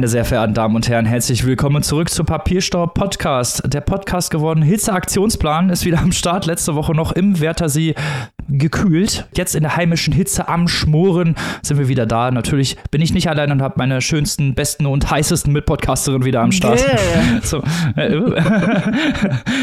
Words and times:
Meine 0.00 0.08
sehr 0.08 0.24
verehrten 0.24 0.54
Damen 0.54 0.76
und 0.76 0.88
Herren, 0.88 1.04
herzlich 1.04 1.44
willkommen 1.44 1.82
zurück 1.82 2.08
zu 2.08 2.24
Papierstaub 2.24 2.94
Podcast. 2.94 3.62
Der 3.66 3.82
Podcast 3.82 4.30
geworden 4.30 4.62
Hitze-Aktionsplan 4.62 5.68
ist 5.68 5.84
wieder 5.84 5.98
am 5.98 6.10
Start. 6.10 6.46
Letzte 6.46 6.74
Woche 6.74 6.94
noch 6.94 7.12
im 7.12 7.38
Wörthersee 7.38 7.94
gekühlt. 8.48 9.28
Jetzt 9.36 9.54
in 9.54 9.62
der 9.62 9.76
heimischen 9.76 10.14
Hitze 10.14 10.48
am 10.48 10.68
Schmoren 10.68 11.34
sind 11.60 11.76
wir 11.76 11.88
wieder 11.88 12.06
da. 12.06 12.30
Natürlich 12.30 12.78
bin 12.90 13.02
ich 13.02 13.12
nicht 13.12 13.28
allein 13.28 13.52
und 13.52 13.60
habe 13.60 13.74
meine 13.76 14.00
schönsten, 14.00 14.54
besten 14.54 14.86
und 14.86 15.10
heißesten 15.10 15.52
Mitpodcasterin 15.52 16.24
wieder 16.24 16.40
am 16.40 16.52
Start. 16.52 16.80
Yeah. 16.80 17.40
So, 17.42 17.62
äh, 17.96 18.22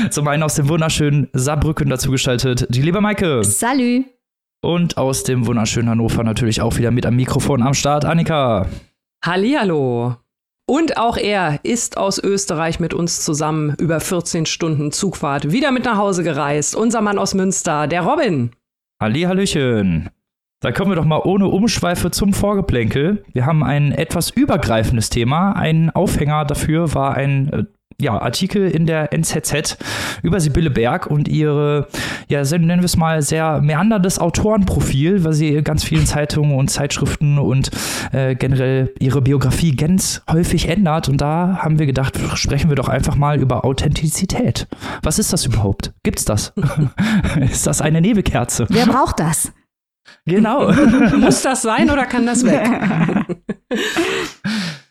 zum 0.12 0.28
einen 0.28 0.44
aus 0.44 0.54
dem 0.54 0.70
wunderschönen 0.70 1.30
Saarbrücken 1.34 1.90
dazugeschaltet, 1.90 2.68
die 2.70 2.84
liebe 2.84 3.02
Maike. 3.02 3.44
Salü. 3.44 4.04
Und 4.62 4.98
aus 4.98 5.24
dem 5.24 5.48
wunderschönen 5.48 5.90
Hannover 5.90 6.24
natürlich 6.24 6.62
auch 6.62 6.78
wieder 6.78 6.92
mit 6.92 7.08
am 7.08 7.16
Mikrofon 7.16 7.64
am 7.64 7.74
Start, 7.74 8.06
Annika. 8.06 8.68
Hallihallo. 9.26 10.18
Und 10.70 10.98
auch 10.98 11.16
er 11.16 11.60
ist 11.64 11.96
aus 11.98 12.22
Österreich 12.22 12.82
mit 12.82 12.94
uns 12.94 13.24
zusammen 13.24 13.74
über 13.80 14.02
14 14.02 14.46
Stunden 14.46 14.92
Zugfahrt 14.92 15.50
wieder 15.54 15.72
mit 15.72 15.86
nach 15.86 15.98
Hause 15.98 16.24
gereist. 16.24 16.76
Unser 16.76 17.00
Mann 17.00 17.18
aus 17.18 17.34
Münster, 17.34 17.88
der 17.88 18.02
Robin. 18.02 18.52
Hallihallöchen. 19.02 20.10
Da 20.60 20.74
kommen 20.74 20.92
wir 20.92 20.96
doch 20.96 21.06
mal 21.06 21.22
ohne 21.24 21.48
Umschweife 21.48 22.12
zum 22.12 22.34
Vorgeplänkel. 22.34 23.24
Wir 23.32 23.46
haben 23.46 23.64
ein 23.64 23.94
etwas 23.94 24.30
übergreifendes 24.32 25.10
Thema. 25.10 25.54
Ein 25.54 25.90
Aufhänger 25.92 26.44
dafür 26.44 26.94
war 26.94 27.16
ein 27.16 27.54
äh, 27.54 27.64
ja, 28.00 28.22
Artikel 28.22 28.70
in 28.70 28.86
der 28.86 29.12
NZZ 29.12 29.78
über 30.22 30.40
Sibylle 30.40 30.70
Berg 30.70 31.08
und 31.08 31.28
ihre, 31.28 31.88
ja, 32.28 32.44
nennen 32.44 32.82
wir 32.82 32.86
es 32.86 32.96
mal, 32.96 33.24
sehr 33.24 33.60
meanderndes 33.62 34.20
Autorenprofil, 34.20 35.24
weil 35.24 35.34
sie 35.34 35.64
ganz 35.64 35.84
vielen 35.84 36.06
Zeitungen 36.06 36.56
und 36.56 36.70
Zeitschriften 36.70 37.40
und 37.40 37.72
äh, 38.12 38.36
generell 38.36 38.94
ihre 39.00 39.24
Biografie 39.24 39.76
ganz 39.76 40.22
häufig 40.32 40.70
ändert. 40.70 41.10
Und 41.10 41.22
da 41.22 41.58
haben 41.64 41.80
wir 41.80 41.88
gedacht, 41.88 42.20
sprechen 42.36 42.70
wir 42.70 42.76
doch 42.76 42.88
einfach 42.88 43.16
mal 43.16 43.40
über 43.40 43.66
Authentizität. 43.66 44.68
Was 45.02 45.18
ist 45.18 45.34
das 45.34 45.46
überhaupt? 45.46 45.94
Gibt's 46.04 46.26
das? 46.26 46.54
ist 47.52 47.66
das 47.66 47.82
eine 47.82 48.02
Nebelkerze? 48.02 48.68
Wer 48.70 48.86
braucht 48.86 49.20
das? 49.20 49.52
Genau. 50.26 50.72
Muss 51.18 51.42
das 51.42 51.64
sein 51.64 51.90
oder 51.90 52.06
kann 52.06 52.28
das 52.28 52.46
weg? 52.46 52.70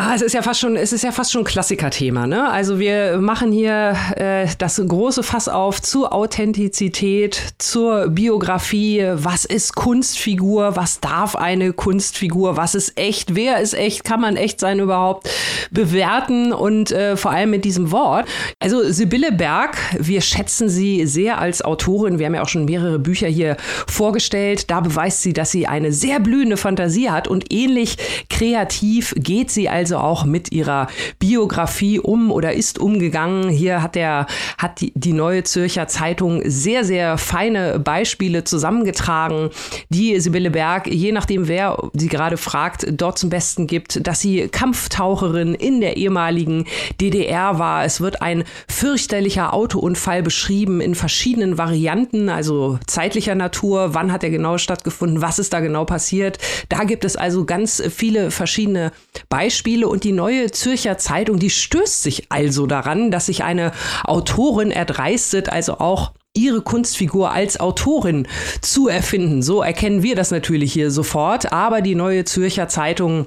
Ah, 0.00 0.14
es 0.14 0.22
ist 0.22 0.32
ja 0.32 0.42
fast 0.42 0.60
schon, 0.60 0.76
es 0.76 0.92
ist 0.92 1.02
ja 1.02 1.10
fast 1.10 1.32
schon 1.32 1.42
ein 1.42 1.44
Klassikerthema, 1.44 2.28
ne? 2.28 2.48
Also 2.48 2.78
wir 2.78 3.18
machen 3.18 3.50
hier 3.50 3.96
äh, 4.14 4.46
das 4.58 4.80
große 4.86 5.24
Fass 5.24 5.48
auf 5.48 5.82
zur 5.82 6.12
Authentizität, 6.12 7.42
zur 7.58 8.06
Biografie. 8.06 9.04
Was 9.14 9.44
ist 9.44 9.74
Kunstfigur? 9.74 10.76
Was 10.76 11.00
darf 11.00 11.34
eine 11.34 11.72
Kunstfigur? 11.72 12.56
Was 12.56 12.76
ist 12.76 12.96
echt? 12.96 13.34
Wer 13.34 13.58
ist 13.58 13.74
echt? 13.74 14.04
Kann 14.04 14.20
man 14.20 14.36
echt 14.36 14.60
sein 14.60 14.78
überhaupt? 14.78 15.28
Bewerten 15.72 16.52
und 16.52 16.92
äh, 16.92 17.16
vor 17.16 17.32
allem 17.32 17.50
mit 17.50 17.64
diesem 17.64 17.90
Wort. 17.90 18.28
Also 18.60 18.92
Sibylle 18.92 19.32
Berg, 19.32 19.76
wir 19.98 20.20
schätzen 20.20 20.68
sie 20.68 21.08
sehr 21.08 21.38
als 21.38 21.60
Autorin. 21.60 22.20
Wir 22.20 22.26
haben 22.26 22.36
ja 22.36 22.42
auch 22.42 22.48
schon 22.48 22.66
mehrere 22.66 23.00
Bücher 23.00 23.26
hier 23.26 23.56
vorgestellt. 23.88 24.70
Da 24.70 24.78
beweist 24.78 25.22
sie, 25.22 25.32
dass 25.32 25.50
sie 25.50 25.66
eine 25.66 25.90
sehr 25.90 26.20
blühende 26.20 26.56
Fantasie 26.56 27.10
hat 27.10 27.26
und 27.26 27.52
ähnlich 27.52 27.96
kreativ 28.30 29.12
geht 29.16 29.50
sie 29.50 29.68
als 29.68 29.87
also 29.88 30.04
auch 30.04 30.24
mit 30.26 30.52
ihrer 30.52 30.88
Biografie 31.18 31.98
um 31.98 32.30
oder 32.30 32.52
ist 32.52 32.78
umgegangen. 32.78 33.48
Hier 33.48 33.82
hat 33.82 33.94
der, 33.94 34.26
hat 34.58 34.82
die, 34.82 34.92
die 34.94 35.14
Neue 35.14 35.44
Zürcher 35.44 35.88
Zeitung 35.88 36.42
sehr, 36.44 36.84
sehr 36.84 37.16
feine 37.16 37.78
Beispiele 37.78 38.44
zusammengetragen, 38.44 39.48
die 39.88 40.20
Sibylle 40.20 40.50
Berg, 40.50 40.88
je 40.88 41.12
nachdem 41.12 41.48
wer 41.48 41.78
sie 41.94 42.08
gerade 42.08 42.36
fragt, 42.36 42.86
dort 42.90 43.18
zum 43.18 43.30
Besten 43.30 43.66
gibt, 43.66 44.06
dass 44.06 44.20
sie 44.20 44.48
Kampftaucherin 44.48 45.54
in 45.54 45.80
der 45.80 45.96
ehemaligen 45.96 46.66
DDR 47.00 47.58
war. 47.58 47.84
Es 47.86 48.02
wird 48.02 48.20
ein 48.20 48.44
fürchterlicher 48.68 49.54
Autounfall 49.54 50.22
beschrieben 50.22 50.82
in 50.82 50.94
verschiedenen 50.94 51.56
Varianten, 51.56 52.28
also 52.28 52.78
zeitlicher 52.86 53.34
Natur. 53.34 53.94
Wann 53.94 54.12
hat 54.12 54.22
er 54.22 54.30
genau 54.30 54.58
stattgefunden? 54.58 55.22
Was 55.22 55.38
ist 55.38 55.54
da 55.54 55.60
genau 55.60 55.86
passiert? 55.86 56.36
Da 56.68 56.84
gibt 56.84 57.06
es 57.06 57.16
also 57.16 57.46
ganz 57.46 57.82
viele 57.88 58.30
verschiedene 58.30 58.92
Beispiele. 59.30 59.77
Spiele 59.78 59.88
und 59.88 60.02
die 60.02 60.12
neue 60.12 60.50
Zürcher 60.50 60.98
Zeitung, 60.98 61.38
die 61.38 61.50
stößt 61.50 62.02
sich 62.02 62.32
also 62.32 62.66
daran, 62.66 63.12
dass 63.12 63.26
sich 63.26 63.44
eine 63.44 63.70
Autorin 64.02 64.72
erdreistet, 64.72 65.50
also 65.50 65.78
auch 65.78 66.12
ihre 66.34 66.62
Kunstfigur 66.62 67.30
als 67.30 67.60
Autorin 67.60 68.26
zu 68.60 68.88
erfinden. 68.88 69.40
So 69.40 69.62
erkennen 69.62 70.02
wir 70.02 70.16
das 70.16 70.32
natürlich 70.32 70.72
hier 70.72 70.90
sofort, 70.90 71.52
aber 71.52 71.80
die 71.80 71.94
neue 71.94 72.24
Zürcher 72.24 72.68
Zeitung 72.68 73.26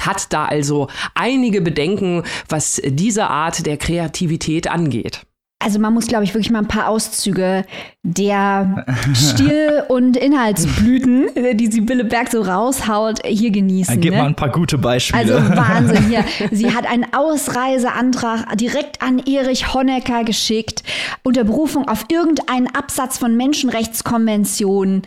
hat 0.00 0.32
da 0.32 0.44
also 0.44 0.86
einige 1.14 1.60
Bedenken, 1.60 2.22
was 2.48 2.80
diese 2.84 3.26
Art 3.26 3.66
der 3.66 3.76
Kreativität 3.76 4.70
angeht. 4.70 5.22
Also 5.62 5.78
man 5.78 5.92
muss, 5.92 6.06
glaube 6.06 6.24
ich, 6.24 6.32
wirklich 6.32 6.50
mal 6.50 6.60
ein 6.60 6.68
paar 6.68 6.88
Auszüge 6.88 7.66
der 8.02 8.86
Stil- 9.14 9.84
und 9.88 10.16
Inhaltsblüten, 10.16 11.28
die 11.52 11.66
Sibylle 11.66 12.04
Berg 12.04 12.30
so 12.30 12.40
raushaut, 12.40 13.20
hier 13.26 13.50
genießen. 13.50 13.94
Dann 13.94 14.00
gib 14.00 14.12
ne? 14.12 14.20
mal 14.20 14.26
ein 14.26 14.34
paar 14.34 14.48
gute 14.48 14.78
Beispiele. 14.78 15.34
Also 15.34 15.54
Wahnsinn 15.54 16.08
hier. 16.08 16.24
Sie 16.50 16.74
hat 16.74 16.90
einen 16.90 17.12
Ausreiseantrag 17.12 18.56
direkt 18.56 19.02
an 19.02 19.18
Erich 19.18 19.74
Honecker 19.74 20.24
geschickt, 20.24 20.82
unter 21.24 21.44
Berufung 21.44 21.86
auf 21.88 22.06
irgendeinen 22.08 22.74
Absatz 22.74 23.18
von 23.18 23.36
Menschenrechtskonventionen. 23.36 25.02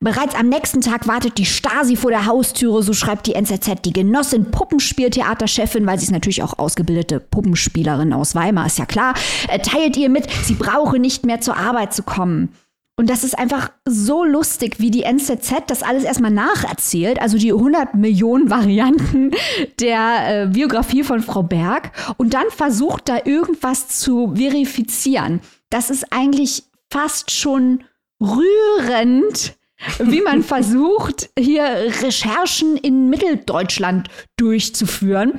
Bereits 0.00 0.36
am 0.36 0.48
nächsten 0.48 0.80
Tag 0.80 1.08
wartet 1.08 1.38
die 1.38 1.44
Stasi 1.44 1.96
vor 1.96 2.12
der 2.12 2.26
Haustüre, 2.26 2.84
so 2.84 2.92
schreibt 2.92 3.26
die 3.26 3.34
NZZ. 3.34 3.82
Die 3.84 3.92
Genossin 3.92 4.50
Puppenspieltheaterchefin, 4.52 5.86
weil 5.86 5.98
sie 5.98 6.04
ist 6.04 6.12
natürlich 6.12 6.44
auch 6.44 6.58
ausgebildete 6.58 7.18
Puppenspielerin 7.18 8.12
aus 8.12 8.36
Weimar, 8.36 8.66
ist 8.66 8.78
ja 8.78 8.86
klar, 8.86 9.14
äh, 9.48 9.58
teilt 9.58 9.96
ihr 9.96 10.08
mit, 10.08 10.28
sie 10.44 10.54
brauche 10.54 11.00
nicht 11.00 11.26
mehr 11.26 11.40
zur 11.40 11.56
Arbeit 11.56 11.94
zu 11.94 12.04
kommen. 12.04 12.54
Und 12.98 13.10
das 13.10 13.22
ist 13.22 13.38
einfach 13.38 13.70
so 13.84 14.24
lustig, 14.24 14.80
wie 14.80 14.90
die 14.90 15.04
NZZ 15.04 15.52
das 15.68 15.82
alles 15.82 16.04
erstmal 16.04 16.32
nacherzählt, 16.32 17.20
also 17.20 17.36
die 17.36 17.52
100 17.52 17.94
Millionen 17.94 18.50
Varianten 18.50 19.32
der 19.80 20.44
äh, 20.44 20.46
Biografie 20.46 21.02
von 21.02 21.22
Frau 21.22 21.42
Berg 21.42 21.92
und 22.18 22.34
dann 22.34 22.50
versucht 22.50 23.08
da 23.08 23.18
irgendwas 23.24 23.88
zu 23.88 24.34
verifizieren. 24.36 25.40
Das 25.70 25.90
ist 25.90 26.12
eigentlich 26.12 26.64
fast 26.90 27.30
schon 27.30 27.84
rührend, 28.20 29.57
wie 29.98 30.20
man 30.20 30.42
versucht, 30.42 31.30
hier 31.38 31.64
Recherchen 32.02 32.76
in 32.76 33.10
Mitteldeutschland 33.10 34.08
durchzuführen. 34.36 35.34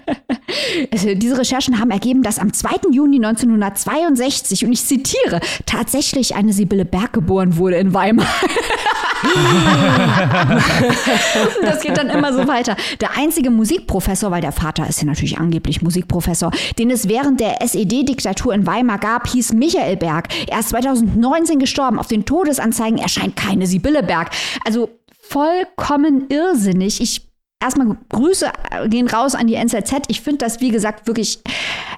also 0.92 1.14
diese 1.14 1.38
Recherchen 1.38 1.78
haben 1.78 1.90
ergeben, 1.90 2.22
dass 2.22 2.38
am 2.38 2.52
2. 2.52 2.90
Juni 2.90 3.16
1962, 3.16 4.64
und 4.64 4.72
ich 4.72 4.84
zitiere, 4.84 5.40
tatsächlich 5.66 6.34
eine 6.34 6.52
Sibylle 6.52 6.84
Berg 6.84 7.12
geboren 7.12 7.56
wurde 7.56 7.76
in 7.76 7.94
Weimar. 7.94 8.26
das 11.62 11.80
geht 11.80 11.96
dann 11.96 12.10
immer 12.10 12.32
so 12.32 12.46
weiter. 12.46 12.76
Der 13.00 13.16
einzige 13.16 13.50
Musikprofessor, 13.50 14.30
weil 14.30 14.40
der 14.40 14.52
Vater 14.52 14.88
ist 14.88 15.00
ja 15.00 15.06
natürlich 15.06 15.38
angeblich 15.38 15.82
Musikprofessor, 15.82 16.50
den 16.78 16.90
es 16.90 17.08
während 17.08 17.40
der 17.40 17.62
SED-Diktatur 17.62 18.54
in 18.54 18.66
Weimar 18.66 18.98
gab, 18.98 19.28
hieß 19.28 19.52
Michael 19.54 19.96
Berg. 19.96 20.28
Er 20.48 20.60
ist 20.60 20.70
2019 20.70 21.58
gestorben. 21.58 21.98
Auf 21.98 22.06
den 22.06 22.24
Todesanzeigen 22.24 22.98
erscheint 22.98 23.36
keine 23.36 23.66
Sibylle 23.66 24.02
Berg. 24.02 24.30
Also 24.64 24.90
vollkommen 25.20 26.26
irrsinnig. 26.28 27.00
Ich 27.00 27.33
erstmal 27.64 27.96
Grüße 28.10 28.50
gehen 28.88 29.08
raus 29.08 29.34
an 29.34 29.46
die 29.46 29.54
NZZ. 29.54 29.92
Ich 30.08 30.20
finde 30.20 30.38
das, 30.38 30.60
wie 30.60 30.70
gesagt, 30.70 31.06
wirklich 31.06 31.40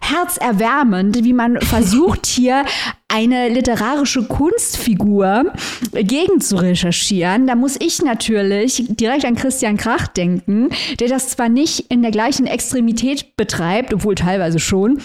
herzerwärmend, 0.01 1.25
wie 1.25 1.33
man 1.33 1.61
versucht, 1.61 2.27
hier 2.27 2.65
eine 3.09 3.49
literarische 3.49 4.25
Kunstfigur 4.25 5.53
gegen 5.93 6.41
zu 6.41 6.57
recherchieren. 6.57 7.47
Da 7.47 7.55
muss 7.55 7.77
ich 7.79 8.03
natürlich 8.03 8.85
direkt 8.89 9.25
an 9.25 9.37
Christian 9.37 9.77
Krach 9.77 10.09
denken, 10.09 10.71
der 11.01 11.09
das 11.09 11.31
zwar 11.31 11.49
nicht 11.49 11.91
in 11.91 12.03
der 12.03 12.11
gleichen 12.11 12.47
Extremität 12.47 13.37
betreibt, 13.37 13.95
obwohl 13.95 14.15
teilweise 14.15 14.59
schon, 14.59 15.01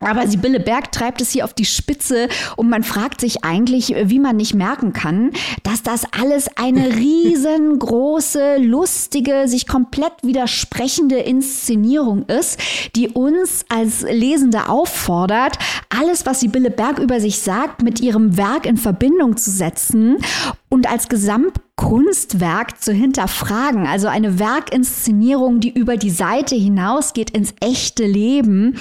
aber 0.00 0.26
Sibylle 0.26 0.60
Berg 0.60 0.92
treibt 0.92 1.20
es 1.20 1.30
hier 1.30 1.44
auf 1.44 1.52
die 1.52 1.66
Spitze 1.66 2.28
und 2.56 2.70
man 2.70 2.82
fragt 2.82 3.20
sich 3.20 3.44
eigentlich, 3.44 3.94
wie 4.04 4.18
man 4.18 4.36
nicht 4.36 4.54
merken 4.54 4.94
kann, 4.94 5.30
dass 5.62 5.82
das 5.82 6.04
alles 6.18 6.48
eine 6.56 6.86
riesengroße, 6.96 8.56
lustige, 8.58 9.46
sich 9.46 9.66
komplett 9.66 10.12
widersprechende 10.22 11.18
Inszenierung 11.18 12.24
ist, 12.26 12.58
die 12.96 13.08
uns 13.08 13.66
als 13.68 14.02
Lesende 14.02 14.68
auffordert, 14.68 15.58
alles, 15.90 16.24
was 16.24 16.40
Sibylle 16.40 16.70
Berg 16.70 16.98
über 16.98 17.20
sich 17.20 17.40
sagt, 17.40 17.82
mit 17.82 18.00
ihrem 18.00 18.38
Werk 18.38 18.64
in 18.64 18.78
Verbindung 18.78 19.36
zu 19.36 19.50
setzen 19.50 20.16
und 20.70 20.90
als 20.90 21.08
Gesamt 21.08 21.60
Kunstwerk 21.80 22.82
zu 22.82 22.92
hinterfragen. 22.92 23.86
Also 23.86 24.06
eine 24.06 24.38
Werkinszenierung, 24.38 25.60
die 25.60 25.70
über 25.70 25.96
die 25.96 26.10
Seite 26.10 26.54
hinausgeht 26.54 27.30
ins 27.30 27.54
echte 27.60 28.04
Leben, 28.04 28.76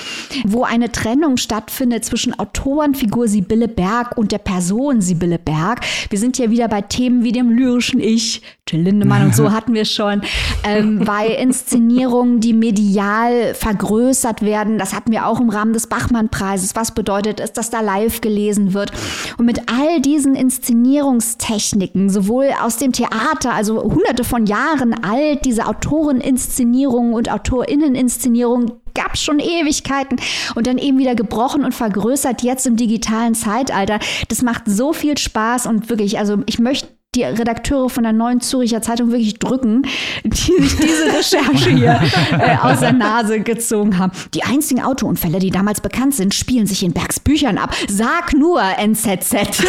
wo 0.46 0.64
eine 0.64 0.92
Trennung 0.92 1.38
stattfindet 1.38 2.04
zwischen 2.04 2.38
Autorenfigur 2.38 3.30
Sibylle 3.30 3.70
Berg 3.70 4.18
und 4.18 4.34
der 4.34 4.38
Person 4.40 5.00
Sibylle 5.00 5.40
Berg. 5.40 5.80
Wir 6.10 6.20
sind 6.20 6.38
ja 6.38 6.52
wieder 6.52 6.68
bei 6.68 6.82
Themen 6.82 7.24
wie 7.24 7.32
dem 7.32 7.52
lyrischen 7.52 8.02
Ich, 8.02 8.42
Till 8.66 8.82
Lindemann 8.82 9.26
und 9.26 9.36
so 9.36 9.52
hatten 9.54 9.74
wir 9.74 9.86
schon, 9.86 10.22
ähm, 10.66 11.00
bei 11.06 11.28
Inszenierungen, 11.28 12.42
die 12.42 12.54
medial 12.54 13.54
vergrößert 13.56 14.42
werden. 14.42 14.78
Das 14.78 14.94
hatten 14.94 15.12
wir 15.14 15.26
auch 15.26 15.40
im 15.40 15.50
Rahmen 15.50 15.72
des 15.72 15.88
Bachmann-Preises. 15.88 16.76
Was 16.76 16.94
bedeutet 16.94 17.40
es, 17.40 17.54
dass 17.54 17.70
da 17.70 17.80
live 17.80 18.20
gelesen 18.20 18.74
wird? 18.74 18.92
Und 19.38 19.46
mit 19.46 19.62
all 19.72 20.02
diesen 20.02 20.36
Inszenierungstechniken, 20.36 22.10
sowohl 22.10 22.50
aus 22.62 22.76
dem 22.78 22.89
Theater, 22.92 23.54
also 23.54 23.82
hunderte 23.82 24.24
von 24.24 24.46
Jahren 24.46 25.04
alt, 25.04 25.46
diese 25.46 25.68
Autoreninszenierungen 25.68 27.14
und 27.14 27.32
Autorinneninszenierungen, 27.32 28.72
gab 28.94 29.14
es 29.14 29.24
schon 29.24 29.40
Ewigkeiten 29.40 30.18
und 30.56 30.68
dann 30.68 30.78
eben 30.78 30.98
wieder 30.98 31.16
gebrochen 31.16 31.64
und 31.64 31.74
vergrößert 31.74 32.44
jetzt 32.44 32.68
im 32.68 32.76
digitalen 32.76 33.36
Zeitalter. 33.36 34.00
Das 34.28 34.42
macht 34.42 34.64
so 34.66 34.94
viel 34.94 35.18
Spaß 35.18 35.68
und 35.68 35.90
wirklich, 35.90 36.20
also 36.20 36.40
ich 36.46 36.60
möchte 36.60 36.90
die 37.16 37.24
Redakteure 37.24 37.90
von 37.90 38.04
der 38.04 38.14
Neuen 38.14 38.40
Züricher 38.40 38.84
Zeitung 38.84 39.10
wirklich 39.10 39.40
drücken, 39.40 39.82
die 40.24 40.62
sich 40.62 40.78
diese 40.78 41.06
Recherche 41.06 41.72
hier 41.72 42.00
äh, 42.32 42.56
aus 42.58 42.82
der 42.82 42.94
Nase 42.94 43.40
gezogen 43.40 43.98
haben. 43.98 44.12
Die 44.36 44.44
einzigen 44.44 44.84
Autounfälle, 44.84 45.40
die 45.40 45.50
damals 45.50 45.82
bekannt 45.82 46.14
sind, 46.14 46.36
spielen 46.36 46.68
sich 46.68 46.84
in 46.84 46.94
Bergs 46.94 47.20
Büchern 47.20 47.58
ab. 47.58 47.74
Sag 47.88 48.34
nur 48.34 48.62
NZZ. 48.62 49.34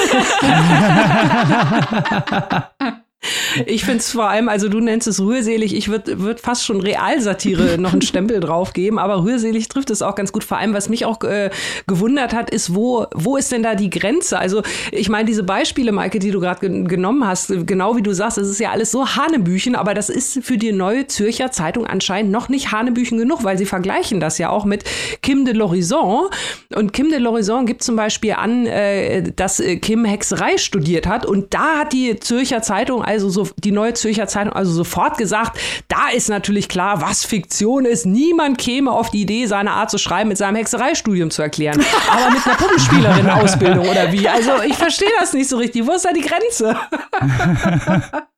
Ich 3.67 3.85
finde 3.85 3.99
es 3.99 4.13
vor 4.13 4.29
allem, 4.29 4.49
also 4.49 4.69
du 4.69 4.81
nennst 4.81 5.07
es 5.07 5.21
rührselig, 5.21 5.75
ich 5.75 5.89
würde 5.89 6.21
würd 6.21 6.41
fast 6.41 6.65
schon 6.65 6.81
Realsatire 6.81 7.77
noch 7.79 7.93
einen 7.93 8.03
Stempel 8.03 8.41
drauf 8.41 8.73
geben, 8.73 8.99
aber 8.99 9.25
rührselig 9.25 9.69
trifft 9.69 9.91
es 9.91 10.03
auch 10.03 10.15
ganz 10.15 10.33
gut. 10.33 10.45
Vor 10.45 10.59
allem, 10.59 10.73
was 10.73 10.89
mich 10.89 11.05
auch 11.05 11.23
äh, 11.25 11.51
gewundert 11.87 12.33
hat, 12.33 12.51
ist, 12.51 12.75
wo, 12.75 13.07
wo 13.15 13.37
ist 13.37 13.53
denn 13.53 13.63
da 13.63 13.75
die 13.75 13.91
Grenze? 13.91 14.39
Also 14.39 14.63
ich 14.91 15.09
meine, 15.09 15.27
diese 15.27 15.43
Beispiele, 15.43 15.93
Maike, 15.93 16.19
die 16.19 16.31
du 16.31 16.41
gerade 16.41 16.61
ge 16.61 16.85
genommen 16.85 17.27
hast, 17.27 17.53
genau 17.67 17.97
wie 17.97 18.03
du 18.03 18.15
sagst, 18.15 18.39
es 18.39 18.49
ist 18.49 18.61
ja 18.61 18.71
alles 18.71 18.91
so 18.91 19.07
Hanebüchen, 19.07 19.75
aber 19.75 19.95
das 19.95 20.09
ist 20.09 20.43
für 20.43 20.57
die 20.57 20.73
Neue 20.73 21.07
Zürcher 21.07 21.51
Zeitung 21.51 21.87
anscheinend 21.87 22.33
noch 22.33 22.49
nicht 22.49 22.73
Hanebüchen 22.73 23.19
genug, 23.19 23.45
weil 23.45 23.59
sie 23.59 23.67
vergleichen 23.67 24.21
das 24.21 24.39
ja 24.39 24.49
auch 24.51 24.65
mit 24.65 24.85
Kim 25.23 25.45
de 25.45 25.55
l'Horizon. 25.55 26.31
Und 26.75 26.93
Kim 26.93 27.11
de 27.11 27.19
l'Horizon 27.19 27.67
gibt 27.67 27.83
zum 27.83 27.97
Beispiel 27.97 28.33
an, 28.33 28.67
äh, 28.67 29.31
dass 29.35 29.61
äh, 29.61 29.77
Kim 29.77 30.05
Hexerei 30.05 30.57
studiert 30.57 31.07
hat 31.07 31.27
und 31.27 31.53
da 31.53 31.81
hat 31.81 31.93
die 31.93 32.19
Zürcher 32.19 32.63
Zeitung 32.63 33.03
also 33.11 33.29
so 33.29 33.49
die 33.59 33.73
Neue 33.73 33.95
Zürcher 33.95 34.29
Zeitung 34.29 34.53
also 34.53 34.73
sofort 34.73 35.19
gesagt, 35.19 35.59
da 35.89 36.11
ist 36.15 36.29
natürlich 36.29 36.69
klar, 36.69 37.03
was 37.03 37.25
Fiktion 37.25 37.85
ist. 37.85 38.07
Niemand 38.07 38.59
käme 38.59 38.93
auf 38.93 39.11
die 39.11 39.23
Idee, 39.23 39.47
seine 39.47 39.73
Art 39.73 39.91
zu 39.91 39.99
schreiben 39.99 40.29
mit 40.29 40.39
seinem 40.39 40.57
Hexereistudium 40.57 41.31
zu 41.31 41.43
erklären. 41.43 41.81
Aber 42.11 42.31
mit 42.31 42.47
einer 42.47 42.55
Puppenspielerin-Ausbildung 42.57 43.89
oder 43.89 44.13
wie? 44.13 44.29
Also 44.29 44.63
ich 44.67 44.77
verstehe 44.77 45.11
das 45.19 45.33
nicht 45.33 45.49
so 45.49 45.57
richtig. 45.57 45.87
Wo 45.87 45.93
ist 45.93 46.05
da 46.05 46.13
die 46.13 46.23
Grenze? 46.23 46.77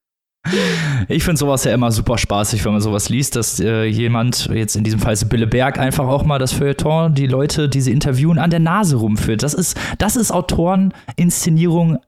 Ich 1.08 1.22
finde 1.22 1.38
sowas 1.38 1.62
ja 1.62 1.72
immer 1.72 1.92
super 1.92 2.18
spaßig, 2.18 2.64
wenn 2.64 2.72
man 2.72 2.80
sowas 2.80 3.08
liest, 3.08 3.36
dass 3.36 3.60
äh, 3.60 3.84
jemand, 3.84 4.46
jetzt 4.52 4.74
in 4.74 4.82
diesem 4.82 4.98
Fall 4.98 5.14
Bille 5.28 5.46
Berg, 5.46 5.78
einfach 5.78 6.06
auch 6.08 6.24
mal 6.24 6.40
das 6.40 6.52
Feuilleton, 6.52 7.14
die 7.14 7.28
Leute, 7.28 7.68
die 7.68 7.80
sie 7.80 7.92
interviewen, 7.92 8.38
an 8.38 8.50
der 8.50 8.58
Nase 8.58 8.96
rumführt. 8.96 9.44
Das 9.44 9.54
ist, 9.54 9.78
das 9.98 10.16
ist 10.16 10.32
Autoreninszenierung 10.32 11.98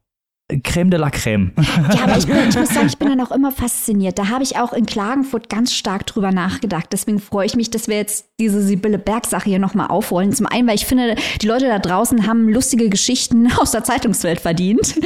Creme 0.63 0.91
de 0.91 1.01
la 1.01 1.09
Creme. 1.09 1.53
Ja, 1.95 2.05
aber 2.05 2.19
ich, 2.19 2.27
bin, 2.27 2.37
ich 2.47 2.59
muss 2.59 2.69
sagen, 2.69 2.87
ich 2.87 2.99
bin 2.99 3.09
dann 3.17 3.21
auch 3.23 3.31
immer 3.31 3.51
fasziniert. 3.51 4.19
Da 4.19 4.29
habe 4.29 4.43
ich 4.43 4.59
auch 4.59 4.75
in 4.75 4.85
Klagenfurt 4.85 5.49
ganz 5.49 5.73
stark 5.73 6.07
drüber 6.07 6.33
nachgedacht. 6.33 6.89
Deswegen 6.93 7.19
freue 7.19 7.47
ich 7.47 7.57
mich, 7.57 7.71
dass 7.71 7.89
wir 7.89 7.97
jetzt 7.97 8.27
diese 8.39 8.61
Sibylle 8.63 8.99
Berg-Sache 8.99 9.49
hier 9.49 9.59
nochmal 9.59 9.87
aufrollen. 9.87 10.35
Zum 10.35 10.45
einen, 10.45 10.69
weil 10.69 10.75
ich 10.75 10.85
finde, 10.85 11.17
die 11.41 11.47
Leute 11.47 11.69
da 11.69 11.79
draußen 11.79 12.27
haben 12.27 12.51
lustige 12.51 12.91
Geschichten 12.91 13.51
aus 13.59 13.71
der 13.71 13.85
Zeitungswelt 13.85 14.39
verdient. 14.39 14.97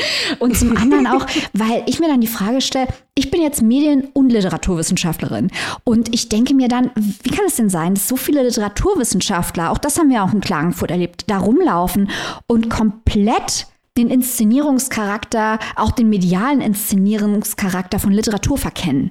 Und 0.40 0.56
zum 0.56 0.76
anderen 0.76 1.06
auch, 1.06 1.24
weil 1.52 1.84
ich 1.86 2.00
mir 2.00 2.08
dann 2.08 2.20
die 2.20 2.26
Frage 2.26 2.60
stelle, 2.60 2.88
ich 3.14 3.30
bin 3.30 3.40
jetzt 3.40 3.62
Medien- 3.62 4.08
und 4.14 4.30
Literaturwissenschaftlerin. 4.30 5.52
Und 5.84 6.12
ich 6.12 6.28
denke 6.28 6.52
mir 6.52 6.66
dann, 6.66 6.90
wie 6.96 7.30
kann 7.30 7.46
es 7.46 7.54
denn 7.54 7.70
sein, 7.70 7.94
dass 7.94 8.08
so 8.08 8.16
viele 8.16 8.42
Literaturwissenschaftler, 8.42 9.70
auch 9.70 9.78
das 9.78 9.98
haben 9.98 10.10
wir 10.10 10.24
auch 10.24 10.32
in 10.32 10.40
Klagenfurt 10.40 10.90
erlebt, 10.90 11.24
da 11.28 11.38
rumlaufen 11.38 12.10
und 12.48 12.70
komplett 12.70 13.68
den 13.98 14.08
Inszenierungscharakter, 14.08 15.58
auch 15.76 15.90
den 15.90 16.08
medialen 16.08 16.60
Inszenierungscharakter 16.60 17.98
von 17.98 18.12
Literatur 18.12 18.56
verkennen. 18.56 19.10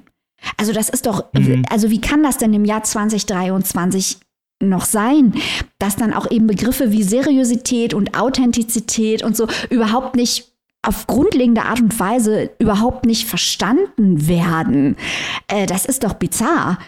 Also 0.57 0.73
das 0.73 0.89
ist 0.89 1.05
doch, 1.05 1.25
mhm. 1.33 1.63
also 1.69 1.89
wie 1.89 2.01
kann 2.01 2.23
das 2.23 2.37
denn 2.37 2.53
im 2.53 2.65
Jahr 2.65 2.83
2023 2.83 4.17
noch 4.63 4.85
sein, 4.85 5.33
dass 5.77 5.95
dann 5.95 6.13
auch 6.13 6.29
eben 6.31 6.47
Begriffe 6.47 6.91
wie 6.91 7.03
Seriosität 7.03 7.93
und 7.93 8.19
Authentizität 8.19 9.23
und 9.23 9.35
so 9.37 9.47
überhaupt 9.69 10.15
nicht 10.15 10.51
auf 10.81 11.05
grundlegende 11.05 11.63
Art 11.63 11.81
und 11.81 11.99
Weise 11.99 12.49
überhaupt 12.59 13.05
nicht 13.05 13.27
verstanden 13.27 14.27
werden. 14.27 14.95
Äh, 15.47 15.65
das 15.65 15.85
ist 15.85 16.03
doch 16.03 16.13
bizarr. 16.13 16.79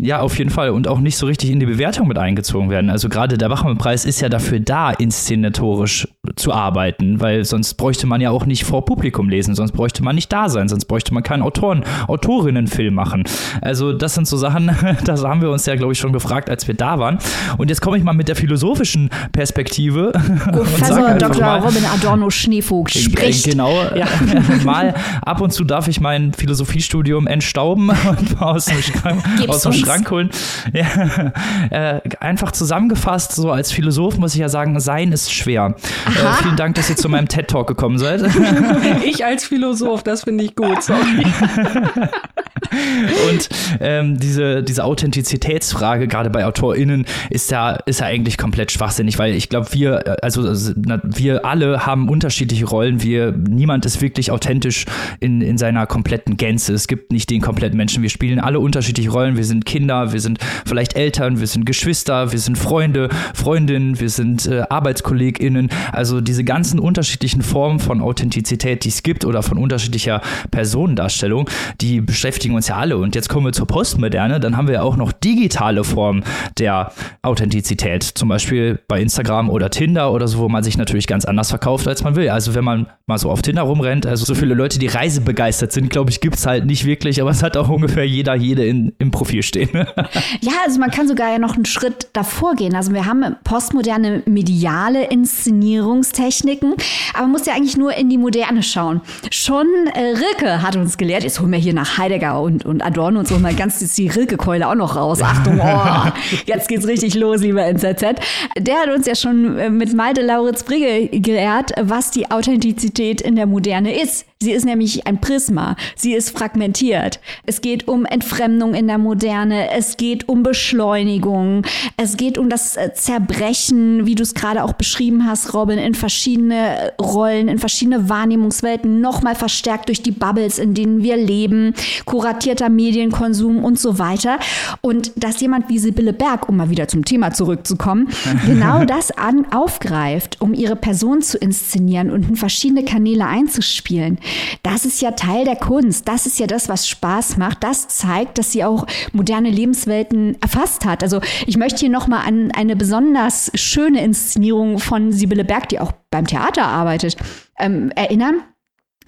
Ja, 0.00 0.20
auf 0.20 0.38
jeden 0.38 0.50
Fall. 0.50 0.70
Und 0.70 0.88
auch 0.88 0.98
nicht 0.98 1.16
so 1.16 1.26
richtig 1.26 1.50
in 1.50 1.60
die 1.60 1.66
Bewertung 1.66 2.08
mit 2.08 2.16
eingezogen 2.16 2.70
werden. 2.70 2.90
Also 2.90 3.08
gerade 3.08 3.36
der 3.36 3.48
Bachmann-Preis 3.48 4.04
ist 4.04 4.20
ja 4.20 4.28
dafür 4.28 4.60
da, 4.60 4.90
inszenatorisch 4.90 6.08
zu 6.36 6.52
arbeiten, 6.52 7.20
weil 7.20 7.44
sonst 7.44 7.74
bräuchte 7.74 8.06
man 8.06 8.20
ja 8.20 8.30
auch 8.30 8.46
nicht 8.46 8.64
vor 8.64 8.84
Publikum 8.84 9.28
lesen, 9.28 9.54
sonst 9.54 9.72
bräuchte 9.72 10.02
man 10.02 10.14
nicht 10.14 10.32
da 10.32 10.48
sein, 10.48 10.68
sonst 10.68 10.86
bräuchte 10.86 11.14
man 11.14 11.22
keinen 11.22 11.42
Autoren, 11.42 11.84
Autorinnenfilm 12.08 12.94
machen. 12.94 13.24
Also 13.60 13.92
das 13.92 14.14
sind 14.14 14.26
so 14.26 14.36
Sachen, 14.36 14.70
das 15.04 15.24
haben 15.24 15.42
wir 15.42 15.50
uns 15.50 15.66
ja, 15.66 15.76
glaube 15.76 15.92
ich, 15.92 15.98
schon 15.98 16.12
gefragt, 16.12 16.50
als 16.50 16.66
wir 16.66 16.74
da 16.74 16.98
waren. 16.98 17.18
Und 17.58 17.68
jetzt 17.68 17.80
komme 17.80 17.98
ich 17.98 18.04
mal 18.04 18.12
mit 18.12 18.28
der 18.28 18.36
philosophischen 18.36 19.10
Perspektive. 19.32 20.12
Professor 20.52 21.14
Dr. 21.14 21.40
Mal, 21.40 21.60
Robin 21.60 21.84
Adorno 21.84 22.30
Schneevogt 22.30 22.92
spricht. 22.92 23.44
Genau. 23.44 23.72
Ja. 23.94 24.06
mal 24.64 24.94
ab 25.22 25.40
und 25.40 25.52
zu 25.52 25.64
darf 25.64 25.88
ich 25.88 26.00
mein 26.00 26.32
Philosophiestudium 26.32 27.26
entstauben 27.26 27.90
und 27.90 28.40
aus 28.40 28.66
dem 28.66 28.82
Schrank, 28.82 29.22
aus 29.48 29.62
dem 29.62 29.72
Schrank 29.72 29.90
Schrank 29.90 30.10
holen. 30.10 30.30
Ja, 30.72 31.32
äh, 31.70 32.00
einfach 32.20 32.52
zusammengefasst, 32.52 33.32
so 33.32 33.50
als 33.50 33.72
Philosoph 33.72 34.18
muss 34.18 34.34
ich 34.34 34.40
ja 34.40 34.48
sagen, 34.48 34.78
sein 34.80 35.12
ist 35.12 35.32
schwer. 35.32 35.74
Äh, 36.20 36.42
vielen 36.42 36.56
Dank, 36.56 36.74
dass 36.74 36.90
ihr 36.90 36.96
zu 36.96 37.08
meinem 37.08 37.28
TED-Talk 37.28 37.66
gekommen 37.66 37.98
seid. 37.98 38.22
ich 39.04 39.24
als 39.24 39.44
Philosoph, 39.44 40.02
das 40.02 40.24
finde 40.24 40.44
ich 40.44 40.54
gut, 40.54 40.82
sorry. 40.82 41.26
Und 43.30 43.48
ähm, 43.80 44.18
diese, 44.18 44.62
diese 44.62 44.84
Authentizitätsfrage, 44.84 46.08
gerade 46.08 46.30
bei 46.30 46.44
AutorInnen, 46.44 47.06
ist 47.30 47.50
ja, 47.50 47.72
ist 47.86 48.00
ja 48.00 48.06
eigentlich 48.06 48.38
komplett 48.38 48.72
schwachsinnig, 48.72 49.18
weil 49.18 49.34
ich 49.34 49.48
glaube, 49.48 49.72
wir, 49.72 50.22
also, 50.22 50.42
also 50.46 50.72
wir 50.76 51.44
alle 51.44 51.86
haben 51.86 52.08
unterschiedliche 52.08 52.66
Rollen. 52.66 53.02
Wir, 53.02 53.32
niemand 53.32 53.86
ist 53.86 54.00
wirklich 54.00 54.30
authentisch 54.30 54.84
in, 55.20 55.40
in 55.40 55.58
seiner 55.58 55.86
kompletten 55.86 56.36
Gänze. 56.36 56.74
Es 56.74 56.86
gibt 56.86 57.12
nicht 57.12 57.30
den 57.30 57.40
kompletten 57.40 57.76
Menschen. 57.76 58.02
Wir 58.02 58.10
spielen 58.10 58.38
alle 58.38 58.60
unterschiedliche 58.60 59.10
Rollen. 59.10 59.36
Wir 59.36 59.44
sind 59.44 59.64
Kinder, 59.64 60.12
wir 60.12 60.20
sind 60.20 60.38
vielleicht 60.64 60.96
Eltern, 60.96 61.40
wir 61.40 61.46
sind 61.46 61.66
Geschwister, 61.66 62.32
wir 62.32 62.38
sind 62.38 62.56
Freunde, 62.56 63.08
Freundinnen, 63.34 64.00
wir 64.00 64.10
sind 64.10 64.46
äh, 64.46 64.62
ArbeitskollegInnen. 64.68 65.70
Also 65.92 66.20
diese 66.20 66.44
ganzen 66.44 66.78
unterschiedlichen 66.78 67.42
Formen 67.42 67.78
von 67.78 68.00
Authentizität, 68.00 68.84
die 68.84 68.88
es 68.88 69.02
gibt 69.02 69.24
oder 69.24 69.42
von 69.42 69.58
unterschiedlicher 69.58 70.20
Personendarstellung, 70.50 71.48
die 71.80 72.00
beschäftigen 72.00 72.49
uns 72.54 72.68
ja 72.68 72.76
alle. 72.76 72.96
Und 72.96 73.14
jetzt 73.14 73.28
kommen 73.28 73.46
wir 73.46 73.52
zur 73.52 73.66
Postmoderne, 73.66 74.40
dann 74.40 74.56
haben 74.56 74.66
wir 74.66 74.74
ja 74.74 74.82
auch 74.82 74.96
noch 74.96 75.12
digitale 75.12 75.84
Formen 75.84 76.24
der 76.58 76.92
Authentizität. 77.22 78.02
Zum 78.02 78.28
Beispiel 78.28 78.80
bei 78.88 79.00
Instagram 79.00 79.50
oder 79.50 79.70
Tinder 79.70 80.12
oder 80.12 80.28
so, 80.28 80.38
wo 80.38 80.48
man 80.48 80.62
sich 80.62 80.76
natürlich 80.76 81.06
ganz 81.06 81.24
anders 81.24 81.50
verkauft, 81.50 81.86
als 81.88 82.02
man 82.02 82.16
will. 82.16 82.28
Also 82.30 82.54
wenn 82.54 82.64
man 82.64 82.86
mal 83.06 83.18
so 83.18 83.30
auf 83.30 83.42
Tinder 83.42 83.62
rumrennt, 83.62 84.06
also 84.06 84.24
so 84.24 84.34
viele 84.34 84.54
Leute, 84.54 84.78
die 84.78 84.86
reisebegeistert 84.86 85.72
sind, 85.72 85.90
glaube 85.90 86.10
ich, 86.10 86.20
gibt 86.20 86.36
es 86.36 86.46
halt 86.46 86.66
nicht 86.66 86.84
wirklich, 86.84 87.20
aber 87.20 87.30
es 87.30 87.42
hat 87.42 87.56
auch 87.56 87.68
ungefähr 87.68 88.06
jeder, 88.06 88.34
jede 88.34 88.64
in, 88.64 88.92
im 88.98 89.10
Profil 89.10 89.42
stehen. 89.42 89.70
ja, 90.40 90.52
also 90.64 90.78
man 90.78 90.90
kann 90.90 91.08
sogar 91.08 91.30
ja 91.32 91.38
noch 91.38 91.54
einen 91.54 91.64
Schritt 91.64 92.08
davor 92.12 92.54
gehen. 92.54 92.74
Also 92.74 92.92
wir 92.92 93.06
haben 93.06 93.36
postmoderne 93.44 94.22
mediale 94.26 95.06
Inszenierungstechniken, 95.06 96.74
aber 97.14 97.22
man 97.22 97.32
muss 97.32 97.46
ja 97.46 97.54
eigentlich 97.54 97.76
nur 97.76 97.94
in 97.94 98.08
die 98.08 98.18
Moderne 98.18 98.62
schauen. 98.62 99.00
Schon 99.30 99.66
äh, 99.94 100.16
Rilke 100.16 100.62
hat 100.62 100.76
uns 100.76 100.96
gelehrt, 100.96 101.24
jetzt 101.24 101.40
holen 101.40 101.52
wir 101.52 101.58
hier 101.58 101.74
nach 101.74 101.98
Heidegger 101.98 102.39
und, 102.42 102.64
und 102.64 102.82
Adorno 102.82 103.20
und 103.20 103.28
so 103.28 103.38
mal 103.38 103.54
ganz 103.54 103.78
die 103.94 104.08
Rilke-Keule 104.08 104.68
auch 104.68 104.74
noch 104.74 104.96
raus. 104.96 105.22
Achtung, 105.22 105.60
oh, 105.60 106.10
jetzt 106.46 106.68
geht's 106.68 106.86
richtig 106.86 107.14
los, 107.14 107.40
lieber 107.40 107.64
NZZ. 107.64 108.20
Der 108.58 108.76
hat 108.76 108.88
uns 108.94 109.06
ja 109.06 109.14
schon 109.14 109.58
äh, 109.58 109.70
mit 109.70 109.94
Malte 109.94 110.22
Lauritz 110.22 110.62
Brigge 110.62 111.08
geehrt, 111.20 111.72
was 111.80 112.10
die 112.10 112.30
Authentizität 112.30 113.20
in 113.20 113.36
der 113.36 113.46
Moderne 113.46 114.00
ist 114.00 114.26
Sie 114.42 114.52
ist 114.52 114.64
nämlich 114.64 115.06
ein 115.06 115.20
Prisma. 115.20 115.76
Sie 115.96 116.14
ist 116.14 116.30
fragmentiert. 116.30 117.20
Es 117.44 117.60
geht 117.60 117.88
um 117.88 118.06
Entfremdung 118.06 118.72
in 118.72 118.86
der 118.86 118.96
Moderne. 118.96 119.70
Es 119.70 119.98
geht 119.98 120.30
um 120.30 120.42
Beschleunigung. 120.42 121.66
Es 121.98 122.16
geht 122.16 122.38
um 122.38 122.48
das 122.48 122.74
äh, 122.78 122.94
Zerbrechen, 122.94 124.06
wie 124.06 124.14
du 124.14 124.22
es 124.22 124.32
gerade 124.32 124.64
auch 124.64 124.72
beschrieben 124.72 125.26
hast, 125.26 125.52
Robin, 125.52 125.78
in 125.78 125.94
verschiedene 125.94 126.94
Rollen, 126.98 127.48
in 127.48 127.58
verschiedene 127.58 128.08
Wahrnehmungswelten, 128.08 129.02
nochmal 129.02 129.34
verstärkt 129.34 129.88
durch 129.88 130.02
die 130.02 130.10
Bubbles, 130.10 130.58
in 130.58 130.72
denen 130.72 131.02
wir 131.02 131.18
leben, 131.18 131.74
kuratierter 132.06 132.70
Medienkonsum 132.70 133.62
und 133.62 133.78
so 133.78 133.98
weiter. 133.98 134.38
Und 134.80 135.12
dass 135.16 135.42
jemand 135.42 135.68
wie 135.68 135.78
Sibylle 135.78 136.14
Berg, 136.14 136.48
um 136.48 136.56
mal 136.56 136.70
wieder 136.70 136.88
zum 136.88 137.04
Thema 137.04 137.34
zurückzukommen, 137.34 138.08
genau 138.46 138.86
das 138.86 139.10
an, 139.10 139.52
aufgreift, 139.52 140.40
um 140.40 140.54
ihre 140.54 140.76
Person 140.76 141.20
zu 141.20 141.36
inszenieren 141.36 142.10
und 142.10 142.26
in 142.26 142.36
verschiedene 142.36 142.86
Kanäle 142.86 143.26
einzuspielen, 143.26 144.18
das 144.62 144.84
ist 144.84 145.00
ja 145.00 145.12
Teil 145.12 145.44
der 145.44 145.56
Kunst. 145.56 146.08
Das 146.08 146.26
ist 146.26 146.38
ja 146.38 146.46
das, 146.46 146.68
was 146.68 146.88
Spaß 146.88 147.36
macht. 147.36 147.62
Das 147.62 147.88
zeigt, 147.88 148.38
dass 148.38 148.52
sie 148.52 148.64
auch 148.64 148.86
moderne 149.12 149.50
Lebenswelten 149.50 150.40
erfasst 150.40 150.84
hat. 150.84 151.02
Also 151.02 151.20
ich 151.46 151.56
möchte 151.56 151.80
hier 151.80 151.90
nochmal 151.90 152.26
an 152.26 152.50
eine 152.52 152.76
besonders 152.76 153.50
schöne 153.54 154.02
Inszenierung 154.02 154.78
von 154.78 155.12
Sibylle 155.12 155.44
Berg, 155.44 155.68
die 155.68 155.80
auch 155.80 155.92
beim 156.10 156.26
Theater 156.26 156.64
arbeitet, 156.64 157.16
ähm, 157.58 157.90
erinnern. 157.94 158.42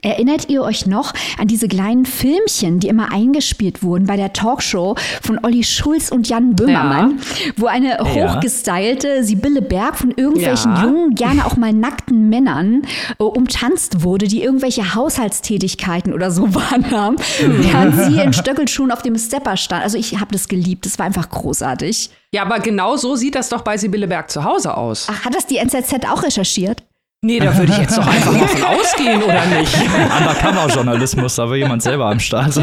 Erinnert 0.05 0.49
ihr 0.49 0.63
euch 0.63 0.87
noch 0.87 1.15
an 1.39 1.47
diese 1.47 1.69
kleinen 1.69 2.07
Filmchen, 2.07 2.81
die 2.81 2.89
immer 2.89 3.13
eingespielt 3.13 3.85
wurden 3.85 4.07
bei 4.07 4.17
der 4.17 4.33
Talkshow 4.33 4.97
von 5.23 5.39
Olli 5.45 5.63
Schulz 5.63 6.11
und 6.11 6.29
Jan 6.29 6.57
Böhmermann, 6.57 7.21
ja. 7.47 7.53
wo 7.57 7.67
eine 7.67 7.99
hochgestylte 7.99 9.23
Sibylle 9.23 9.63
Berg 9.63 9.97
von 9.97 10.11
irgendwelchen 10.11 10.75
ja. 10.75 10.83
jungen, 10.83 11.15
gerne 11.15 11.47
auch 11.47 11.57
mal 11.57 11.73
nackten 11.73 12.29
Männern 12.29 12.83
äh, 13.21 13.23
umtanzt 13.23 14.03
wurde, 14.03 14.27
die 14.27 14.43
irgendwelche 14.43 14.97
Haushaltstätigkeiten 14.97 16.13
oder 16.13 16.33
so 16.33 16.53
wahrnahmen, 16.55 17.17
während 17.39 17.95
sie 17.95 18.21
in 18.21 18.33
Stöckelschuhen 18.33 18.91
auf 18.91 19.03
dem 19.03 19.17
Stepper 19.17 19.57
stand. 19.57 19.85
Also 19.85 19.99
ich 19.99 20.19
habe 20.19 20.33
das 20.33 20.49
geliebt, 20.49 20.85
das 20.85 20.99
war 20.99 21.07
einfach 21.07 21.31
großartig. 21.31 22.11
Ja, 22.33 22.43
aber 22.43 22.59
genau 22.59 22.97
so 22.97 23.15
sieht 23.15 23.37
das 23.37 23.51
doch 23.51 23.61
bei 23.61 23.77
Sibylle 23.77 24.09
Berg 24.09 24.33
zu 24.33 24.43
Hause 24.43 24.77
aus. 24.77 25.07
Ach, 25.09 25.25
hat 25.25 25.35
das 25.37 25.47
die 25.47 25.59
NZZ 25.59 26.11
auch 26.11 26.25
recherchiert? 26.25 26.83
Nee, 27.25 27.39
da 27.39 27.57
würde 27.57 27.71
ich 27.71 27.79
jetzt 27.79 27.97
doch 27.97 28.05
einfach 28.05 28.33
mal 28.33 28.49
von 28.49 28.65
ausgehen, 28.65 29.23
oder 29.23 29.47
nicht? 29.47 29.77
Undercover-Journalismus, 29.77 31.37
da 31.37 31.49
war 31.49 31.55
jemand 31.55 31.81
selber 31.81 32.07
am 32.07 32.19
Start. 32.19 32.57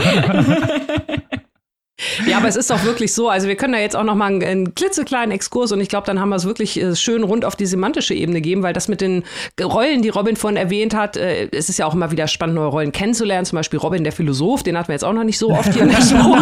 Ja, 2.25 2.37
aber 2.37 2.47
es 2.47 2.55
ist 2.55 2.69
doch 2.69 2.83
wirklich 2.83 3.13
so. 3.13 3.29
Also 3.29 3.47
wir 3.47 3.55
können 3.55 3.73
da 3.73 3.79
jetzt 3.79 3.95
auch 3.95 4.03
noch 4.03 4.15
mal 4.15 4.27
einen, 4.27 4.43
einen 4.43 4.75
klitzekleinen 4.75 5.31
Exkurs 5.31 5.71
und 5.71 5.81
ich 5.81 5.89
glaube, 5.89 6.07
dann 6.07 6.19
haben 6.19 6.29
wir 6.29 6.35
es 6.35 6.45
wirklich 6.45 6.79
äh, 6.81 6.95
schön 6.95 7.23
rund 7.23 7.45
auf 7.45 7.55
die 7.55 7.65
semantische 7.65 8.13
Ebene 8.13 8.41
geben, 8.41 8.63
weil 8.63 8.73
das 8.73 8.87
mit 8.87 9.01
den 9.01 9.23
Rollen, 9.61 10.01
die 10.01 10.09
Robin 10.09 10.35
vorhin 10.35 10.57
erwähnt 10.57 10.93
hat, 10.93 11.17
äh, 11.17 11.49
es 11.51 11.69
ist 11.69 11.79
ja 11.79 11.85
auch 11.85 11.93
immer 11.93 12.11
wieder 12.11 12.27
spannend, 12.27 12.55
neue 12.55 12.67
Rollen 12.67 12.91
kennenzulernen. 12.91 13.45
Zum 13.45 13.57
Beispiel 13.57 13.79
Robin 13.79 14.03
der 14.03 14.13
Philosoph, 14.13 14.63
den 14.63 14.77
hatten 14.77 14.87
wir 14.87 14.93
jetzt 14.93 15.03
auch 15.03 15.13
noch 15.13 15.23
nicht 15.23 15.37
so 15.37 15.49
oft 15.49 15.73
hier 15.73 15.83
in 15.83 15.89
der 15.89 15.97
Show. 16.01 16.37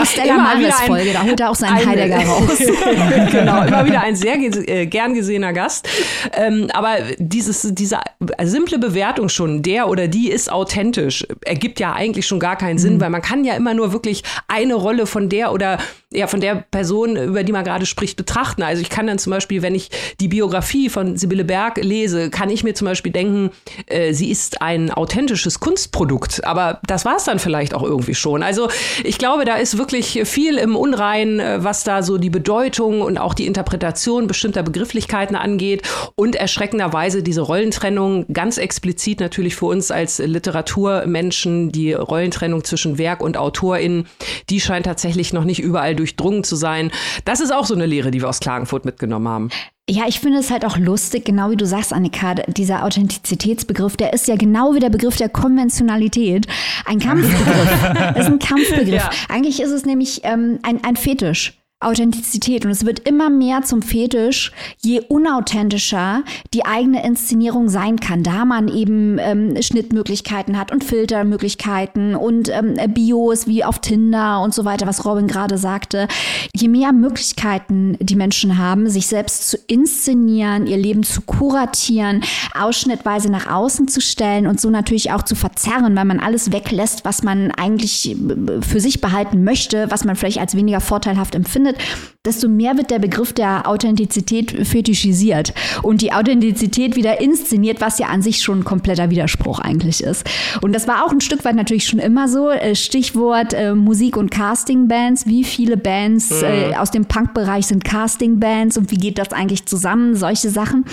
Die 0.00 0.06
Stella 0.06 0.36
Maris-Folge, 0.36 1.12
da 1.12 1.22
holt 1.22 1.40
er 1.40 1.50
auch 1.50 1.54
seinen 1.54 1.78
ein, 1.78 1.86
Heidegger 1.86 2.24
raus. 2.24 2.58
genau, 3.30 3.62
immer 3.62 3.84
wieder 3.84 4.00
ein 4.02 4.16
sehr 4.16 4.36
äh, 4.36 4.86
gern 4.86 5.14
gesehener 5.14 5.52
Gast. 5.52 5.88
Ähm, 6.32 6.68
aber 6.72 6.96
dieses, 7.18 7.68
diese 7.72 7.98
simple 8.42 8.78
Bewertung 8.78 9.28
schon, 9.28 9.62
der 9.62 9.88
oder 9.88 10.08
die 10.08 10.30
ist 10.30 10.50
authentisch, 10.50 11.26
ergibt 11.44 11.80
ja 11.80 11.92
eigentlich 11.92 12.26
schon 12.26 12.40
gar 12.40 12.56
keinen 12.56 12.78
Sinn, 12.78 12.94
mhm. 12.94 13.00
weil 13.00 13.10
man 13.10 13.22
kann 13.22 13.44
ja 13.44 13.54
immer 13.54 13.74
nur 13.74 13.92
wirklich 13.92 14.22
eine 14.46 14.77
Rolle 14.78 15.06
von 15.06 15.28
der 15.28 15.52
oder 15.52 15.78
ja 16.12 16.26
von 16.26 16.40
der 16.40 16.64
Person, 16.70 17.16
über 17.16 17.44
die 17.44 17.52
man 17.52 17.64
gerade 17.64 17.84
spricht, 17.84 18.16
betrachten. 18.16 18.62
Also 18.62 18.80
ich 18.80 18.88
kann 18.88 19.06
dann 19.06 19.18
zum 19.18 19.30
Beispiel, 19.30 19.60
wenn 19.60 19.74
ich 19.74 19.90
die 20.20 20.28
Biografie 20.28 20.88
von 20.88 21.18
Sibylle 21.18 21.44
Berg 21.44 21.76
lese, 21.76 22.30
kann 22.30 22.48
ich 22.48 22.64
mir 22.64 22.74
zum 22.74 22.86
Beispiel 22.86 23.12
denken, 23.12 23.50
äh, 23.86 24.14
sie 24.14 24.30
ist 24.30 24.62
ein 24.62 24.90
authentisches 24.90 25.60
Kunstprodukt. 25.60 26.44
Aber 26.44 26.80
das 26.86 27.04
war 27.04 27.16
es 27.16 27.24
dann 27.24 27.38
vielleicht 27.38 27.74
auch 27.74 27.82
irgendwie 27.82 28.14
schon. 28.14 28.42
Also 28.42 28.68
ich 29.04 29.18
glaube, 29.18 29.44
da 29.44 29.56
ist 29.56 29.76
wirklich 29.76 30.22
viel 30.24 30.56
im 30.56 30.76
Unrein, 30.76 31.40
äh, 31.40 31.62
was 31.62 31.84
da 31.84 32.02
so 32.02 32.16
die 32.16 32.30
Bedeutung 32.30 33.02
und 33.02 33.18
auch 33.18 33.34
die 33.34 33.46
Interpretation 33.46 34.26
bestimmter 34.26 34.62
Begrifflichkeiten 34.62 35.36
angeht 35.36 35.82
und 36.14 36.36
erschreckenderweise 36.36 37.22
diese 37.22 37.42
Rollentrennung 37.42 38.24
ganz 38.32 38.56
explizit 38.56 39.20
natürlich 39.20 39.56
für 39.56 39.66
uns 39.66 39.90
als 39.90 40.18
Literaturmenschen, 40.18 41.70
die 41.70 41.92
Rollentrennung 41.92 42.64
zwischen 42.64 42.96
Werk 42.96 43.20
und 43.20 43.36
AutorInnen, 43.36 44.06
die 44.48 44.60
scheint 44.60 44.86
tatsächlich 44.86 45.34
noch 45.34 45.44
nicht 45.44 45.60
überall 45.60 45.97
durchdrungen 45.98 46.44
zu 46.44 46.56
sein. 46.56 46.90
Das 47.24 47.40
ist 47.40 47.52
auch 47.52 47.66
so 47.66 47.74
eine 47.74 47.86
Lehre, 47.86 48.10
die 48.10 48.20
wir 48.20 48.28
aus 48.28 48.40
Klagenfurt 48.40 48.84
mitgenommen 48.84 49.28
haben. 49.28 49.50
Ja, 49.90 50.04
ich 50.06 50.20
finde 50.20 50.38
es 50.38 50.50
halt 50.50 50.66
auch 50.66 50.76
lustig, 50.76 51.24
genau 51.24 51.50
wie 51.50 51.56
du 51.56 51.64
sagst, 51.64 51.94
Annika, 51.94 52.34
dieser 52.34 52.84
Authentizitätsbegriff, 52.84 53.96
der 53.96 54.12
ist 54.12 54.28
ja 54.28 54.36
genau 54.36 54.74
wie 54.74 54.80
der 54.80 54.90
Begriff 54.90 55.16
der 55.16 55.30
Konventionalität 55.30 56.46
ein 56.84 56.98
Kampfbegriff. 56.98 57.94
das 58.14 58.16
ist 58.18 58.26
ein 58.26 58.38
Kampfbegriff. 58.38 59.02
Ja. 59.02 59.10
Eigentlich 59.30 59.60
ist 59.60 59.70
es 59.70 59.86
nämlich 59.86 60.20
ähm, 60.24 60.58
ein, 60.62 60.84
ein 60.84 60.96
Fetisch. 60.96 61.57
Authentizität 61.80 62.64
und 62.64 62.72
es 62.72 62.84
wird 62.84 62.98
immer 63.08 63.30
mehr 63.30 63.62
zum 63.62 63.82
Fetisch, 63.82 64.50
je 64.82 65.00
unauthentischer 65.00 66.24
die 66.52 66.66
eigene 66.66 67.06
Inszenierung 67.06 67.68
sein 67.68 68.00
kann, 68.00 68.24
da 68.24 68.44
man 68.44 68.66
eben 68.66 69.18
ähm, 69.20 69.62
Schnittmöglichkeiten 69.62 70.58
hat 70.58 70.72
und 70.72 70.82
Filtermöglichkeiten 70.82 72.16
und 72.16 72.48
ähm, 72.48 72.74
Bios 72.92 73.46
wie 73.46 73.62
auf 73.62 73.78
Tinder 73.78 74.42
und 74.42 74.54
so 74.54 74.64
weiter, 74.64 74.88
was 74.88 75.04
Robin 75.04 75.28
gerade 75.28 75.56
sagte. 75.56 76.08
Je 76.52 76.66
mehr 76.66 76.92
Möglichkeiten 76.92 77.96
die 78.00 78.16
Menschen 78.16 78.58
haben, 78.58 78.90
sich 78.90 79.06
selbst 79.06 79.48
zu 79.48 79.56
inszenieren, 79.68 80.66
ihr 80.66 80.78
Leben 80.78 81.04
zu 81.04 81.20
kuratieren, 81.20 82.24
ausschnittweise 82.58 83.30
nach 83.30 83.48
außen 83.48 83.86
zu 83.86 84.00
stellen 84.00 84.48
und 84.48 84.60
so 84.60 84.68
natürlich 84.68 85.12
auch 85.12 85.22
zu 85.22 85.36
verzerren, 85.36 85.94
weil 85.94 86.06
man 86.06 86.18
alles 86.18 86.50
weglässt, 86.50 87.04
was 87.04 87.22
man 87.22 87.52
eigentlich 87.52 88.10
äh, 88.10 88.16
für 88.62 88.80
sich 88.80 89.00
behalten 89.00 89.44
möchte, 89.44 89.88
was 89.92 90.04
man 90.04 90.16
vielleicht 90.16 90.38
als 90.38 90.56
weniger 90.56 90.80
vorteilhaft 90.80 91.36
empfindet 91.36 91.67
findet, 91.68 91.78
desto 92.24 92.48
mehr 92.48 92.76
wird 92.76 92.90
der 92.90 92.98
Begriff 92.98 93.32
der 93.32 93.66
Authentizität 93.66 94.66
fetischisiert 94.66 95.54
und 95.82 96.02
die 96.02 96.12
Authentizität 96.12 96.96
wieder 96.96 97.20
inszeniert, 97.20 97.80
was 97.80 97.98
ja 97.98 98.08
an 98.08 98.22
sich 98.22 98.42
schon 98.42 98.60
ein 98.60 98.64
kompletter 98.64 99.10
Widerspruch 99.10 99.60
eigentlich 99.60 100.02
ist. 100.02 100.28
Und 100.60 100.74
das 100.74 100.86
war 100.88 101.04
auch 101.04 101.12
ein 101.12 101.20
Stück 101.20 101.44
weit 101.44 101.56
natürlich 101.56 101.86
schon 101.86 101.98
immer 101.98 102.28
so. 102.28 102.50
Äh, 102.50 102.74
Stichwort 102.74 103.54
äh, 103.54 103.74
Musik- 103.74 104.16
und 104.16 104.30
Castingbands. 104.30 105.26
Wie 105.26 105.44
viele 105.44 105.76
Bands 105.76 106.30
äh, 106.42 106.68
mhm. 106.68 106.74
aus 106.74 106.90
dem 106.90 107.06
Punk-Bereich 107.06 107.66
sind 107.66 107.84
Castingbands 107.84 108.76
und 108.76 108.90
wie 108.90 108.98
geht 108.98 109.18
das 109.18 109.32
eigentlich 109.32 109.66
zusammen? 109.66 110.16
Solche 110.16 110.50
Sachen. 110.50 110.84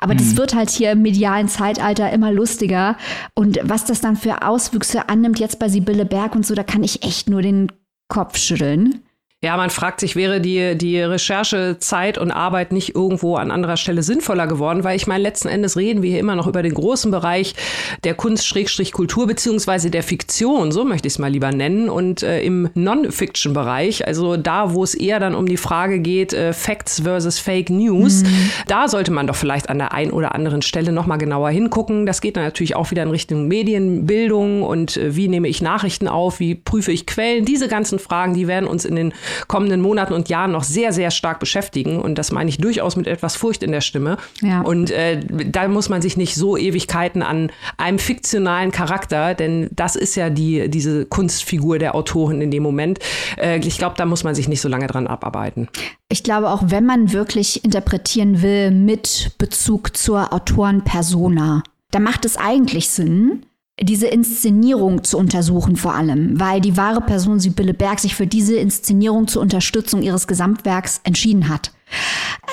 Aber 0.00 0.14
mhm. 0.14 0.18
das 0.18 0.36
wird 0.36 0.54
halt 0.54 0.70
hier 0.70 0.92
im 0.92 1.02
medialen 1.02 1.48
Zeitalter 1.48 2.10
immer 2.10 2.32
lustiger. 2.32 2.96
Und 3.34 3.60
was 3.62 3.84
das 3.84 4.00
dann 4.00 4.16
für 4.16 4.42
Auswüchse 4.42 5.08
annimmt, 5.08 5.38
jetzt 5.38 5.58
bei 5.58 5.68
Sibylle 5.68 6.04
Berg 6.04 6.34
und 6.34 6.46
so, 6.46 6.54
da 6.54 6.62
kann 6.62 6.82
ich 6.82 7.04
echt 7.04 7.28
nur 7.28 7.42
den 7.42 7.70
Kopf 8.08 8.36
schütteln. 8.36 9.02
Ja, 9.44 9.56
man 9.56 9.70
fragt 9.70 9.98
sich, 9.98 10.14
wäre 10.14 10.40
die, 10.40 10.78
die 10.78 11.00
Recherchezeit 11.00 12.16
und 12.16 12.30
Arbeit 12.30 12.70
nicht 12.70 12.94
irgendwo 12.94 13.34
an 13.34 13.50
anderer 13.50 13.76
Stelle 13.76 14.04
sinnvoller 14.04 14.46
geworden? 14.46 14.84
Weil 14.84 14.94
ich 14.94 15.08
meine, 15.08 15.20
letzten 15.20 15.48
Endes 15.48 15.76
reden 15.76 16.00
wir 16.00 16.10
hier 16.10 16.20
immer 16.20 16.36
noch 16.36 16.46
über 16.46 16.62
den 16.62 16.74
großen 16.74 17.10
Bereich 17.10 17.56
der 18.04 18.14
Kunst-Kultur 18.14 19.26
beziehungsweise 19.26 19.90
der 19.90 20.04
Fiktion, 20.04 20.70
so 20.70 20.84
möchte 20.84 21.08
ich 21.08 21.14
es 21.14 21.18
mal 21.18 21.26
lieber 21.26 21.50
nennen. 21.50 21.88
Und 21.88 22.22
äh, 22.22 22.40
im 22.42 22.70
Non-Fiction-Bereich, 22.74 24.06
also 24.06 24.36
da, 24.36 24.74
wo 24.74 24.84
es 24.84 24.94
eher 24.94 25.18
dann 25.18 25.34
um 25.34 25.46
die 25.46 25.56
Frage 25.56 25.98
geht, 25.98 26.32
äh, 26.32 26.52
Facts 26.52 27.00
versus 27.00 27.40
Fake 27.40 27.68
News, 27.68 28.22
mhm. 28.22 28.50
da 28.68 28.86
sollte 28.86 29.10
man 29.10 29.26
doch 29.26 29.34
vielleicht 29.34 29.68
an 29.68 29.78
der 29.78 29.92
einen 29.92 30.12
oder 30.12 30.36
anderen 30.36 30.62
Stelle 30.62 30.92
nochmal 30.92 31.18
genauer 31.18 31.50
hingucken. 31.50 32.06
Das 32.06 32.20
geht 32.20 32.36
dann 32.36 32.44
natürlich 32.44 32.76
auch 32.76 32.92
wieder 32.92 33.02
in 33.02 33.10
Richtung 33.10 33.48
Medienbildung 33.48 34.62
und 34.62 34.96
äh, 34.96 35.16
wie 35.16 35.26
nehme 35.26 35.48
ich 35.48 35.60
Nachrichten 35.60 36.06
auf, 36.06 36.38
wie 36.38 36.54
prüfe 36.54 36.92
ich 36.92 37.08
Quellen. 37.08 37.44
Diese 37.44 37.66
ganzen 37.66 37.98
Fragen, 37.98 38.34
die 38.34 38.46
werden 38.46 38.68
uns 38.68 38.84
in 38.84 38.94
den 38.94 39.12
kommenden 39.48 39.80
Monaten 39.80 40.12
und 40.12 40.28
Jahren 40.28 40.52
noch 40.52 40.64
sehr, 40.64 40.92
sehr 40.92 41.10
stark 41.10 41.40
beschäftigen. 41.40 42.00
Und 42.00 42.16
das 42.16 42.32
meine 42.32 42.50
ich 42.50 42.58
durchaus 42.58 42.96
mit 42.96 43.06
etwas 43.06 43.36
Furcht 43.36 43.62
in 43.62 43.72
der 43.72 43.80
Stimme. 43.80 44.16
Ja. 44.40 44.62
Und 44.62 44.90
äh, 44.90 45.20
da 45.28 45.68
muss 45.68 45.88
man 45.88 46.02
sich 46.02 46.16
nicht 46.16 46.34
so 46.34 46.56
Ewigkeiten 46.56 47.22
an 47.22 47.50
einem 47.76 47.98
fiktionalen 47.98 48.70
Charakter, 48.70 49.34
denn 49.34 49.68
das 49.72 49.96
ist 49.96 50.14
ja 50.14 50.30
die, 50.30 50.68
diese 50.68 51.06
Kunstfigur 51.06 51.78
der 51.78 51.94
Autorin 51.94 52.40
in 52.40 52.50
dem 52.50 52.62
Moment. 52.62 52.98
Äh, 53.36 53.58
ich 53.58 53.78
glaube, 53.78 53.96
da 53.96 54.06
muss 54.06 54.24
man 54.24 54.34
sich 54.34 54.48
nicht 54.48 54.60
so 54.60 54.68
lange 54.68 54.86
dran 54.86 55.06
abarbeiten. 55.06 55.68
Ich 56.08 56.22
glaube, 56.22 56.50
auch 56.50 56.64
wenn 56.66 56.84
man 56.84 57.12
wirklich 57.12 57.64
interpretieren 57.64 58.42
will 58.42 58.70
mit 58.70 59.32
Bezug 59.38 59.96
zur 59.96 60.32
Autorenpersona, 60.32 61.62
da 61.90 61.98
macht 61.98 62.24
es 62.24 62.36
eigentlich 62.36 62.90
Sinn, 62.90 63.44
diese 63.80 64.06
Inszenierung 64.06 65.02
zu 65.02 65.18
untersuchen 65.18 65.76
vor 65.76 65.94
allem, 65.94 66.38
weil 66.38 66.60
die 66.60 66.76
wahre 66.76 67.00
Person 67.00 67.40
Sibylle 67.40 67.74
Berg 67.74 68.00
sich 68.00 68.14
für 68.14 68.26
diese 68.26 68.56
Inszenierung 68.56 69.28
zur 69.28 69.42
Unterstützung 69.42 70.02
ihres 70.02 70.26
Gesamtwerks 70.26 71.00
entschieden 71.04 71.48
hat. 71.48 71.72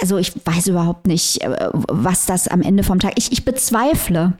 Also 0.01 0.17
ich 0.17 0.33
weiß 0.45 0.67
überhaupt 0.67 1.07
nicht, 1.07 1.41
äh, 1.41 1.69
was 1.73 2.25
das 2.25 2.47
am 2.47 2.61
Ende 2.61 2.83
vom 2.83 2.99
Tag. 2.99 3.13
Ich, 3.17 3.31
ich 3.31 3.45
bezweifle, 3.45 4.33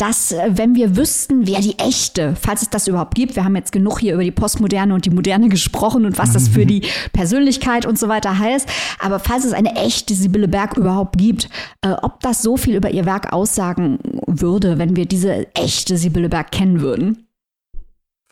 dass 0.00 0.32
äh, 0.32 0.50
wenn 0.52 0.74
wir 0.74 0.96
wüssten, 0.96 1.46
wer 1.46 1.60
die 1.60 1.78
echte, 1.78 2.34
falls 2.40 2.62
es 2.62 2.70
das 2.70 2.88
überhaupt 2.88 3.14
gibt, 3.14 3.36
wir 3.36 3.44
haben 3.44 3.56
jetzt 3.56 3.72
genug 3.72 4.00
hier 4.00 4.14
über 4.14 4.24
die 4.24 4.30
Postmoderne 4.30 4.94
und 4.94 5.04
die 5.04 5.10
Moderne 5.10 5.48
gesprochen 5.50 6.06
und 6.06 6.18
was 6.18 6.32
das 6.32 6.48
für 6.48 6.64
die 6.64 6.82
Persönlichkeit 7.12 7.84
und 7.84 7.98
so 7.98 8.08
weiter 8.08 8.38
heißt, 8.38 8.68
aber 8.98 9.18
falls 9.18 9.44
es 9.44 9.52
eine 9.52 9.76
echte 9.76 10.14
Sibylle 10.14 10.48
Berg 10.48 10.76
überhaupt 10.76 11.18
gibt, 11.18 11.48
äh, 11.82 11.90
ob 11.90 12.20
das 12.20 12.42
so 12.42 12.56
viel 12.56 12.76
über 12.76 12.90
ihr 12.90 13.04
Werk 13.04 13.32
aussagen 13.32 13.98
würde, 14.26 14.78
wenn 14.78 14.96
wir 14.96 15.06
diese 15.06 15.54
echte 15.54 15.96
Sibylle 15.96 16.28
Berg 16.28 16.50
kennen 16.50 16.80
würden? 16.80 17.26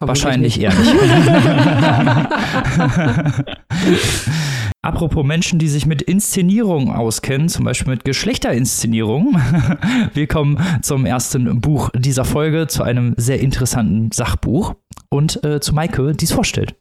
Wahrscheinlich 0.00 0.60
eher 0.60 0.72
nicht. 0.74 0.94
Apropos 4.82 5.24
Menschen, 5.24 5.58
die 5.58 5.68
sich 5.68 5.86
mit 5.86 6.02
Inszenierung 6.02 6.94
auskennen, 6.94 7.48
zum 7.48 7.64
Beispiel 7.64 7.92
mit 7.92 8.04
Geschlechterinszenierung. 8.04 9.36
Wir 10.14 10.26
kommen 10.28 10.58
zum 10.82 11.04
ersten 11.04 11.60
Buch 11.60 11.90
dieser 11.94 12.24
Folge, 12.24 12.68
zu 12.68 12.84
einem 12.84 13.14
sehr 13.16 13.40
interessanten 13.40 14.12
Sachbuch 14.12 14.74
und 15.10 15.42
äh, 15.44 15.60
zu 15.60 15.74
Maike, 15.74 16.12
die 16.12 16.24
es 16.24 16.32
vorstellt. 16.32 16.76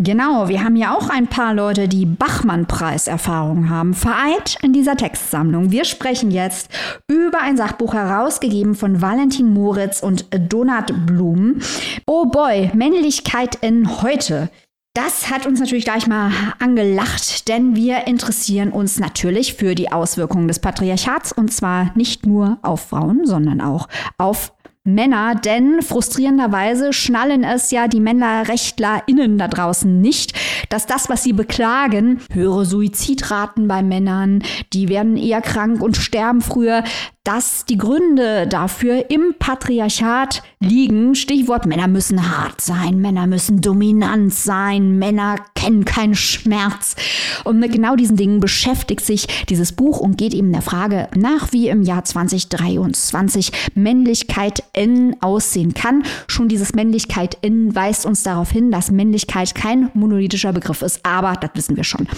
Genau, 0.00 0.48
wir 0.48 0.64
haben 0.64 0.76
ja 0.76 0.96
auch 0.96 1.10
ein 1.10 1.26
paar 1.26 1.52
Leute, 1.52 1.86
die 1.86 2.06
Bachmann-Preis-Erfahrung 2.06 3.68
haben, 3.68 3.92
vereint 3.92 4.56
in 4.62 4.72
dieser 4.72 4.96
Textsammlung. 4.96 5.70
Wir 5.70 5.84
sprechen 5.84 6.30
jetzt 6.30 6.70
über 7.08 7.42
ein 7.42 7.58
Sachbuch 7.58 7.92
herausgegeben 7.92 8.74
von 8.74 9.02
Valentin 9.02 9.52
Moritz 9.52 10.02
und 10.02 10.26
Donat 10.50 11.06
Blum. 11.06 11.58
Oh 12.06 12.24
boy, 12.24 12.70
Männlichkeit 12.72 13.56
in 13.56 14.00
heute. 14.00 14.48
Das 14.94 15.28
hat 15.28 15.46
uns 15.46 15.60
natürlich 15.60 15.84
gleich 15.84 16.06
mal 16.06 16.32
angelacht, 16.58 17.48
denn 17.48 17.76
wir 17.76 18.06
interessieren 18.06 18.72
uns 18.72 18.98
natürlich 18.98 19.54
für 19.54 19.74
die 19.74 19.92
Auswirkungen 19.92 20.48
des 20.48 20.58
Patriarchats 20.58 21.32
und 21.32 21.52
zwar 21.52 21.92
nicht 21.96 22.24
nur 22.24 22.58
auf 22.62 22.88
Frauen, 22.88 23.26
sondern 23.26 23.60
auch 23.60 23.88
auf 24.16 24.54
Männer, 24.84 25.36
denn 25.36 25.80
frustrierenderweise 25.80 26.92
schnallen 26.92 27.44
es 27.44 27.70
ja 27.70 27.86
die 27.86 28.00
MännerrechtlerInnen 28.00 29.38
da 29.38 29.46
draußen 29.46 30.00
nicht, 30.00 30.36
dass 30.70 30.86
das, 30.86 31.08
was 31.08 31.22
sie 31.22 31.32
beklagen, 31.32 32.20
höhere 32.32 32.64
Suizidraten 32.64 33.68
bei 33.68 33.84
Männern, 33.84 34.42
die 34.72 34.88
werden 34.88 35.16
eher 35.16 35.40
krank 35.40 35.80
und 35.80 35.96
sterben 35.96 36.40
früher, 36.40 36.82
dass 37.24 37.64
die 37.66 37.78
Gründe 37.78 38.48
dafür 38.48 39.08
im 39.08 39.34
Patriarchat 39.38 40.42
liegen. 40.58 41.14
Stichwort 41.14 41.66
Männer 41.66 41.86
müssen 41.86 42.36
hart 42.36 42.60
sein, 42.60 43.00
Männer 43.00 43.28
müssen 43.28 43.60
dominant 43.60 44.34
sein, 44.34 44.98
Männer 44.98 45.36
kennen 45.54 45.84
keinen 45.84 46.16
Schmerz. 46.16 46.96
Und 47.44 47.60
mit 47.60 47.72
genau 47.72 47.94
diesen 47.94 48.16
Dingen 48.16 48.40
beschäftigt 48.40 49.04
sich 49.04 49.44
dieses 49.48 49.70
Buch 49.72 50.00
und 50.00 50.18
geht 50.18 50.34
eben 50.34 50.50
der 50.52 50.62
Frage 50.62 51.08
nach, 51.16 51.52
wie 51.52 51.68
im 51.68 51.82
Jahr 51.82 52.04
2023 52.04 53.52
Männlichkeit 53.74 54.64
in 54.76 55.16
aussehen 55.20 55.74
kann. 55.74 56.02
Schon 56.26 56.48
dieses 56.48 56.74
Männlichkeit 56.74 57.38
in 57.42 57.72
weist 57.74 58.04
uns 58.04 58.24
darauf 58.24 58.50
hin, 58.50 58.72
dass 58.72 58.90
Männlichkeit 58.90 59.54
kein 59.54 59.90
monolithischer 59.94 60.52
Begriff 60.52 60.82
ist, 60.82 61.04
aber 61.04 61.34
das 61.34 61.50
wissen 61.54 61.76
wir 61.76 61.84
schon. 61.84 62.08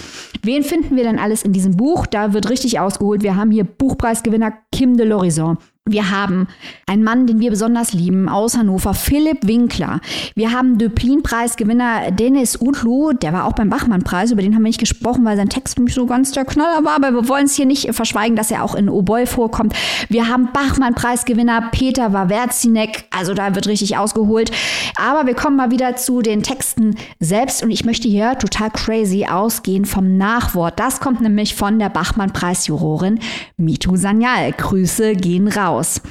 Wen 0.41 0.63
finden 0.63 0.95
wir 0.95 1.03
denn 1.03 1.19
alles 1.19 1.43
in 1.43 1.53
diesem 1.53 1.77
Buch? 1.77 2.07
Da 2.07 2.33
wird 2.33 2.49
richtig 2.49 2.79
ausgeholt. 2.79 3.21
Wir 3.21 3.35
haben 3.35 3.51
hier 3.51 3.65
Buchpreisgewinner 3.65 4.53
Kim 4.71 4.94
de 4.95 5.03
l'horizon 5.03 5.57
Wir 5.87 6.09
haben 6.09 6.47
einen 6.87 7.03
Mann, 7.03 7.27
den 7.27 7.39
wir 7.39 7.51
besonders 7.51 7.93
lieben, 7.93 8.27
aus 8.27 8.57
Hannover, 8.57 8.95
Philipp 8.95 9.45
Winkler. 9.45 9.99
Wir 10.33 10.51
haben 10.51 10.79
Döplin-Preisgewinner 10.79 12.09
Dennis 12.09 12.59
Utlu, 12.59 13.13
der 13.13 13.33
war 13.33 13.45
auch 13.45 13.53
beim 13.53 13.69
Bachmann-Preis, 13.69 14.31
über 14.31 14.41
den 14.41 14.55
haben 14.55 14.63
wir 14.63 14.69
nicht 14.69 14.79
gesprochen, 14.79 15.23
weil 15.25 15.37
sein 15.37 15.47
Text 15.47 15.77
nicht 15.77 15.93
so 15.93 16.07
ganz 16.07 16.31
der 16.31 16.43
Knaller 16.43 16.83
war, 16.83 16.95
aber 16.95 17.11
wir 17.11 17.29
wollen 17.29 17.45
es 17.45 17.53
hier 17.53 17.67
nicht 17.67 17.93
verschweigen, 17.93 18.35
dass 18.35 18.49
er 18.49 18.63
auch 18.63 18.73
in 18.73 18.89
Oboy 18.89 19.27
vorkommt. 19.27 19.75
Wir 20.09 20.27
haben 20.27 20.49
Bachmann-Preisgewinner 20.51 21.69
Peter 21.71 22.13
Wawerzinek, 22.13 23.05
also 23.15 23.35
da 23.35 23.53
wird 23.53 23.67
richtig 23.67 23.95
ausgeholt. 23.95 24.49
Aber 24.95 25.27
wir 25.27 25.35
kommen 25.35 25.55
mal 25.55 25.69
wieder 25.69 25.97
zu 25.97 26.23
den 26.23 26.41
Texten 26.41 26.95
selbst 27.19 27.61
und 27.61 27.69
ich 27.69 27.85
möchte 27.85 28.07
hier 28.07 28.39
total 28.39 28.71
crazy 28.71 29.27
ausgehen 29.29 29.85
vom 29.85 30.17
Nachwort. 30.17 30.79
Das 30.79 30.99
kommt 30.99 31.21
nämlich 31.21 31.53
von 31.53 31.77
der 31.77 31.89
Bachmann-Preisjurorin 31.89 33.19
Mitu 33.57 33.95
Sanyal. 33.97 34.51
Grüße 34.51 35.13
gehen 35.13 35.47
raus 35.47 35.74
aus. 35.75 36.01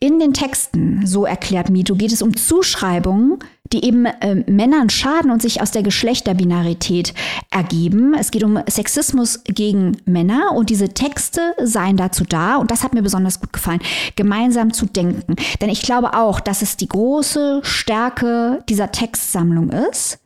In 0.00 0.18
den 0.18 0.32
Texten, 0.32 1.06
so 1.06 1.24
erklärt 1.24 1.70
Mito, 1.70 1.94
geht 1.94 2.12
es 2.12 2.22
um 2.22 2.36
Zuschreibungen, 2.36 3.38
die 3.72 3.84
eben 3.84 4.06
äh, 4.06 4.44
Männern 4.50 4.90
schaden 4.90 5.30
und 5.30 5.42
sich 5.42 5.60
aus 5.60 5.70
der 5.70 5.82
Geschlechterbinarität 5.82 7.14
ergeben. 7.50 8.14
Es 8.14 8.30
geht 8.30 8.44
um 8.44 8.58
Sexismus 8.68 9.42
gegen 9.44 9.96
Männer 10.04 10.52
und 10.54 10.70
diese 10.70 10.90
Texte 10.90 11.54
seien 11.62 11.96
dazu 11.96 12.24
da, 12.24 12.56
und 12.56 12.70
das 12.70 12.84
hat 12.84 12.94
mir 12.94 13.02
besonders 13.02 13.40
gut 13.40 13.52
gefallen, 13.52 13.80
gemeinsam 14.14 14.72
zu 14.72 14.86
denken. 14.86 15.36
Denn 15.60 15.68
ich 15.68 15.82
glaube 15.82 16.14
auch, 16.14 16.40
dass 16.40 16.62
es 16.62 16.76
die 16.76 16.88
große 16.88 17.60
Stärke 17.64 18.62
dieser 18.68 18.92
Textsammlung 18.92 19.70
ist, 19.70 20.18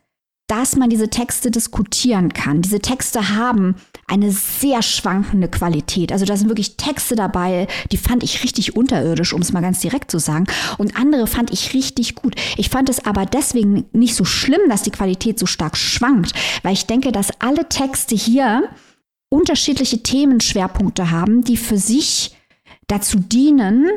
dass 0.51 0.75
man 0.75 0.89
diese 0.89 1.09
Texte 1.09 1.49
diskutieren 1.49 2.33
kann. 2.33 2.61
Diese 2.61 2.81
Texte 2.81 3.37
haben 3.37 3.75
eine 4.05 4.31
sehr 4.31 4.81
schwankende 4.81 5.47
Qualität. 5.47 6.11
Also 6.11 6.25
da 6.25 6.35
sind 6.35 6.49
wirklich 6.49 6.75
Texte 6.75 7.15
dabei, 7.15 7.67
die 7.93 7.95
fand 7.95 8.21
ich 8.21 8.43
richtig 8.43 8.75
unterirdisch, 8.75 9.31
um 9.31 9.39
es 9.39 9.53
mal 9.53 9.61
ganz 9.61 9.79
direkt 9.79 10.11
zu 10.11 10.19
sagen. 10.19 10.47
Und 10.77 10.97
andere 10.97 11.25
fand 11.25 11.53
ich 11.53 11.73
richtig 11.73 12.15
gut. 12.15 12.35
Ich 12.57 12.69
fand 12.69 12.89
es 12.89 13.05
aber 13.05 13.25
deswegen 13.25 13.85
nicht 13.93 14.13
so 14.13 14.25
schlimm, 14.25 14.59
dass 14.67 14.83
die 14.83 14.91
Qualität 14.91 15.39
so 15.39 15.45
stark 15.45 15.77
schwankt, 15.77 16.33
weil 16.63 16.73
ich 16.73 16.85
denke, 16.85 17.13
dass 17.13 17.31
alle 17.39 17.69
Texte 17.69 18.15
hier 18.15 18.67
unterschiedliche 19.29 20.03
Themenschwerpunkte 20.03 21.11
haben, 21.11 21.45
die 21.45 21.55
für 21.55 21.77
sich 21.77 22.35
dazu 22.87 23.19
dienen, 23.19 23.89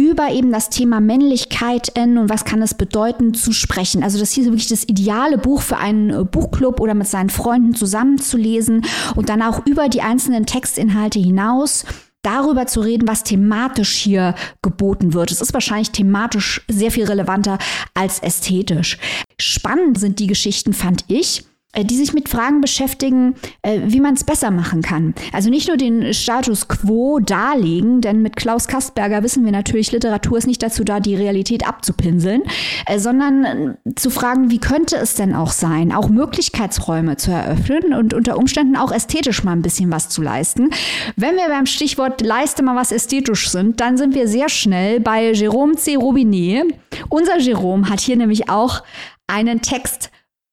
über 0.00 0.30
eben 0.30 0.50
das 0.50 0.70
Thema 0.70 1.00
Männlichkeit 1.00 1.92
und 1.98 2.30
was 2.30 2.44
kann 2.44 2.62
es 2.62 2.72
bedeuten 2.72 3.34
zu 3.34 3.52
sprechen. 3.52 4.02
Also 4.02 4.18
das 4.18 4.32
hier 4.32 4.44
ist 4.44 4.50
wirklich 4.50 4.68
das 4.68 4.84
ideale 4.84 5.36
Buch 5.36 5.60
für 5.60 5.76
einen 5.76 6.10
äh, 6.10 6.24
Buchclub 6.24 6.80
oder 6.80 6.94
mit 6.94 7.06
seinen 7.06 7.28
Freunden 7.28 7.74
zusammenzulesen 7.74 8.84
und 9.14 9.28
dann 9.28 9.42
auch 9.42 9.66
über 9.66 9.88
die 9.88 10.00
einzelnen 10.00 10.46
Textinhalte 10.46 11.18
hinaus 11.18 11.84
darüber 12.22 12.66
zu 12.66 12.80
reden, 12.80 13.08
was 13.08 13.24
thematisch 13.24 13.92
hier 13.92 14.34
geboten 14.62 15.14
wird. 15.14 15.30
Es 15.30 15.40
ist 15.40 15.54
wahrscheinlich 15.54 15.90
thematisch 15.90 16.62
sehr 16.68 16.90
viel 16.90 17.04
relevanter 17.04 17.58
als 17.94 18.20
ästhetisch. 18.20 18.98
Spannend 19.38 19.98
sind 19.98 20.18
die 20.18 20.26
Geschichten, 20.26 20.72
fand 20.72 21.04
ich, 21.08 21.40
äh, 21.40 21.49
die 21.78 21.96
sich 21.96 22.12
mit 22.12 22.28
Fragen 22.28 22.60
beschäftigen, 22.60 23.36
äh, 23.62 23.80
wie 23.84 24.00
man 24.00 24.14
es 24.14 24.24
besser 24.24 24.50
machen 24.50 24.82
kann. 24.82 25.14
Also 25.32 25.50
nicht 25.50 25.68
nur 25.68 25.76
den 25.76 26.12
Status 26.12 26.66
quo 26.66 27.20
darlegen, 27.20 28.00
denn 28.00 28.22
mit 28.22 28.34
Klaus 28.34 28.66
Kastberger 28.66 29.22
wissen 29.22 29.44
wir 29.44 29.52
natürlich, 29.52 29.92
Literatur 29.92 30.38
ist 30.38 30.46
nicht 30.46 30.62
dazu 30.62 30.82
da, 30.82 30.98
die 30.98 31.14
Realität 31.14 31.66
abzupinseln, 31.66 32.42
äh, 32.86 32.98
sondern 32.98 33.76
zu 33.94 34.10
fragen, 34.10 34.50
wie 34.50 34.58
könnte 34.58 34.96
es 34.96 35.14
denn 35.14 35.34
auch 35.34 35.52
sein, 35.52 35.92
auch 35.92 36.08
Möglichkeitsräume 36.08 37.16
zu 37.16 37.30
eröffnen 37.30 37.94
und 37.94 38.14
unter 38.14 38.36
Umständen 38.36 38.76
auch 38.76 38.90
ästhetisch 38.90 39.44
mal 39.44 39.52
ein 39.52 39.62
bisschen 39.62 39.92
was 39.92 40.08
zu 40.08 40.22
leisten. 40.22 40.70
Wenn 41.16 41.36
wir 41.36 41.48
beim 41.48 41.66
Stichwort 41.66 42.20
leiste 42.20 42.64
mal 42.64 42.74
was 42.74 42.90
ästhetisch 42.90 43.48
sind, 43.48 43.80
dann 43.80 43.96
sind 43.96 44.14
wir 44.14 44.26
sehr 44.26 44.48
schnell 44.48 44.98
bei 44.98 45.30
Jérôme 45.32 45.76
C. 45.76 45.94
Robinet. 45.94 46.64
Unser 47.08 47.36
Jérôme 47.36 47.88
hat 47.88 48.00
hier 48.00 48.16
nämlich 48.16 48.48
auch 48.50 48.82
einen 49.28 49.62
Text 49.62 50.10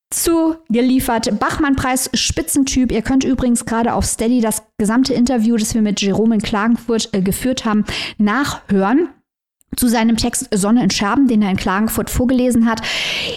zugeliefert. 0.10 1.40
Bachmann-Preis 1.40 2.10
Spitzentyp. 2.14 2.92
Ihr 2.92 3.02
könnt 3.02 3.24
übrigens 3.24 3.66
gerade 3.66 3.94
auf 3.94 4.06
Steady 4.06 4.42
das 4.42 4.64
gesamte 4.78 5.14
Interview, 5.14 5.58
das 5.58 5.74
wir 5.74 5.82
mit 5.82 6.02
Jerome 6.02 6.36
in 6.36 6.42
Klagenfurt 6.42 7.10
äh, 7.14 7.22
geführt 7.22 7.66
haben, 7.66 7.86
nachhören 8.18 9.10
zu 9.76 9.88
seinem 9.88 10.18
Text 10.18 10.50
Sonne 10.54 10.84
in 10.84 10.90
Scherben, 10.90 11.28
den 11.28 11.42
er 11.42 11.52
in 11.52 11.58
Klagenfurt 11.58 12.10
vorgelesen 12.10 12.70
hat. 12.70 12.82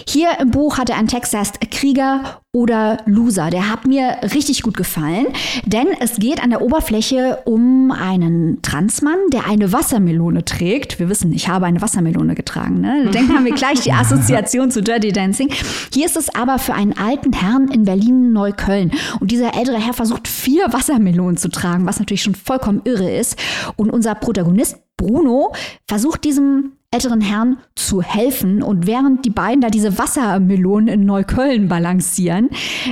Hier 0.07 0.29
im 0.39 0.51
Buch 0.51 0.77
hat 0.77 0.89
er 0.89 0.97
einen 0.97 1.07
Text, 1.07 1.33
der 1.33 1.41
heißt 1.41 1.59
Krieger 1.71 2.41
oder 2.53 2.97
Loser. 3.05 3.49
Der 3.49 3.69
hat 3.69 3.85
mir 3.85 4.17
richtig 4.33 4.63
gut 4.63 4.75
gefallen, 4.75 5.27
denn 5.65 5.87
es 5.99 6.15
geht 6.15 6.43
an 6.43 6.49
der 6.49 6.61
Oberfläche 6.61 7.39
um 7.45 7.91
einen 7.91 8.61
Transmann, 8.61 9.19
der 9.31 9.47
eine 9.47 9.71
Wassermelone 9.71 10.43
trägt. 10.43 10.99
Wir 10.99 11.09
wissen, 11.09 11.31
ich 11.31 11.47
habe 11.47 11.65
eine 11.65 11.81
Wassermelone 11.81 12.35
getragen. 12.35 12.81
Ne? 12.81 13.09
Denken 13.13 13.33
haben 13.33 13.45
wir 13.45 13.53
gleich 13.53 13.81
die 13.81 13.93
Assoziation 13.93 14.71
zu 14.71 14.81
Dirty 14.81 15.11
Dancing. 15.11 15.49
Hier 15.93 16.05
ist 16.05 16.17
es 16.17 16.33
aber 16.33 16.59
für 16.59 16.73
einen 16.73 16.97
alten 16.97 17.33
Herrn 17.33 17.69
in 17.69 17.83
Berlin-Neukölln. 17.83 18.91
Und 19.19 19.31
dieser 19.31 19.55
ältere 19.55 19.79
Herr 19.79 19.93
versucht 19.93 20.27
vier 20.27 20.73
Wassermelonen 20.73 21.37
zu 21.37 21.49
tragen, 21.49 21.85
was 21.85 21.99
natürlich 21.99 22.23
schon 22.23 22.35
vollkommen 22.35 22.81
irre 22.83 23.11
ist. 23.11 23.37
Und 23.75 23.91
unser 23.91 24.15
Protagonist 24.15 24.77
Bruno 25.01 25.51
versucht 25.87 26.23
diesem 26.25 26.73
älteren 26.91 27.21
Herrn 27.21 27.57
zu 27.75 28.01
helfen. 28.01 28.61
Und 28.61 28.85
während 28.85 29.25
die 29.25 29.29
beiden 29.29 29.61
da 29.61 29.69
diese 29.69 29.97
Wassermelonen 29.97 30.89
in 30.89 31.05
Neukölln 31.05 31.67
balancieren, 31.67 32.49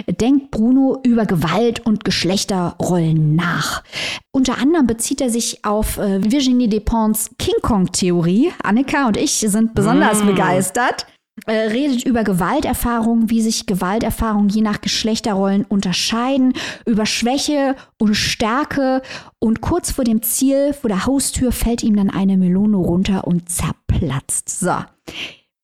denkt 0.08 0.52
Bruno 0.52 1.00
über 1.04 1.26
Gewalt 1.26 1.86
und 1.86 2.06
Geschlechterrollen 2.06 3.36
nach. 3.36 3.84
Unter 4.32 4.58
anderem 4.58 4.88
bezieht 4.88 5.22
er 5.22 5.30
sich 5.30 5.66
auf 5.66 5.98
äh, 5.98 6.24
Virginie 6.24 6.70
Despentes 6.70 7.30
King 7.38 7.62
Kong-Theorie. 7.62 8.54
Annika 8.64 9.08
und 9.08 9.18
ich 9.18 9.34
sind 9.34 9.76
besonders 9.76 10.24
mm. 10.24 10.28
begeistert. 10.28 11.06
Äh, 11.46 11.52
redet 11.52 12.06
über 12.06 12.24
Gewalterfahrungen, 12.24 13.30
wie 13.30 13.42
sich 13.42 13.66
Gewalterfahrungen 13.66 14.50
je 14.50 14.62
nach 14.62 14.82
Geschlechterrollen 14.82 15.66
unterscheiden, 15.66 16.54
über 16.86 17.06
Schwäche 17.06 17.76
und 17.98 18.16
Stärke 18.16 19.02
und 19.40 19.62
kurz 19.62 19.92
vor 19.92 20.04
dem 20.04 20.22
Ziel, 20.22 20.74
vor 20.74 20.90
der 20.90 21.06
Haustür, 21.06 21.52
fällt 21.52 21.84
ihm 21.84 21.96
dann 21.96 22.10
eine 22.10 22.38
Melone 22.38 22.78
runter 22.78 23.26
und 23.26 23.50
zapp 23.50 23.76
platzt. 23.88 24.60
So. 24.60 24.76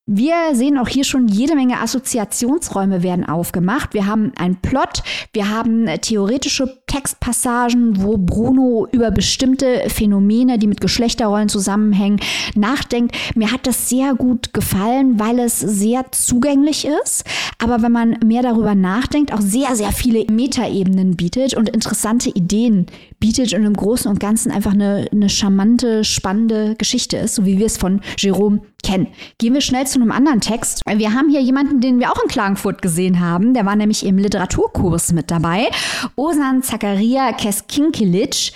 Wir 0.08 0.54
sehen 0.54 0.78
auch 0.78 0.88
hier 0.88 1.04
schon 1.04 1.28
jede 1.28 1.56
Menge 1.56 1.80
Assoziationsräume 1.80 3.02
werden 3.02 3.26
aufgemacht. 3.26 3.96
Wir 3.96 4.06
haben 4.06 4.34
einen 4.38 4.58
Plot, 4.58 5.02
wir 5.34 5.50
haben 5.50 5.88
theoretische 6.00 6.84
Textpassagen, 6.86 8.04
wo 8.04 8.16
Bruno 8.16 8.88
über 8.92 9.10
bestimmte 9.10 9.90
Phänomene, 9.90 10.60
die 10.60 10.68
mit 10.68 10.80
Geschlechterrollen 10.80 11.50
zusammenhängen, 11.50 12.20
nachdenkt. 12.54 13.16
Mir 13.36 13.52
hat 13.52 13.66
das 13.66 13.90
sehr 13.90 14.14
gut 14.14 14.54
gefallen, 14.54 15.20
weil 15.20 15.40
es 15.40 15.60
sehr 15.60 16.06
zugänglich 16.12 16.86
ist, 16.86 17.24
aber 17.58 17.82
wenn 17.82 17.92
man 17.92 18.20
mehr 18.24 18.44
darüber 18.44 18.76
nachdenkt, 18.76 19.34
auch 19.34 19.42
sehr, 19.42 19.76
sehr 19.76 19.92
viele 19.92 20.32
Metaebenen 20.32 21.18
bietet 21.18 21.56
und 21.56 21.70
interessante 21.70 22.30
Ideen 22.30 22.86
bietet 23.20 23.54
und 23.54 23.66
im 23.66 23.76
Großen 23.76 24.10
und 24.10 24.20
Ganzen 24.20 24.52
einfach 24.52 24.74
eine, 24.74 25.08
eine 25.12 25.30
charmante, 25.30 26.04
spannende 26.04 26.76
Geschichte 26.76 27.18
ist, 27.18 27.36
so 27.36 27.46
wie 27.46 27.58
wir 27.58 27.66
es 27.66 27.78
von 27.78 28.02
Jerome 28.18 28.62
kennen. 28.84 29.08
Gehen 29.38 29.54
wir 29.54 29.62
schnell 29.62 29.88
zu 29.88 30.00
einem 30.00 30.12
anderen 30.12 30.42
Text. 30.42 30.82
Wir 30.86 31.14
haben 31.14 31.30
hier 31.30 31.42
jemanden, 31.42 31.82
den 31.82 32.00
wir 32.00 32.12
auch 32.12 32.22
in 32.22 32.30
Klagenfurt 32.30 32.82
gesehen 32.82 33.20
haben. 33.20 33.54
Der 33.54 33.66
war 33.66 33.76
nämlich 33.76 34.06
im 34.06 34.18
Literaturkurs 34.18 35.12
mit 35.12 35.32
dabei. 35.32 35.70
Osan 36.16 36.64
Zakaria 36.64 37.32
Keskinkilic. 37.34 38.52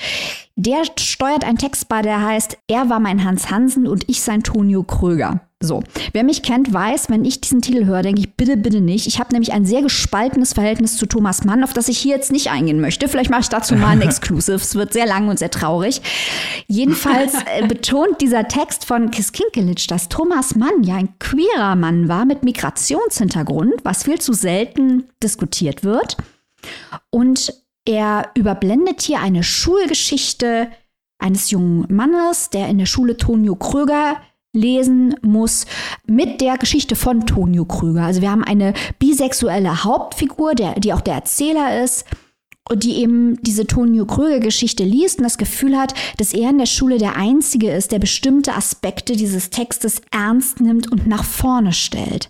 Der 0.60 0.84
steuert 1.00 1.46
einen 1.46 1.58
Text 1.58 1.88
bei, 1.88 2.02
der 2.02 2.22
heißt 2.22 2.58
Er 2.68 2.90
war 2.90 3.00
mein 3.00 3.24
Hans 3.24 3.50
Hansen 3.50 3.88
und 3.88 4.04
ich 4.10 4.22
sein 4.22 4.44
Tonio 4.44 4.84
Kröger. 4.84 5.40
So, 5.62 5.82
wer 6.12 6.26
mich 6.26 6.44
kennt, 6.44 6.74
weiß, 6.74 7.10
wenn 7.10 7.24
ich 7.24 7.40
diesen 7.40 7.62
Titel 7.62 7.86
höre, 7.86 8.02
denke 8.02 8.20
ich, 8.20 8.36
bitte, 8.36 8.58
bitte 8.58 8.82
nicht. 8.82 9.08
Ich 9.08 9.20
habe 9.20 9.32
nämlich 9.32 9.54
ein 9.54 9.66
sehr 9.66 9.82
gespaltenes 9.82 10.52
Verhältnis 10.52 10.98
zu 10.98 11.06
Thomas 11.06 11.46
Mann, 11.46 11.64
auf 11.64 11.72
das 11.72 11.88
ich 11.88 11.98
hier 11.98 12.18
jetzt 12.18 12.34
nicht 12.34 12.52
eingehen 12.52 12.82
möchte. 12.82 13.08
Vielleicht 13.08 13.30
mache 13.30 13.42
ich 13.42 13.50
dazu 13.50 13.78
mal 13.78 13.88
ein 13.88 14.02
Exclusive. 14.10 14.58
es 14.58 14.76
wird 14.76 14.92
sehr 14.92 15.06
lang 15.06 15.30
und 15.30 15.40
sehr 15.40 15.50
traurig. 15.50 16.02
Jedenfalls 16.68 17.34
äh, 17.56 17.66
betont 17.66 18.20
dieser 18.20 18.50
Text 18.50 18.84
von 18.84 19.12
Kiskinkelic, 19.12 19.88
dass 19.88 20.10
Thomas 20.10 20.56
Mann 20.56 20.84
ja 20.84 20.96
ein 20.96 21.18
queerer 21.20 21.78
Mann 21.78 22.10
war 22.10 22.26
mit 22.26 22.44
Migrationshintergrund, 22.44 23.76
was 23.86 24.04
viel 24.04 24.20
zu 24.20 24.34
selten 24.34 25.06
diskutiert 25.24 25.86
wird. 25.86 26.18
Und 27.12 27.54
er 27.90 28.30
überblendet 28.36 29.02
hier 29.02 29.20
eine 29.20 29.42
Schulgeschichte 29.42 30.70
eines 31.18 31.50
jungen 31.50 31.88
Mannes, 31.90 32.52
der 32.52 32.70
in 32.70 32.78
der 32.78 32.86
Schule 32.86 33.18
Tonio 33.18 33.56
Kröger 33.56 34.22
lesen 34.54 35.16
muss 35.24 35.66
mit 36.06 36.40
der 36.40 36.58
Geschichte 36.60 36.96
von 36.96 37.26
Tonio 37.26 37.66
Krüger. 37.66 38.04
Also 38.04 38.22
wir 38.22 38.30
haben 38.30 38.44
eine 38.44 38.74
bisexuelle 39.00 39.84
Hauptfigur, 39.84 40.54
der, 40.54 40.80
die 40.80 40.94
auch 40.94 41.02
der 41.02 41.16
Erzähler 41.16 41.84
ist 41.84 42.06
und 42.70 42.84
die 42.84 42.98
eben 42.98 43.42
diese 43.42 43.66
Tonio 43.66 44.06
Kröger 44.06 44.40
Geschichte 44.40 44.84
liest 44.84 45.18
und 45.18 45.24
das 45.24 45.40
Gefühl 45.40 45.76
hat, 45.76 45.96
dass 46.18 46.34
er 46.34 46.52
in 46.52 46.60
der 46.60 46.68
Schule 46.68 47.00
der 47.00 47.16
Einzige 47.16 47.72
ist, 47.72 47.92
der 47.92 48.00
bestimmte 48.00 48.54
Aspekte 48.54 49.16
dieses 49.16 49.50
Textes 49.50 50.02
ernst 50.12 50.62
nimmt 50.62 50.92
und 50.92 51.08
nach 51.08 51.24
vorne 51.24 51.74
stellt. 51.74 52.30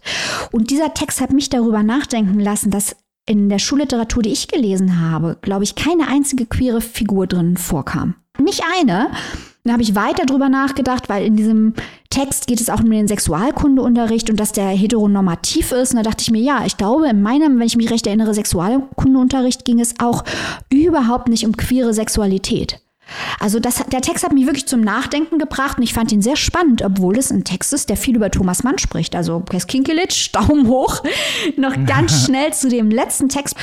Und 0.53 0.71
dieser 0.71 0.93
Text 0.93 1.19
hat 1.19 1.31
mich 1.31 1.49
darüber 1.49 1.83
nachdenken 1.83 2.39
lassen, 2.39 2.71
dass 2.71 2.95
in 3.29 3.47
der 3.47 3.59
Schulliteratur, 3.59 4.23
die 4.23 4.31
ich 4.31 4.47
gelesen 4.47 4.99
habe, 4.99 5.37
glaube 5.41 5.63
ich, 5.63 5.75
keine 5.75 6.07
einzige 6.07 6.47
queere 6.47 6.81
Figur 6.81 7.27
drin 7.27 7.57
vorkam. 7.57 8.15
Nicht 8.39 8.63
eine. 8.79 9.11
Dann 9.63 9.73
habe 9.73 9.83
ich 9.83 9.93
weiter 9.93 10.25
drüber 10.25 10.49
nachgedacht, 10.49 11.09
weil 11.09 11.25
in 11.25 11.35
diesem 11.35 11.75
Text 12.09 12.47
geht 12.47 12.59
es 12.59 12.71
auch 12.71 12.79
um 12.79 12.89
den 12.89 13.07
Sexualkundeunterricht 13.07 14.31
und 14.31 14.39
dass 14.39 14.51
der 14.51 14.69
heteronormativ 14.69 15.71
ist. 15.73 15.91
Und 15.91 15.97
da 15.97 16.03
dachte 16.03 16.23
ich 16.23 16.31
mir, 16.31 16.41
ja, 16.41 16.63
ich 16.65 16.77
glaube, 16.77 17.07
in 17.07 17.21
meinem, 17.21 17.59
wenn 17.59 17.67
ich 17.67 17.77
mich 17.77 17.91
recht 17.91 18.07
erinnere, 18.07 18.33
Sexualkundeunterricht 18.33 19.63
ging 19.63 19.79
es 19.79 19.99
auch 19.99 20.23
überhaupt 20.71 21.27
nicht 21.29 21.45
um 21.45 21.55
queere 21.55 21.93
Sexualität. 21.93 22.81
Also 23.39 23.59
das, 23.59 23.83
der 23.91 24.01
Text 24.01 24.23
hat 24.23 24.33
mich 24.33 24.45
wirklich 24.45 24.67
zum 24.67 24.81
Nachdenken 24.81 25.39
gebracht 25.39 25.77
und 25.77 25.83
ich 25.83 25.93
fand 25.93 26.11
ihn 26.11 26.21
sehr 26.21 26.35
spannend, 26.35 26.81
obwohl 26.83 27.17
es 27.17 27.31
ein 27.31 27.43
Text 27.43 27.73
ist, 27.73 27.89
der 27.89 27.97
viel 27.97 28.15
über 28.15 28.31
Thomas 28.31 28.63
Mann 28.63 28.77
spricht. 28.77 29.15
Also 29.15 29.41
Kinkelic, 29.41 30.31
Daumen 30.33 30.67
hoch. 30.67 31.03
Noch 31.57 31.75
ganz 31.85 32.25
schnell 32.25 32.53
zu 32.53 32.69
dem 32.69 32.89
letzten 32.91 33.29
Text. 33.29 33.55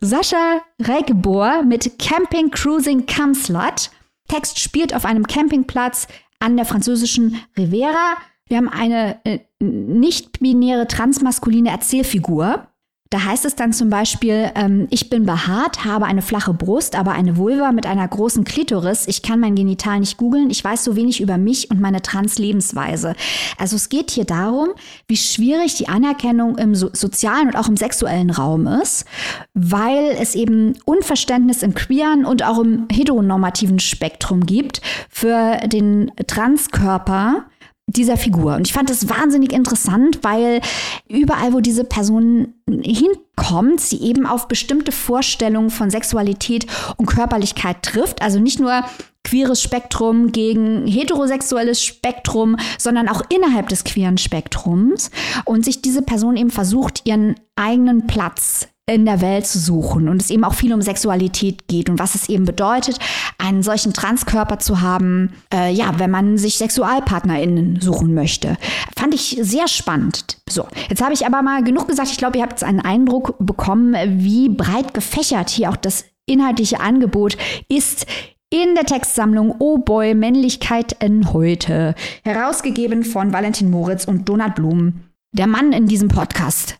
Sascha 0.00 0.62
Regebor 0.80 1.62
mit 1.62 1.98
Camping 1.98 2.50
Cruising 2.50 3.06
Kamslat. 3.06 3.90
Text 4.28 4.58
spielt 4.58 4.94
auf 4.94 5.04
einem 5.04 5.26
Campingplatz 5.26 6.08
an 6.40 6.56
der 6.56 6.66
französischen 6.66 7.40
Rivera. 7.56 8.16
Wir 8.46 8.58
haben 8.58 8.68
eine 8.68 9.20
äh, 9.24 9.40
nicht-binäre 9.60 10.86
transmaskuline 10.86 11.70
Erzählfigur. 11.70 12.66
Da 13.10 13.22
heißt 13.22 13.44
es 13.44 13.54
dann 13.54 13.72
zum 13.72 13.90
Beispiel, 13.90 14.50
ähm, 14.56 14.88
ich 14.90 15.10
bin 15.10 15.24
behaart, 15.26 15.84
habe 15.84 16.06
eine 16.06 16.22
flache 16.22 16.54
Brust, 16.54 16.96
aber 16.96 17.12
eine 17.12 17.36
Vulva 17.36 17.70
mit 17.70 17.86
einer 17.86 18.08
großen 18.08 18.44
Klitoris. 18.44 19.06
Ich 19.06 19.22
kann 19.22 19.40
mein 19.40 19.54
Genital 19.54 20.00
nicht 20.00 20.16
googeln. 20.16 20.50
Ich 20.50 20.64
weiß 20.64 20.82
so 20.82 20.96
wenig 20.96 21.20
über 21.20 21.38
mich 21.38 21.70
und 21.70 21.80
meine 21.80 22.02
Trans-Lebensweise. 22.02 23.14
Also 23.58 23.76
es 23.76 23.90
geht 23.90 24.10
hier 24.10 24.24
darum, 24.24 24.70
wie 25.06 25.18
schwierig 25.18 25.74
die 25.74 25.86
Anerkennung 25.88 26.56
im 26.58 26.74
so 26.74 26.90
sozialen 26.92 27.48
und 27.48 27.56
auch 27.56 27.68
im 27.68 27.76
sexuellen 27.76 28.30
Raum 28.30 28.66
ist, 28.66 29.04
weil 29.52 30.16
es 30.18 30.34
eben 30.34 30.76
Unverständnis 30.84 31.62
im 31.62 31.74
queeren 31.74 32.24
und 32.24 32.42
auch 32.42 32.58
im 32.58 32.88
heteronormativen 32.90 33.78
Spektrum 33.78 34.46
gibt 34.46 34.80
für 35.08 35.58
den 35.68 36.10
Transkörper 36.26 37.44
dieser 37.86 38.16
Figur. 38.16 38.56
Und 38.56 38.66
ich 38.66 38.72
fand 38.72 38.90
das 38.90 39.08
wahnsinnig 39.08 39.52
interessant, 39.52 40.20
weil 40.22 40.60
überall, 41.08 41.52
wo 41.52 41.60
diese 41.60 41.84
Person 41.84 42.54
hinkommt, 42.68 43.80
sie 43.80 44.00
eben 44.00 44.26
auf 44.26 44.48
bestimmte 44.48 44.92
Vorstellungen 44.92 45.70
von 45.70 45.90
Sexualität 45.90 46.66
und 46.96 47.06
Körperlichkeit 47.06 47.82
trifft. 47.82 48.22
Also 48.22 48.38
nicht 48.40 48.58
nur 48.58 48.84
queeres 49.22 49.62
Spektrum 49.62 50.32
gegen 50.32 50.86
heterosexuelles 50.86 51.82
Spektrum, 51.82 52.56
sondern 52.78 53.08
auch 53.08 53.22
innerhalb 53.30 53.68
des 53.68 53.84
queeren 53.84 54.18
Spektrums 54.18 55.10
und 55.44 55.64
sich 55.64 55.82
diese 55.82 56.02
Person 56.02 56.36
eben 56.36 56.50
versucht, 56.50 57.02
ihren 57.04 57.36
eigenen 57.56 58.06
Platz 58.06 58.68
in 58.86 59.06
der 59.06 59.22
Welt 59.22 59.46
zu 59.46 59.58
suchen 59.58 60.08
und 60.08 60.20
es 60.20 60.30
eben 60.30 60.44
auch 60.44 60.52
viel 60.52 60.74
um 60.74 60.82
Sexualität 60.82 61.68
geht 61.68 61.88
und 61.88 61.98
was 61.98 62.14
es 62.14 62.28
eben 62.28 62.44
bedeutet, 62.44 62.98
einen 63.38 63.62
solchen 63.62 63.94
Transkörper 63.94 64.58
zu 64.58 64.82
haben, 64.82 65.32
äh, 65.52 65.72
ja, 65.72 65.98
wenn 65.98 66.10
man 66.10 66.36
sich 66.36 66.58
SexualpartnerInnen 66.58 67.80
suchen 67.80 68.12
möchte. 68.12 68.58
Fand 68.96 69.14
ich 69.14 69.38
sehr 69.40 69.68
spannend. 69.68 70.38
So, 70.48 70.66
jetzt 70.90 71.02
habe 71.02 71.14
ich 71.14 71.24
aber 71.24 71.40
mal 71.40 71.64
genug 71.64 71.88
gesagt. 71.88 72.10
Ich 72.10 72.18
glaube, 72.18 72.36
ihr 72.36 72.42
habt 72.42 72.52
jetzt 72.52 72.64
einen 72.64 72.80
Eindruck 72.80 73.36
bekommen, 73.38 73.96
wie 74.22 74.50
breit 74.50 74.92
gefächert 74.92 75.48
hier 75.48 75.70
auch 75.70 75.76
das 75.76 76.04
inhaltliche 76.26 76.80
Angebot 76.80 77.38
ist 77.68 78.06
in 78.50 78.74
der 78.74 78.84
Textsammlung 78.84 79.56
Oh 79.58 79.78
Boy, 79.78 80.14
Männlichkeit 80.14 81.02
in 81.02 81.32
heute, 81.32 81.94
herausgegeben 82.22 83.02
von 83.02 83.32
Valentin 83.32 83.70
Moritz 83.70 84.04
und 84.04 84.28
Donald 84.28 84.54
Blum. 84.54 85.00
Der 85.32 85.46
Mann 85.46 85.72
in 85.72 85.86
diesem 85.86 86.08
Podcast, 86.08 86.78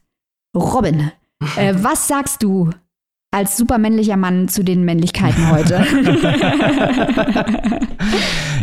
Robin, 0.55 1.11
äh, 1.57 1.75
was 1.77 2.09
sagst 2.09 2.43
du 2.43 2.71
als 3.31 3.57
supermännlicher 3.57 4.17
Mann 4.17 4.49
zu 4.49 4.63
den 4.63 4.85
Männlichkeiten 4.85 5.51
heute? 5.51 5.85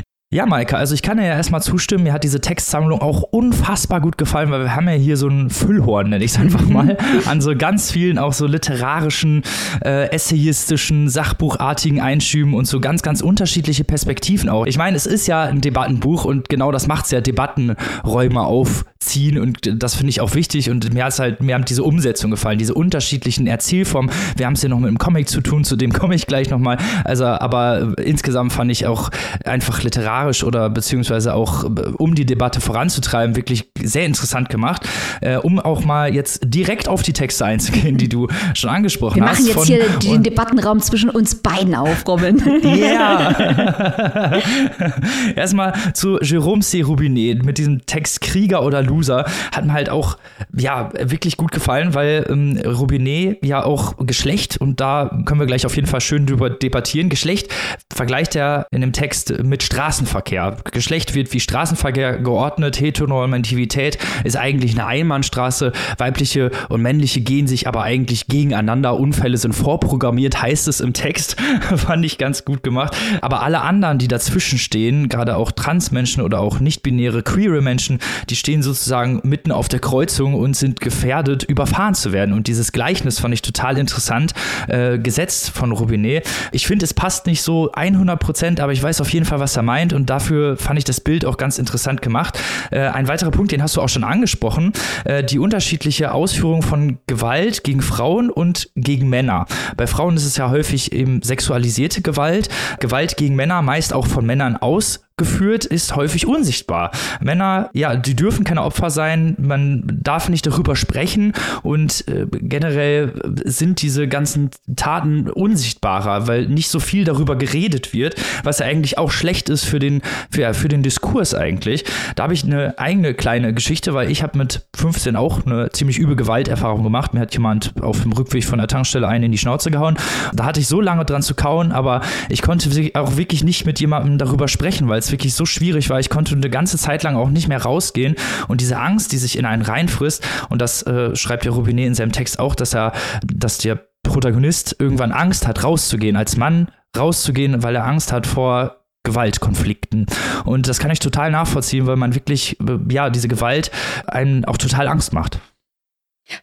Ja, 0.34 0.46
Maike, 0.46 0.78
also 0.78 0.96
ich 0.96 1.02
kann 1.02 1.17
dir 1.17 1.26
ja 1.26 1.34
erstmal 1.34 1.62
zustimmen, 1.62 2.06
mir 2.06 2.13
hat 2.13 2.24
diese 2.24 2.39
Textsammlung 2.39 3.02
auch 3.02 3.22
unfassbar 3.22 4.00
gut 4.00 4.17
gefallen, 4.17 4.50
weil 4.50 4.62
wir 4.62 4.74
haben 4.78 4.88
ja 4.88 4.94
hier 4.94 5.17
so 5.17 5.28
ein 5.28 5.50
Füllhorn, 5.50 6.10
nenne 6.10 6.24
ich 6.24 6.32
es 6.32 6.39
einfach 6.39 6.65
mal, 6.67 6.98
an 7.26 7.41
so 7.41 7.54
ganz 7.54 7.91
vielen 7.91 8.17
auch 8.17 8.32
so 8.32 8.48
literarischen, 8.48 9.44
äh, 9.84 10.10
essayistischen, 10.10 11.10
sachbuchartigen 11.10 12.00
Einschüben 12.00 12.54
und 12.54 12.63
so 12.63 12.80
ganz, 12.80 13.02
ganz 13.02 13.20
unterschiedliche 13.20 13.84
Perspektiven 13.84 14.48
auch. 14.48 14.65
Ich 14.67 14.78
meine, 14.78 14.96
es 14.96 15.06
ist 15.06 15.28
ja 15.28 15.44
ein 15.44 15.60
Debattenbuch 15.60 16.24
und 16.24 16.48
genau 16.48 16.72
das 16.72 16.88
macht 16.88 17.04
es 17.04 17.12
ja, 17.12 17.20
Debattenräume 17.20 18.39
aufziehen 18.39 19.38
und 19.38 19.84
das 19.84 19.96
finde 19.96 20.12
ich 20.12 20.22
auch 20.22 20.34
wichtig 20.34 20.70
und 20.70 20.94
mir 20.94 21.04
hat 21.04 21.20
halt, 21.20 21.44
mir 21.44 21.56
haben 21.56 21.65
diese 21.65 21.84
Umsetzung 21.84 22.32
gefallen, 22.32 22.58
diese 22.58 22.74
unterschiedlichen 22.74 23.48
Erzählformen. 23.48 24.10
Wir 24.38 24.46
haben 24.46 24.54
es 24.54 24.62
ja 24.62 24.70
noch 24.70 24.80
mit 24.80 24.88
einem 24.88 24.98
Comic 24.98 25.28
zu 25.28 25.41
tun, 25.41 25.65
zu 25.65 25.76
dem 25.76 25.91
komme 25.91 26.15
ich 26.15 26.26
gleich 26.26 26.50
nochmal. 26.50 26.78
Also, 27.04 27.26
aber 27.26 27.98
insgesamt 28.00 28.54
fand 28.54 28.72
ich 28.72 28.88
auch 28.88 29.10
einfach 29.44 29.84
literarisch 29.84 30.20
literarisch 30.21 30.43
oder 30.43 30.69
beziehungsweise 30.69 31.34
auch 31.34 31.63
äh, 31.63 31.67
um 31.97 32.15
die 32.15 32.25
Debatte 32.25 32.62
voranzutreiben, 32.62 33.36
wirklich 33.36 33.69
sehr 33.81 34.05
interessant 34.05 34.49
gemacht, 34.49 34.88
äh, 35.21 35.38
um 35.38 35.60
auch 35.60 35.84
mal 35.84 36.13
jetzt 36.13 36.41
direkt 36.43 36.88
auf 36.88 37.01
die 37.01 37.13
Texte 37.13 37.45
einzugehen, 37.45 37.97
die 37.97 38.10
du 38.10 38.27
schon 38.53 38.69
angesprochen 38.69 39.21
Wir 39.21 39.29
hast. 39.29 39.45
Wir 39.45 39.55
machen 39.55 39.67
jetzt 39.67 40.01
hier 40.01 40.12
den 40.12 40.23
Debattenraum 40.23 40.79
zwischen 40.81 41.10
uns 41.10 41.36
beiden 41.36 41.75
auf, 41.75 42.07
Robin. 42.07 42.41
Ja. 42.71 43.31
Erstmal 45.36 45.73
zu 45.93 46.17
Jérôme 46.19 46.62
C. 46.62 46.81
Rubinet 46.81 47.43
mit 47.43 47.57
diesem 47.57 47.86
Text 47.86 48.21
Krieger 48.21 48.63
oder 48.63 48.81
Loser 48.81 49.25
hat 49.51 49.65
mir 49.65 49.73
halt 49.73 49.89
auch 49.89 50.17
ja 50.55 50.89
wirklich 50.99 51.38
gut 51.38 51.51
gefallen, 51.51 51.93
weil 51.93 52.25
ähm, 52.29 52.57
Rubinet 52.65 53.43
ja 53.45 53.63
auch 53.63 53.97
Geschlecht 53.97 54.57
und 54.57 54.79
da 54.79 55.21
können 55.25 55.39
wir 55.39 55.47
gleich 55.47 55.65
auf 55.65 55.75
jeden 55.75 55.88
Fall 55.88 56.01
schön 56.01 56.25
drüber 56.25 56.49
debattieren. 56.49 57.10
Geschlecht 57.10 57.51
vergleicht 57.93 58.36
er 58.36 58.67
in 58.71 58.81
dem 58.81 58.93
Text 58.93 59.43
mit 59.43 59.63
Straßen 59.63 60.07
Straßenverkehr. 60.12 60.58
Geschlecht 60.71 61.15
wird 61.15 61.34
wie 61.34 61.39
Straßenverkehr 61.39 62.17
geordnet, 62.17 62.80
Heteronormativität 62.80 63.97
ist 64.24 64.36
eigentlich 64.36 64.74
eine 64.74 64.86
Einbahnstraße, 64.86 65.71
weibliche 65.97 66.52
und 66.69 66.82
männliche 66.82 67.21
gehen 67.21 67.47
sich 67.47 67.67
aber 67.67 67.84
eigentlich 67.84 68.28
gegeneinander, 68.28 69.00
Unfälle 69.00 69.38
sind 69.38 69.54
vorprogrammiert, 69.54 70.41
heißt 70.41 70.67
es 70.67 70.82
im 70.82 70.93
Text, 70.93 71.39
fand 71.76 72.06
ich 72.06 72.17
ganz 72.17 72.43
gut 72.43 72.63
gemacht. 72.63 72.95
Aber 73.21 73.41
alle 73.41 73.62
anderen, 73.62 73.97
die 73.97 74.08
dazwischen 74.08 74.60
stehen, 74.60 75.08
gerade 75.08 75.38
auch 75.38 75.52
Transmenschen 75.52 76.24
oder 76.24 76.39
auch 76.39 76.60
nicht-binäre, 76.60 77.24
queere 77.24 77.62
Menschen, 77.62 78.00
die 78.30 78.36
stehen 78.36 78.62
sozusagen 78.63 79.21
mitten 79.24 79.52
auf 79.52 79.69
der 79.69 79.80
Kreuzung 79.80 80.34
und 80.34 80.56
sind 80.56 80.82
gefährdet, 80.82 81.43
überfahren 81.43 81.95
zu 81.95 82.12
werden. 82.12 82.34
Und 82.34 82.47
dieses 82.47 82.71
Gleichnis 82.71 83.19
fand 83.19 83.34
ich 83.34 83.41
total 83.41 83.78
interessant, 83.78 84.34
äh, 84.67 85.00
gesetzt 85.00 85.52
von 85.52 85.71
Robinet. 85.71 86.28
Ich 86.52 86.67
finde, 86.67 86.84
es 86.84 86.93
passt 86.93 87.28
nicht 87.28 87.41
so 87.41 87.71
100 87.71 88.19
Prozent, 88.19 88.60
aber 88.60 88.74
ich 88.74 88.84
weiß 88.84 89.00
auf 89.02 89.12
jeden 89.13 89.26
Fall, 89.26 89.39
was 89.39 89.56
er 89.56 89.63
meint 89.63 89.93
und 90.02 90.10
dafür 90.10 90.58
fand 90.58 90.80
ich 90.80 90.84
das 90.84 91.00
Bild 91.00 91.26
auch 91.26 91.38
ganz 91.38 91.60
interessant 91.60 92.02
gemacht. 92.02 92.40
Äh, 92.72 92.80
ein 92.88 93.08
weiterer 93.08 93.30
Punkt, 93.30 93.52
den 93.52 93.62
hast 93.62 93.76
du 93.76 93.82
auch 93.82 93.90
schon 93.90 94.04
angesprochen, 94.04 94.74
äh, 95.06 95.24
die 95.24 95.38
unterschiedliche 95.38 96.12
Ausführung 96.12 96.64
von 96.64 96.98
Gewalt 97.06 97.64
gegen 97.64 97.84
Frauen 97.84 98.32
und 98.32 98.72
gegen 98.76 99.10
Männer. 99.10 99.46
Bei 99.78 99.86
Frauen 99.86 100.18
ist 100.18 100.26
es 100.26 100.38
ja 100.38 100.50
häufig 100.50 100.92
eben 100.92 101.22
sexualisierte 101.22 102.02
Gewalt, 102.02 102.50
Gewalt 102.80 103.16
gegen 103.16 103.36
Männer 103.36 103.62
meist 103.62 103.94
auch 103.94 104.08
von 104.08 104.26
Männern 104.26 104.58
aus 104.58 105.02
geführt, 105.21 105.65
ist 105.65 105.95
häufig 105.95 106.25
unsichtbar. 106.25 106.89
Männer, 107.19 107.69
ja, 107.73 107.95
die 107.95 108.15
dürfen 108.15 108.43
keine 108.43 108.63
Opfer 108.63 108.89
sein, 108.89 109.36
man 109.38 109.84
darf 110.01 110.29
nicht 110.29 110.47
darüber 110.47 110.75
sprechen 110.75 111.34
und 111.62 112.07
äh, 112.07 112.25
generell 112.31 113.13
sind 113.45 113.84
diese 113.84 114.07
ganzen 114.07 114.49
Taten 114.75 115.29
unsichtbarer, 115.29 116.25
weil 116.25 116.47
nicht 116.47 116.69
so 116.69 116.79
viel 116.79 117.03
darüber 117.03 117.36
geredet 117.36 117.93
wird, 117.93 118.15
was 118.43 118.57
ja 118.57 118.65
eigentlich 118.65 118.97
auch 118.97 119.12
schlecht 119.12 119.49
ist 119.49 119.63
für 119.63 119.77
den, 119.77 120.01
für, 120.31 120.55
für 120.55 120.69
den 120.69 120.81
Diskurs 120.81 121.36
eigentlich. 121.36 121.86
Da 122.15 122.23
habe 122.23 122.34
ich 122.34 122.43
eine 122.43 122.79
eigene 122.79 123.13
kleine 123.13 123.53
Geschichte, 123.53 123.93
weil 123.93 124.10
ich 124.10 124.23
habe 124.23 124.39
mit 124.39 124.65
15 124.75 125.15
auch 125.15 125.45
eine 125.45 125.69
ziemlich 125.69 125.99
üble 125.99 126.15
Gewalterfahrung 126.15 126.81
gemacht. 126.81 127.13
Mir 127.13 127.19
hat 127.19 127.34
jemand 127.34 127.75
auf 127.79 128.01
dem 128.01 128.12
Rückweg 128.12 128.43
von 128.43 128.57
der 128.57 128.67
Tankstelle 128.67 129.07
einen 129.07 129.25
in 129.25 129.31
die 129.31 129.38
Schnauze 129.38 129.69
gehauen. 129.69 129.97
Da 130.34 130.45
hatte 130.45 130.60
ich 130.60 130.67
so 130.67 130.81
lange 130.81 131.05
dran 131.05 131.21
zu 131.21 131.36
kauen, 131.36 131.71
aber 131.71 132.01
ich 132.29 132.41
konnte 132.41 132.71
auch 132.95 133.17
wirklich 133.17 133.43
nicht 133.43 133.67
mit 133.67 133.79
jemandem 133.79 134.17
darüber 134.17 134.47
sprechen, 134.47 134.88
weil 134.88 134.99
es 134.99 135.11
wirklich 135.12 135.34
so 135.34 135.45
schwierig 135.45 135.89
war. 135.89 136.00
Ich 136.00 136.10
konnte 136.10 136.36
eine 136.36 136.50
ganze 136.50 136.78
Zeit 136.78 137.04
lang 137.04 137.15
auch 137.15 137.30
nicht 137.30 137.47
mehr 137.47 137.62
rausgehen 137.62 138.15
und 138.47 138.62
diese 138.62 138.78
Angst, 138.78 139.12
die 139.12 139.17
sich 139.17 139.38
in 139.38 139.45
einen 139.45 139.62
reinfrisst, 139.62 140.24
und 140.50 140.62
das 140.62 140.84
äh, 140.84 141.15
schreibt 141.15 141.45
ja 141.45 141.52
Robinet 141.52 141.88
in 141.88 141.95
seinem 141.95 142.12
Text 142.12 142.39
auch, 142.39 142.56
dass 142.56 142.74
er, 142.74 142.93
dass 143.24 143.58
der 143.58 143.80
Protagonist 144.04 144.76
irgendwann 144.80 145.12
Angst 145.12 145.47
hat, 145.47 145.63
rauszugehen, 145.63 146.15
als 146.15 146.38
Mann 146.38 146.69
rauszugehen, 146.97 147.63
weil 147.63 147.76
er 147.76 147.86
Angst 147.86 148.12
hat 148.12 148.28
vor 148.28 148.78
Gewaltkonflikten. 149.04 150.06
Und 150.45 150.67
das 150.67 150.80
kann 150.80 150.91
ich 150.91 151.00
total 151.00 151.32
nachvollziehen, 151.32 151.88
weil 151.88 151.95
man 151.95 152.13
wirklich, 152.13 152.60
äh, 152.60 152.78
ja, 152.89 153.10
diese 153.10 153.28
Gewalt 153.28 153.71
einen 154.08 154.45
auch 154.45 154.58
total 154.58 154.88
Angst 154.88 155.13
macht. 155.13 155.39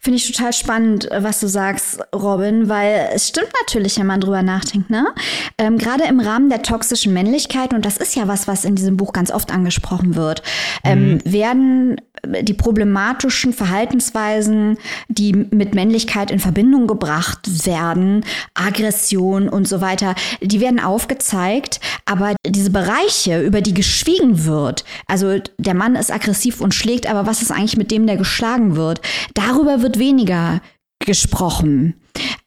Finde 0.01 0.17
ich 0.17 0.31
total 0.31 0.53
spannend, 0.53 1.11
äh, 1.11 1.23
was 1.23 1.41
du 1.41 1.49
sagst, 1.49 2.01
Robin, 2.15 2.69
weil 2.69 3.11
es 3.15 3.29
stimmt 3.29 3.53
natürlich, 3.61 3.99
wenn 3.99 4.07
man 4.07 4.21
drüber 4.21 4.43
nachdenkt, 4.43 4.91
ne? 4.91 5.07
Ähm, 5.59 5.79
Gerade 5.79 6.05
im 6.05 6.21
Rahmen 6.21 6.49
der 6.49 6.63
toxischen 6.63 7.13
Männlichkeit, 7.13 7.73
und 7.73 7.85
das 7.85 7.97
ist 7.97 8.15
ja 8.17 8.29
was, 8.29 8.49
was 8.49 8.65
in 8.65 8.75
diesem 8.75 8.97
Buch 8.97 9.13
ganz 9.13 9.31
oft 9.31 9.51
angesprochen 9.51 10.15
wird, 10.15 10.43
ähm, 10.85 11.15
mhm. 11.15 11.33
werden 11.33 11.97
die 12.27 12.55
problematischen 12.55 13.53
Verhaltensweisen, 13.53 14.79
die 15.09 15.33
mit 15.33 15.75
Männlichkeit 15.75 16.31
in 16.31 16.39
Verbindung 16.39 16.87
gebracht 16.87 17.67
werden, 17.67 18.25
Aggression 18.55 19.49
und 19.49 19.69
so 19.69 19.81
weiter, 19.81 20.15
die 20.41 20.61
werden 20.61 20.81
aufgezeigt. 20.81 21.81
Aber 22.05 22.35
diese 22.47 22.71
Bereiche, 22.71 23.43
über 23.43 23.61
die 23.61 23.75
geschwiegen 23.75 24.45
wird, 24.45 24.85
also 25.07 25.39
der 25.59 25.75
Mann 25.75 25.95
ist 25.95 26.13
aggressiv 26.13 26.61
und 26.61 26.75
schlägt, 26.75 27.09
aber 27.09 27.27
was 27.27 27.43
ist 27.43 27.51
eigentlich 27.51 27.77
mit 27.77 27.91
dem, 27.91 28.07
der 28.07 28.17
geschlagen 28.17 28.77
wird? 28.77 29.01
Darüber 29.35 29.78
wird 29.83 29.99
weniger 29.99 30.61
gesprochen. 31.05 31.95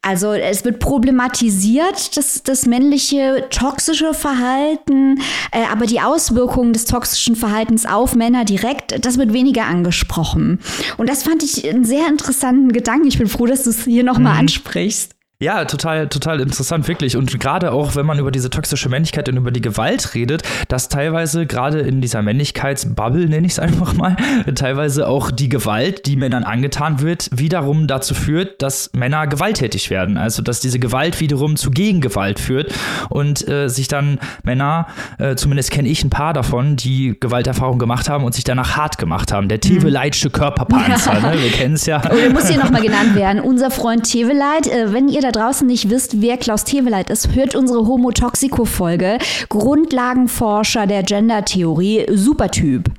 Also 0.02 0.34
es 0.34 0.66
wird 0.66 0.80
problematisiert, 0.80 2.18
das, 2.18 2.44
das 2.44 2.66
männliche 2.66 3.48
toxische 3.50 4.14
Verhalten, 4.14 5.20
äh, 5.52 5.64
aber 5.72 5.86
die 5.86 6.02
Auswirkungen 6.02 6.74
des 6.74 6.86
toxischen 6.86 7.36
Verhaltens 7.36 7.86
auf 7.86 8.16
Männer 8.16 8.44
direkt, 8.44 9.06
das 9.06 9.18
wird 9.18 9.32
weniger 9.32 9.66
angesprochen. 9.66 10.60
Und 10.98 11.10
das 11.10 11.24
fand 11.24 11.44
ich 11.44 11.68
einen 11.70 11.86
sehr 11.86 12.08
interessanten 12.08 12.72
Gedanken. 12.72 13.08
Ich 13.08 13.18
bin 13.18 13.28
froh, 13.28 13.46
dass 13.46 13.64
du 13.64 13.70
es 13.70 13.84
hier 13.84 14.04
nochmal 14.04 14.34
mhm. 14.34 14.40
ansprichst. 14.42 15.16
Ja, 15.42 15.66
total, 15.66 16.08
total 16.08 16.40
interessant, 16.40 16.88
wirklich. 16.88 17.18
Und 17.18 17.40
gerade 17.40 17.72
auch, 17.72 17.96
wenn 17.96 18.06
man 18.06 18.20
über 18.20 18.30
diese 18.30 18.52
toxische 18.52 18.90
Männlichkeit 18.90 19.28
und 19.28 19.38
über 19.38 19.50
die 19.50 19.60
Gewalt 19.60 20.14
redet, 20.14 20.44
dass 20.68 20.88
teilweise 20.88 21.48
gerade 21.48 21.80
in 21.80 22.00
dieser 22.00 22.22
Männlichkeitsbubble, 22.22 23.26
nenne 23.26 23.48
ich 23.48 23.54
es 23.54 23.60
einfach 23.60 23.96
mal, 23.96 24.16
teilweise 24.54 25.08
auch 25.08 25.32
die 25.32 25.50
Gewalt, 25.50 26.06
die 26.06 26.16
Männern 26.16 26.44
angetan 26.44 27.02
wird, 27.02 27.28
wiederum 27.32 27.88
dazu 27.88 28.14
führt, 28.14 28.62
dass 28.62 28.92
Männer 28.94 29.26
gewalttätig 29.26 29.90
werden. 29.90 30.18
Also, 30.18 30.44
dass 30.44 30.60
diese 30.60 30.78
Gewalt 30.78 31.20
wiederum 31.20 31.56
zu 31.56 31.72
Gegengewalt 31.72 32.40
führt 32.40 32.72
und 33.10 33.48
äh, 33.48 33.68
sich 33.68 33.88
dann 33.88 34.20
Männer, 34.44 34.86
äh, 35.18 35.34
zumindest 35.34 35.72
kenne 35.72 35.90
ich 35.90 36.04
ein 36.04 36.12
paar 36.12 36.34
davon, 36.34 36.76
die 36.76 37.18
Gewalterfahrung 37.20 37.80
gemacht 37.80 38.10
haben 38.10 38.26
und 38.26 38.36
sich 38.36 38.44
danach 38.44 38.78
hart 38.78 39.00
gemacht 39.00 39.32
haben. 39.32 39.48
Der 39.48 39.60
Teveleitsche 39.60 40.30
Körperpanzer, 40.30 41.14
ja. 41.16 41.20
ne? 41.32 41.42
wir 41.42 41.50
kennen 41.50 41.74
es 41.74 41.88
ja. 41.88 42.00
Oh, 42.12 42.32
muss 42.32 42.48
hier 42.48 42.60
nochmal 42.60 42.84
genannt 42.84 43.16
werden. 43.16 43.42
Unser 43.42 43.72
Freund 43.72 44.04
Teveleit, 44.04 44.68
äh, 44.68 44.94
wenn 44.94 45.10
ihr 45.10 45.22
da 45.22 45.31
draußen 45.32 45.66
nicht 45.68 45.90
wisst, 45.90 46.22
wer 46.22 46.38
Klaus 46.38 46.64
Teweleit 46.64 47.10
ist, 47.10 47.36
hört 47.36 47.56
unsere 47.56 47.88
Homo-Toxico-Folge. 47.88 49.18
Grundlagenforscher 49.50 50.88
der 50.88 51.04
Gender-Theorie. 51.04 52.06
Super 52.10 52.52
Typ. 52.52 52.92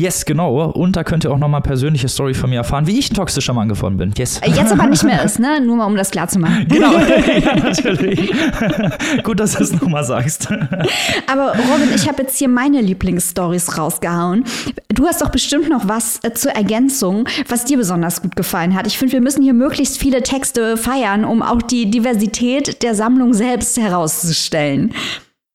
Yes, 0.00 0.24
genau. 0.24 0.70
Und 0.70 0.96
da 0.96 1.04
könnt 1.04 1.24
ihr 1.24 1.30
auch 1.30 1.38
nochmal 1.38 1.60
persönliche 1.60 2.08
Story 2.08 2.32
von 2.32 2.48
mir 2.48 2.56
erfahren, 2.56 2.86
wie 2.86 2.98
ich 2.98 3.10
ein 3.10 3.14
toxischer 3.14 3.52
Mann 3.52 3.68
geworden 3.68 3.98
bin. 3.98 4.14
Yes. 4.16 4.38
Äh, 4.38 4.50
jetzt 4.50 4.72
aber 4.72 4.86
nicht 4.86 5.04
mehr 5.04 5.22
ist, 5.24 5.38
ne? 5.38 5.60
Nur 5.60 5.76
mal, 5.76 5.84
um 5.84 5.94
das 5.94 6.10
klar 6.10 6.26
zu 6.26 6.38
machen. 6.38 6.66
Genau, 6.68 6.92
ja, 7.44 7.56
natürlich. 7.56 8.32
Gut, 9.22 9.38
dass 9.38 9.56
du 9.56 9.62
es 9.62 9.72
nochmal 9.72 10.04
sagst. 10.04 10.48
Aber 11.30 11.52
Robin, 11.70 11.90
ich 11.94 12.08
habe 12.08 12.22
jetzt 12.22 12.38
hier 12.38 12.48
meine 12.48 12.80
Lieblingsstories 12.80 13.76
rausgehauen. 13.76 14.44
Du 14.88 15.06
hast 15.06 15.20
doch 15.20 15.30
bestimmt 15.30 15.68
noch 15.68 15.86
was 15.86 16.20
äh, 16.22 16.32
zur 16.32 16.52
Ergänzung, 16.52 17.28
was 17.48 17.66
dir 17.66 17.76
besonders 17.76 18.22
gut 18.22 18.36
gefallen 18.36 18.74
hat. 18.74 18.86
Ich 18.86 18.96
finde, 18.96 19.12
wir 19.12 19.20
müssen 19.20 19.42
hier 19.42 19.54
möglichst 19.54 19.98
viele 19.98 20.22
Texte 20.22 20.78
feiern, 20.78 21.26
um 21.26 21.42
auch 21.42 21.60
die 21.60 21.90
Diversität 21.90 22.82
der 22.82 22.94
Sammlung 22.94 23.34
selbst 23.34 23.76
herauszustellen. 23.76 24.94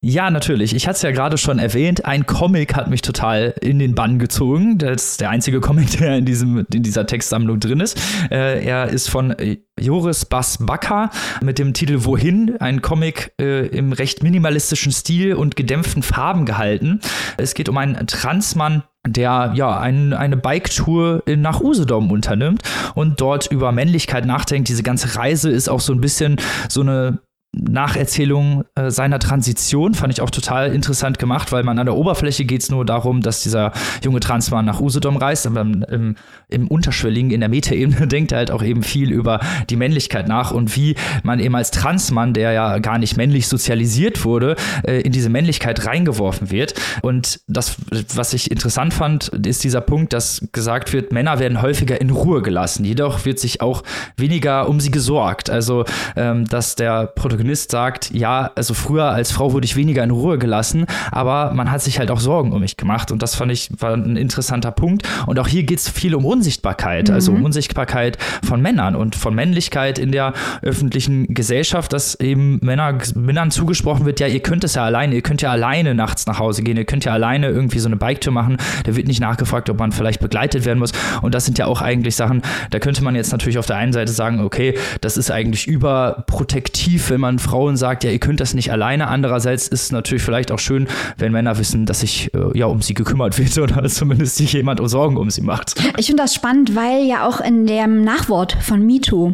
Ja, 0.07 0.29
natürlich. 0.29 0.75
Ich 0.75 0.87
hatte 0.87 0.97
es 0.97 1.01
ja 1.01 1.09
gerade 1.09 1.35
schon 1.35 1.57
erwähnt. 1.57 2.05
Ein 2.05 2.27
Comic 2.27 2.75
hat 2.75 2.91
mich 2.91 3.01
total 3.01 3.55
in 3.61 3.79
den 3.79 3.95
Bann 3.95 4.19
gezogen. 4.19 4.77
Das 4.77 5.13
ist 5.13 5.21
der 5.21 5.31
einzige 5.31 5.61
Comic, 5.61 5.97
der 5.97 6.17
in, 6.17 6.25
diesem, 6.25 6.63
in 6.71 6.83
dieser 6.83 7.07
Textsammlung 7.07 7.59
drin 7.59 7.79
ist. 7.79 7.99
Äh, 8.29 8.63
er 8.63 8.89
ist 8.89 9.09
von 9.09 9.31
äh, 9.31 9.57
Joris 9.79 10.25
Bas 10.25 10.59
Bakker 10.59 11.09
mit 11.41 11.57
dem 11.57 11.73
Titel 11.73 12.05
Wohin? 12.05 12.55
Ein 12.59 12.83
Comic 12.83 13.33
äh, 13.41 13.65
im 13.65 13.93
recht 13.93 14.21
minimalistischen 14.21 14.91
Stil 14.91 15.33
und 15.33 15.55
gedämpften 15.55 16.03
Farben 16.03 16.45
gehalten. 16.45 16.99
Es 17.37 17.55
geht 17.55 17.67
um 17.67 17.77
einen 17.79 18.05
Transmann, 18.05 18.83
der 19.07 19.53
ja 19.55 19.79
ein, 19.79 20.13
eine 20.13 20.37
Bike-Tour 20.37 21.23
nach 21.35 21.61
Usedom 21.61 22.11
unternimmt 22.11 22.61
und 22.93 23.21
dort 23.21 23.51
über 23.51 23.71
Männlichkeit 23.71 24.27
nachdenkt. 24.27 24.69
Diese 24.69 24.83
ganze 24.83 25.15
Reise 25.15 25.49
ist 25.49 25.67
auch 25.67 25.79
so 25.79 25.93
ein 25.93 26.01
bisschen 26.01 26.37
so 26.69 26.81
eine 26.81 27.24
Nacherzählung 27.57 28.65
äh, 28.75 28.91
seiner 28.91 29.19
Transition 29.19 29.93
fand 29.93 30.11
ich 30.11 30.21
auch 30.21 30.29
total 30.29 30.73
interessant 30.73 31.19
gemacht, 31.19 31.51
weil 31.51 31.63
man 31.63 31.79
an 31.79 31.85
der 31.85 31.95
Oberfläche 31.95 32.45
geht 32.45 32.61
es 32.61 32.69
nur 32.69 32.85
darum, 32.85 33.21
dass 33.21 33.43
dieser 33.43 33.71
junge 34.03 34.19
Transmann 34.19 34.65
nach 34.65 34.81
Usedom 34.81 35.17
reist, 35.17 35.47
aber 35.47 35.61
im, 35.61 36.15
im 36.49 36.67
Unterschwelligen, 36.67 37.31
in 37.31 37.39
der 37.39 37.49
Metaebene 37.49 38.07
denkt 38.15 38.31
er 38.31 38.39
halt 38.39 38.51
auch 38.51 38.63
eben 38.63 38.83
viel 38.83 39.11
über 39.11 39.39
die 39.69 39.77
Männlichkeit 39.77 40.27
nach 40.27 40.51
und 40.51 40.75
wie 40.75 40.95
man 41.23 41.39
eben 41.39 41.55
als 41.55 41.71
Transmann, 41.71 42.33
der 42.33 42.51
ja 42.51 42.79
gar 42.79 42.97
nicht 42.97 43.15
männlich 43.15 43.47
sozialisiert 43.47 44.25
wurde, 44.25 44.55
äh, 44.83 45.01
in 45.01 45.11
diese 45.11 45.29
Männlichkeit 45.29 45.85
reingeworfen 45.85 46.51
wird. 46.51 46.73
Und 47.01 47.39
das, 47.47 47.77
was 48.13 48.33
ich 48.33 48.51
interessant 48.51 48.93
fand, 48.93 49.29
ist 49.29 49.63
dieser 49.63 49.81
Punkt, 49.81 50.13
dass 50.13 50.45
gesagt 50.51 50.91
wird, 50.93 51.11
Männer 51.11 51.39
werden 51.39 51.61
häufiger 51.61 51.99
in 52.01 52.09
Ruhe 52.09 52.41
gelassen, 52.41 52.83
jedoch 52.83 53.25
wird 53.25 53.39
sich 53.39 53.61
auch 53.61 53.83
weniger 54.17 54.67
um 54.67 54.79
sie 54.79 54.91
gesorgt. 54.91 55.49
Also, 55.49 55.85
ähm, 56.15 56.45
dass 56.45 56.75
der 56.75 57.07
Protagonist 57.07 57.44
Protagonist 57.45 57.71
sagt, 57.71 58.11
ja, 58.11 58.51
also 58.55 58.73
früher 58.73 59.05
als 59.05 59.31
Frau 59.31 59.53
wurde 59.53 59.65
ich 59.65 59.75
weniger 59.75 60.03
in 60.03 60.09
Ruhe 60.09 60.37
gelassen, 60.37 60.85
aber 61.11 61.53
man 61.53 61.69
hat 61.69 61.81
sich 61.81 61.99
halt 61.99 62.09
auch 62.09 62.19
Sorgen 62.19 62.51
um 62.51 62.61
mich 62.61 62.75
gemacht 62.75 63.11
und 63.11 63.21
das 63.21 63.35
fand 63.35 63.51
ich 63.51 63.69
war 63.79 63.93
ein 63.93 64.17
interessanter 64.17 64.71
Punkt. 64.71 65.03
Und 65.27 65.37
auch 65.39 65.47
hier 65.47 65.63
geht 65.63 65.79
es 65.79 65.89
viel 65.89 66.15
um 66.15 66.25
Unsichtbarkeit, 66.25 67.09
also 67.09 67.31
um 67.31 67.39
mhm. 67.39 67.45
Unsichtbarkeit 67.45 68.17
von 68.43 68.61
Männern 68.61 68.95
und 68.95 69.15
von 69.15 69.35
Männlichkeit 69.35 69.99
in 69.99 70.11
der 70.11 70.33
öffentlichen 70.61 71.33
Gesellschaft, 71.33 71.93
dass 71.93 72.15
eben 72.15 72.59
Männer, 72.61 72.97
Männern 73.15 73.51
zugesprochen 73.51 74.05
wird, 74.05 74.19
ja, 74.19 74.27
ihr 74.27 74.41
könnt 74.41 74.63
es 74.63 74.75
ja 74.75 74.83
alleine, 74.83 75.15
ihr 75.15 75.21
könnt 75.21 75.41
ja 75.41 75.51
alleine 75.51 75.93
nachts 75.93 76.25
nach 76.25 76.39
Hause 76.39 76.63
gehen, 76.63 76.77
ihr 76.77 76.85
könnt 76.85 77.05
ja 77.05 77.13
alleine 77.13 77.49
irgendwie 77.49 77.79
so 77.79 77.87
eine 77.87 77.95
Biketour 77.95 78.33
machen, 78.33 78.57
da 78.85 78.95
wird 78.95 79.07
nicht 79.07 79.21
nachgefragt, 79.21 79.69
ob 79.69 79.79
man 79.79 79.91
vielleicht 79.91 80.19
begleitet 80.19 80.65
werden 80.65 80.79
muss 80.79 80.93
und 81.21 81.35
das 81.35 81.45
sind 81.45 81.57
ja 81.57 81.67
auch 81.67 81.81
eigentlich 81.81 82.15
Sachen, 82.15 82.41
da 82.71 82.79
könnte 82.79 83.03
man 83.03 83.15
jetzt 83.15 83.31
natürlich 83.31 83.57
auf 83.57 83.65
der 83.65 83.77
einen 83.77 83.93
Seite 83.93 84.11
sagen, 84.11 84.39
okay, 84.39 84.77
das 85.01 85.17
ist 85.17 85.29
eigentlich 85.31 85.67
überprotektiv, 85.67 87.09
wenn 87.09 87.19
man 87.19 87.34
man 87.35 87.39
Frauen 87.39 87.77
sagt, 87.77 88.03
ja, 88.03 88.11
ihr 88.11 88.19
könnt 88.19 88.39
das 88.39 88.53
nicht 88.53 88.71
alleine. 88.71 89.07
Andererseits 89.07 89.67
ist 89.67 89.83
es 89.83 89.91
natürlich 89.91 90.23
vielleicht 90.23 90.51
auch 90.51 90.59
schön, 90.59 90.87
wenn 91.17 91.31
Männer 91.31 91.57
wissen, 91.57 91.85
dass 91.85 91.99
sich 91.99 92.33
äh, 92.33 92.57
ja 92.57 92.65
um 92.65 92.81
sie 92.81 92.93
gekümmert 92.93 93.37
wird 93.37 93.57
oder 93.57 93.87
zumindest 93.89 94.37
sich 94.37 94.53
jemand 94.53 94.79
Sorgen 94.85 95.17
um 95.17 95.29
sie 95.29 95.41
macht. 95.41 95.75
Ich 95.97 96.07
finde 96.07 96.23
das 96.23 96.35
spannend, 96.35 96.75
weil 96.75 97.05
ja 97.05 97.27
auch 97.27 97.41
in 97.41 97.65
dem 97.65 98.03
Nachwort 98.03 98.55
von 98.61 98.85
MeToo 98.85 99.33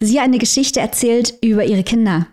sie 0.00 0.20
eine 0.20 0.38
Geschichte 0.38 0.80
erzählt 0.80 1.34
über 1.42 1.64
ihre 1.64 1.82
Kinder 1.82 2.26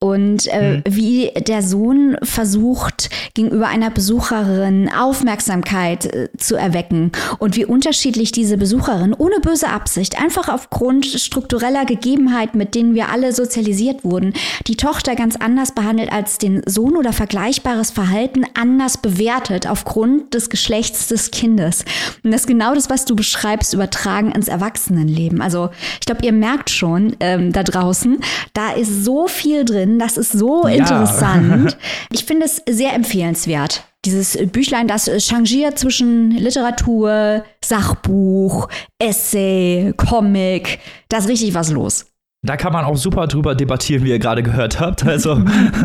und 0.00 0.46
äh, 0.46 0.76
mhm. 0.76 0.82
wie 0.88 1.32
der 1.34 1.60
Sohn 1.60 2.16
versucht, 2.22 3.10
gegenüber 3.34 3.66
einer 3.66 3.90
Besucherin 3.90 4.88
Aufmerksamkeit 4.88 6.06
äh, 6.06 6.28
zu 6.36 6.54
erwecken 6.54 7.10
und 7.40 7.56
wie 7.56 7.64
unterschiedlich 7.64 8.30
diese 8.30 8.56
Besucherin 8.58 9.12
ohne 9.12 9.40
böse 9.40 9.68
Absicht, 9.68 10.20
einfach 10.20 10.48
aufgrund 10.48 11.04
struktureller 11.04 11.84
Gegebenheiten, 11.84 12.58
mit 12.58 12.76
denen 12.76 12.94
wir 12.94 13.08
alle 13.08 13.32
sozialisiert 13.32 14.04
wurden, 14.04 14.34
die 14.68 14.76
Tochter 14.76 15.16
ganz 15.16 15.34
anders 15.34 15.72
behandelt 15.72 16.12
als 16.12 16.38
den 16.38 16.62
Sohn 16.64 16.96
oder 16.96 17.12
vergleichbares 17.12 17.90
Verhalten 17.90 18.44
anders 18.54 18.98
bewertet 18.98 19.68
aufgrund 19.68 20.32
des 20.32 20.48
Geschlechts 20.48 21.08
des 21.08 21.32
Kindes. 21.32 21.84
Und 22.22 22.30
das 22.30 22.42
ist 22.42 22.46
genau 22.46 22.72
das, 22.72 22.88
was 22.88 23.04
du 23.04 23.16
beschreibst, 23.16 23.74
übertragen 23.74 24.30
ins 24.30 24.46
Erwachsenenleben. 24.46 25.42
Also 25.42 25.70
ich 25.94 26.06
glaube, 26.06 26.24
ihr 26.24 26.32
merkt 26.32 26.70
schon 26.70 27.16
ähm, 27.18 27.52
da 27.52 27.64
draußen, 27.64 28.18
da 28.54 28.70
ist 28.70 29.04
so 29.04 29.26
viel 29.26 29.64
drin 29.64 29.87
drin. 29.88 29.98
Das 29.98 30.16
ist 30.16 30.32
so 30.32 30.66
ja. 30.66 30.74
interessant. 30.74 31.76
Ich 32.10 32.24
finde 32.24 32.46
es 32.46 32.62
sehr 32.68 32.94
empfehlenswert. 32.94 33.84
Dieses 34.04 34.36
Büchlein, 34.50 34.88
das 34.88 35.10
changiert 35.24 35.78
zwischen 35.78 36.30
Literatur, 36.30 37.44
Sachbuch, 37.64 38.68
Essay, 38.98 39.92
Comic. 39.96 40.78
Da 41.08 41.18
ist 41.18 41.28
richtig 41.28 41.54
was 41.54 41.70
los. 41.70 42.06
Da 42.42 42.56
kann 42.56 42.72
man 42.72 42.84
auch 42.84 42.96
super 42.96 43.26
drüber 43.26 43.54
debattieren, 43.54 44.04
wie 44.04 44.10
ihr 44.10 44.18
gerade 44.18 44.42
gehört 44.42 44.80
habt. 44.80 45.04
Also 45.04 45.42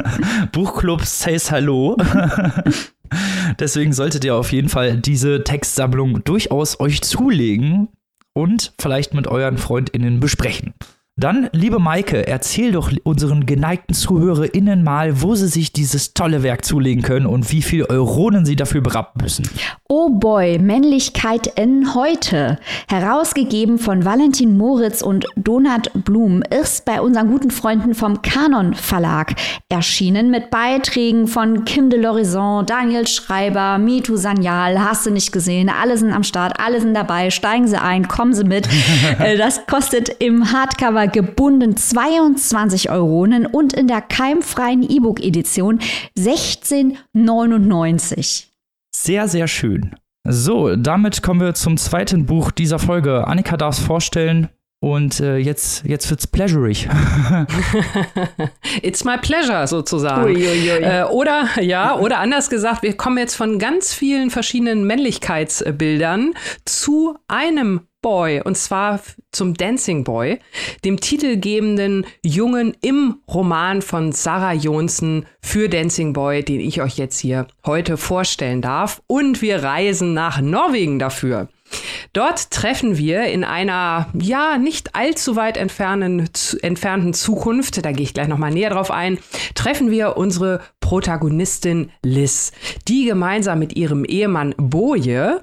Buchclub 0.51 1.03
says 1.03 1.51
Hallo. 1.51 1.97
Deswegen 3.59 3.93
solltet 3.93 4.23
ihr 4.23 4.35
auf 4.35 4.51
jeden 4.51 4.69
Fall 4.69 4.97
diese 4.97 5.43
Textsammlung 5.43 6.23
durchaus 6.23 6.79
euch 6.79 7.01
zulegen 7.01 7.89
und 8.33 8.73
vielleicht 8.79 9.13
mit 9.13 9.27
euren 9.27 9.57
FreundInnen 9.57 10.19
besprechen. 10.19 10.73
Dann, 11.15 11.47
liebe 11.52 11.78
Maike, 11.78 12.26
erzähl 12.26 12.71
doch 12.71 12.91
unseren 13.04 13.45
geneigten 13.45 13.93
ZuhörerInnen 13.93 14.84
mal, 14.84 15.21
wo 15.21 15.36
sie 15.36 15.47
sich 15.47 15.71
dieses 15.71 16.15
tolle 16.15 16.41
Werk 16.41 16.65
zulegen 16.65 17.04
können 17.04 17.28
und 17.28 17.52
wie 17.52 17.62
viel 17.62 17.86
Euronen 17.86 18.47
sie 18.47 18.56
dafür 18.56 18.82
berappen 18.82 19.21
müssen. 19.21 19.47
Oh 19.88 20.10
boy, 20.10 20.58
Männlichkeit 20.58 21.45
in 21.45 21.93
heute. 21.93 22.58
Herausgegeben 22.89 23.78
von 23.78 24.06
Valentin 24.06 24.58
Moritz 24.58 25.04
und 25.04 25.28
Donat 25.36 25.91
Blum 25.93 26.41
ist 26.49 26.84
bei 26.84 26.99
unseren 26.99 27.30
guten 27.30 27.52
Freunden 27.52 27.93
vom 27.93 28.23
Kanon 28.23 28.73
Verlag 28.73 29.36
erschienen 29.69 30.32
mit 30.32 30.49
Beiträgen 30.49 31.28
von 31.28 31.63
Kim 31.63 31.91
de 31.91 32.02
Lorison, 32.02 32.65
Daniel 32.65 33.06
Schreiber, 33.06 33.78
Mitu 33.78 34.15
Sanyal, 34.15 34.80
hast 34.80 35.06
du 35.06 35.12
nicht 35.12 35.32
gesehen, 35.32 35.69
alle 35.69 35.95
sind 35.95 36.12
am 36.12 36.23
Start, 36.23 36.60
alle 36.60 36.82
sind 36.82 36.95
dabei, 36.95 37.30
steigen 37.30 37.67
sie 37.67 37.80
ein, 37.80 38.08
kommen 38.08 38.34
sie 38.34 38.45
mit. 38.45 38.67
Äh, 39.19 39.38
das 39.38 39.67
kostet 39.67 40.10
im 40.19 40.52
Hardcover 40.52 41.02
aber 41.03 41.11
gebunden 41.11 41.75
22 41.75 42.89
Euronen 42.89 43.45
und 43.45 43.73
in 43.73 43.89
der 43.89 43.99
keimfreien 44.01 44.83
E-Book-Edition 44.83 45.81
16,99. 46.17 48.45
Sehr, 48.95 49.27
sehr 49.27 49.49
schön. 49.49 49.97
So, 50.25 50.77
damit 50.77 51.21
kommen 51.21 51.41
wir 51.41 51.53
zum 51.55 51.75
zweiten 51.75 52.25
Buch 52.25 52.51
dieser 52.51 52.79
Folge. 52.79 53.27
Annika 53.27 53.57
darf 53.57 53.77
es 53.77 53.83
vorstellen. 53.83 54.47
Und 54.79 55.19
äh, 55.21 55.37
jetzt, 55.37 55.85
jetzt 55.85 56.09
wird's 56.09 56.25
pleasurig. 56.27 56.89
It's 58.81 59.03
my 59.05 59.17
pleasure 59.17 59.67
sozusagen. 59.67 60.25
Ui, 60.25 60.35
ui, 60.35 60.71
ui. 60.71 60.83
Äh, 60.83 61.05
oder 61.05 61.47
ja, 61.61 61.97
oder 61.97 62.19
anders 62.19 62.49
gesagt, 62.49 62.83
wir 62.83 62.97
kommen 62.97 63.17
jetzt 63.17 63.35
von 63.35 63.59
ganz 63.59 63.93
vielen 63.93 64.29
verschiedenen 64.29 64.85
Männlichkeitsbildern 64.85 66.33
zu 66.65 67.17
einem 67.29 67.87
Boy 68.03 68.41
und 68.43 68.55
zwar 68.55 68.99
zum 69.31 69.55
Dancing 69.55 70.03
Boy, 70.03 70.37
dem 70.85 70.99
titelgebenden 70.99 72.05
Jungen 72.21 72.77
im 72.81 73.21
Roman 73.27 73.81
von 73.81 74.11
Sarah 74.11 74.53
Jonsen 74.53 75.25
für 75.41 75.69
Dancing 75.69 76.13
Boy, 76.13 76.43
den 76.43 76.59
ich 76.59 76.81
euch 76.81 76.99
jetzt 76.99 77.17
hier 77.17 77.47
heute 77.65 77.97
vorstellen 77.97 78.61
darf. 78.61 79.01
Und 79.07 79.41
wir 79.41 79.63
reisen 79.63 80.13
nach 80.13 80.39
Norwegen 80.39 80.99
dafür. 80.99 81.49
Dort 82.11 82.51
treffen 82.51 82.97
wir 82.97 83.23
in 83.25 83.43
einer, 83.43 84.07
ja, 84.13 84.59
nicht 84.59 84.95
allzu 84.95 85.35
weit 85.35 85.57
entfernten, 85.57 86.29
entfernten 86.61 87.15
Zukunft, 87.15 87.83
da 87.83 87.91
gehe 87.91 88.03
ich 88.03 88.13
gleich 88.13 88.27
nochmal 88.27 88.51
näher 88.51 88.69
drauf 88.69 88.91
ein, 88.91 89.17
treffen 89.55 89.89
wir 89.89 90.15
unsere 90.15 90.61
Protagonistin 90.79 91.89
Liz, 92.03 92.51
die 92.87 93.05
gemeinsam 93.05 93.57
mit 93.57 93.75
ihrem 93.75 94.05
Ehemann 94.05 94.53
Boje 94.57 95.41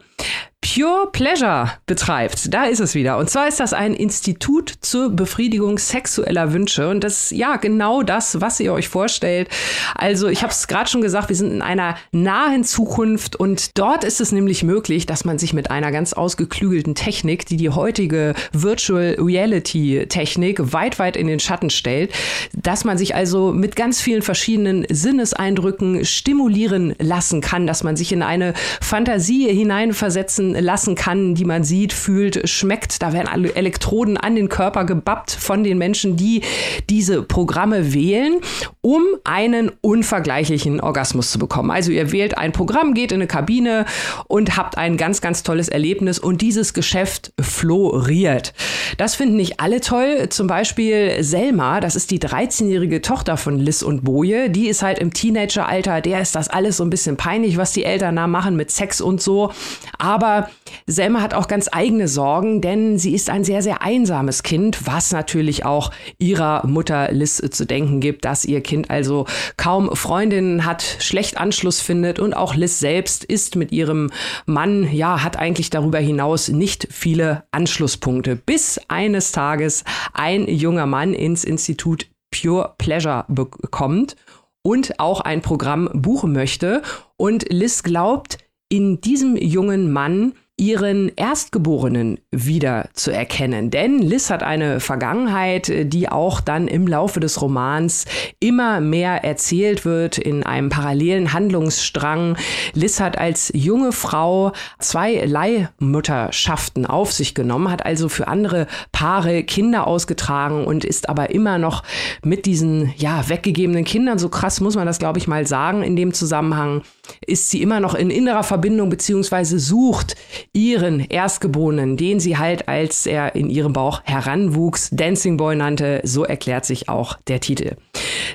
Pure 0.62 1.08
Pleasure 1.10 1.70
betreibt. 1.86 2.52
Da 2.52 2.64
ist 2.64 2.80
es 2.80 2.94
wieder. 2.94 3.16
Und 3.16 3.30
zwar 3.30 3.48
ist 3.48 3.60
das 3.60 3.72
ein 3.72 3.94
Institut 3.94 4.72
zur 4.80 5.10
Befriedigung 5.10 5.78
sexueller 5.78 6.52
Wünsche. 6.52 6.88
Und 6.88 7.02
das 7.02 7.24
ist 7.24 7.38
ja 7.38 7.56
genau 7.56 8.02
das, 8.02 8.40
was 8.42 8.60
ihr 8.60 8.72
euch 8.72 8.88
vorstellt. 8.88 9.48
Also 9.94 10.28
ich 10.28 10.42
habe 10.42 10.52
es 10.52 10.68
gerade 10.68 10.88
schon 10.88 11.00
gesagt, 11.00 11.30
wir 11.30 11.36
sind 11.36 11.50
in 11.50 11.62
einer 11.62 11.96
nahen 12.12 12.62
Zukunft 12.62 13.36
und 13.36 13.76
dort 13.78 14.04
ist 14.04 14.20
es 14.20 14.32
nämlich 14.32 14.62
möglich, 14.62 15.06
dass 15.06 15.24
man 15.24 15.38
sich 15.38 15.54
mit 15.54 15.70
einer 15.70 15.90
ganz 15.90 16.12
ausgeklügelten 16.12 16.94
Technik, 16.94 17.46
die 17.46 17.56
die 17.56 17.70
heutige 17.70 18.34
Virtual 18.52 19.16
Reality 19.18 20.06
Technik 20.08 20.72
weit, 20.72 20.98
weit 20.98 21.16
in 21.16 21.26
den 21.26 21.40
Schatten 21.40 21.70
stellt, 21.70 22.12
dass 22.52 22.84
man 22.84 22.98
sich 22.98 23.14
also 23.14 23.52
mit 23.52 23.76
ganz 23.76 24.00
vielen 24.00 24.22
verschiedenen 24.22 24.86
Sinneseindrücken 24.88 26.04
stimulieren 26.04 26.94
lassen 26.98 27.40
kann, 27.40 27.66
dass 27.66 27.82
man 27.82 27.96
sich 27.96 28.12
in 28.12 28.22
eine 28.22 28.52
Fantasie 28.80 29.48
hineinversetzen 29.48 30.49
lassen 30.54 30.94
kann, 30.94 31.34
die 31.34 31.44
man 31.44 31.64
sieht, 31.64 31.92
fühlt, 31.92 32.48
schmeckt. 32.48 33.02
Da 33.02 33.12
werden 33.12 33.28
alle 33.28 33.54
Elektroden 33.54 34.16
an 34.16 34.34
den 34.34 34.48
Körper 34.48 34.84
gebappt 34.84 35.30
von 35.32 35.64
den 35.64 35.78
Menschen, 35.78 36.16
die 36.16 36.42
diese 36.88 37.22
Programme 37.22 37.92
wählen, 37.92 38.40
um 38.80 39.02
einen 39.24 39.70
unvergleichlichen 39.80 40.80
Orgasmus 40.80 41.30
zu 41.30 41.38
bekommen. 41.38 41.70
Also 41.70 41.92
ihr 41.92 42.12
wählt 42.12 42.38
ein 42.38 42.52
Programm, 42.52 42.94
geht 42.94 43.12
in 43.12 43.16
eine 43.16 43.26
Kabine 43.26 43.84
und 44.26 44.56
habt 44.56 44.76
ein 44.78 44.96
ganz, 44.96 45.20
ganz 45.20 45.42
tolles 45.42 45.68
Erlebnis 45.68 46.18
und 46.18 46.40
dieses 46.40 46.74
Geschäft 46.74 47.32
floriert. 47.40 48.52
Das 48.96 49.14
finden 49.14 49.36
nicht 49.36 49.60
alle 49.60 49.80
toll. 49.80 50.28
Zum 50.30 50.46
Beispiel 50.46 51.22
Selma, 51.22 51.80
das 51.80 51.96
ist 51.96 52.10
die 52.10 52.18
13-jährige 52.18 53.02
Tochter 53.02 53.36
von 53.36 53.58
Liz 53.58 53.82
und 53.82 54.04
Boje. 54.04 54.50
Die 54.50 54.68
ist 54.68 54.82
halt 54.82 54.98
im 54.98 55.12
Teenageralter, 55.12 56.00
der 56.00 56.20
ist 56.20 56.34
das 56.34 56.48
alles 56.48 56.76
so 56.76 56.84
ein 56.84 56.90
bisschen 56.90 57.16
peinlich, 57.16 57.56
was 57.56 57.72
die 57.72 57.84
Eltern 57.84 58.16
da 58.16 58.26
machen 58.26 58.56
mit 58.56 58.70
Sex 58.70 59.00
und 59.00 59.20
so. 59.20 59.52
Aber 59.98 60.39
Selma 60.86 61.20
hat 61.20 61.34
auch 61.34 61.48
ganz 61.48 61.68
eigene 61.70 62.08
Sorgen, 62.08 62.60
denn 62.60 62.98
sie 62.98 63.14
ist 63.14 63.30
ein 63.30 63.44
sehr, 63.44 63.62
sehr 63.62 63.82
einsames 63.82 64.42
Kind, 64.42 64.86
was 64.86 65.12
natürlich 65.12 65.64
auch 65.64 65.90
ihrer 66.18 66.66
Mutter 66.66 67.12
Liz 67.12 67.42
zu 67.50 67.66
denken 67.66 68.00
gibt, 68.00 68.24
dass 68.24 68.44
ihr 68.44 68.60
Kind 68.60 68.90
also 68.90 69.26
kaum 69.56 69.94
Freundinnen 69.94 70.64
hat, 70.64 70.82
schlecht 71.00 71.38
Anschluss 71.38 71.80
findet 71.80 72.18
und 72.18 72.34
auch 72.34 72.54
Liz 72.54 72.78
selbst 72.78 73.24
ist 73.24 73.56
mit 73.56 73.72
ihrem 73.72 74.10
Mann, 74.46 74.90
ja, 74.92 75.22
hat 75.22 75.36
eigentlich 75.36 75.70
darüber 75.70 75.98
hinaus 75.98 76.48
nicht 76.48 76.88
viele 76.90 77.44
Anschlusspunkte, 77.50 78.36
bis 78.36 78.80
eines 78.88 79.32
Tages 79.32 79.84
ein 80.12 80.48
junger 80.48 80.86
Mann 80.86 81.14
ins 81.14 81.44
Institut 81.44 82.06
Pure 82.30 82.74
Pleasure 82.78 83.24
bekommt 83.28 84.16
und 84.62 84.98
auch 85.00 85.20
ein 85.20 85.42
Programm 85.42 85.88
buchen 85.92 86.32
möchte. 86.32 86.82
Und 87.16 87.46
Liz 87.50 87.82
glaubt, 87.82 88.38
in 88.70 89.00
diesem 89.00 89.36
jungen 89.36 89.92
Mann 89.92 90.32
ihren 90.60 91.10
Erstgeborenen 91.16 92.20
wieder 92.30 92.90
zu 92.92 93.10
erkennen. 93.10 93.70
Denn 93.70 93.98
Liz 93.98 94.28
hat 94.28 94.42
eine 94.42 94.78
Vergangenheit, 94.78 95.72
die 95.90 96.10
auch 96.10 96.42
dann 96.42 96.68
im 96.68 96.86
Laufe 96.86 97.18
des 97.18 97.40
Romans 97.40 98.04
immer 98.40 98.80
mehr 98.80 99.24
erzählt 99.24 99.86
wird 99.86 100.18
in 100.18 100.42
einem 100.42 100.68
parallelen 100.68 101.32
Handlungsstrang. 101.32 102.36
Liz 102.74 103.00
hat 103.00 103.16
als 103.16 103.50
junge 103.54 103.92
Frau 103.92 104.52
zwei 104.78 105.24
Leihmutterschaften 105.24 106.84
auf 106.84 107.10
sich 107.10 107.34
genommen, 107.34 107.70
hat 107.70 107.86
also 107.86 108.10
für 108.10 108.28
andere 108.28 108.66
Paare 108.92 109.44
Kinder 109.44 109.86
ausgetragen 109.86 110.66
und 110.66 110.84
ist 110.84 111.08
aber 111.08 111.30
immer 111.30 111.56
noch 111.56 111.82
mit 112.22 112.44
diesen 112.44 112.92
ja 112.98 113.30
weggegebenen 113.30 113.84
Kindern, 113.84 114.18
so 114.18 114.28
krass 114.28 114.60
muss 114.60 114.76
man 114.76 114.86
das 114.86 114.98
glaube 114.98 115.18
ich 115.18 115.26
mal 115.26 115.46
sagen 115.46 115.82
in 115.82 115.96
dem 115.96 116.12
Zusammenhang, 116.12 116.82
ist 117.26 117.50
sie 117.50 117.62
immer 117.62 117.80
noch 117.80 117.94
in 117.94 118.10
innerer 118.10 118.42
Verbindung 118.42 118.90
beziehungsweise 118.90 119.58
sucht 119.58 120.16
ihren 120.52 121.00
Erstgeborenen, 121.00 121.96
den 121.96 122.20
sie 122.20 122.38
halt, 122.38 122.68
als 122.68 123.06
er 123.06 123.34
in 123.34 123.50
ihrem 123.50 123.72
Bauch 123.72 124.02
heranwuchs, 124.04 124.90
Dancing 124.92 125.36
Boy 125.36 125.56
nannte, 125.56 126.00
so 126.04 126.24
erklärt 126.24 126.64
sich 126.64 126.88
auch 126.88 127.18
der 127.28 127.40
Titel. 127.40 127.76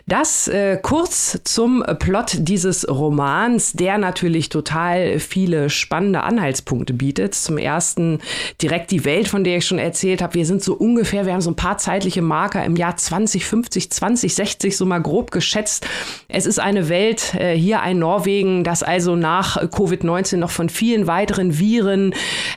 Das 0.07 0.47
äh, 0.47 0.77
kurz 0.81 1.39
zum 1.43 1.83
Plot 1.99 2.35
dieses 2.39 2.87
Romans, 2.87 3.73
der 3.73 3.97
natürlich 3.97 4.49
total 4.49 5.19
viele 5.19 5.71
spannende 5.71 6.21
Anhaltspunkte 6.21 6.93
bietet. 6.93 7.33
Zum 7.33 7.57
ersten 7.57 8.19
direkt 8.61 8.91
die 8.91 9.03
Welt, 9.03 9.27
von 9.27 9.43
der 9.43 9.57
ich 9.57 9.65
schon 9.65 9.79
erzählt 9.79 10.21
habe. 10.21 10.35
Wir 10.35 10.45
sind 10.45 10.63
so 10.63 10.75
ungefähr, 10.75 11.25
wir 11.25 11.33
haben 11.33 11.41
so 11.41 11.49
ein 11.49 11.55
paar 11.55 11.79
zeitliche 11.79 12.21
Marker 12.21 12.63
im 12.63 12.75
Jahr 12.75 12.97
2050, 12.97 13.91
2060 13.91 14.77
so 14.77 14.85
mal 14.85 15.01
grob 15.01 15.31
geschätzt. 15.31 15.87
Es 16.27 16.45
ist 16.45 16.59
eine 16.59 16.87
Welt, 16.87 17.33
äh, 17.33 17.55
hier 17.55 17.81
ein 17.81 17.97
Norwegen, 17.97 18.63
das 18.63 18.83
also 18.83 19.15
nach 19.15 19.57
Covid-19 19.57 20.37
noch 20.37 20.51
von 20.51 20.69
vielen 20.69 21.07
weiteren 21.07 21.57
Viren 21.57 22.13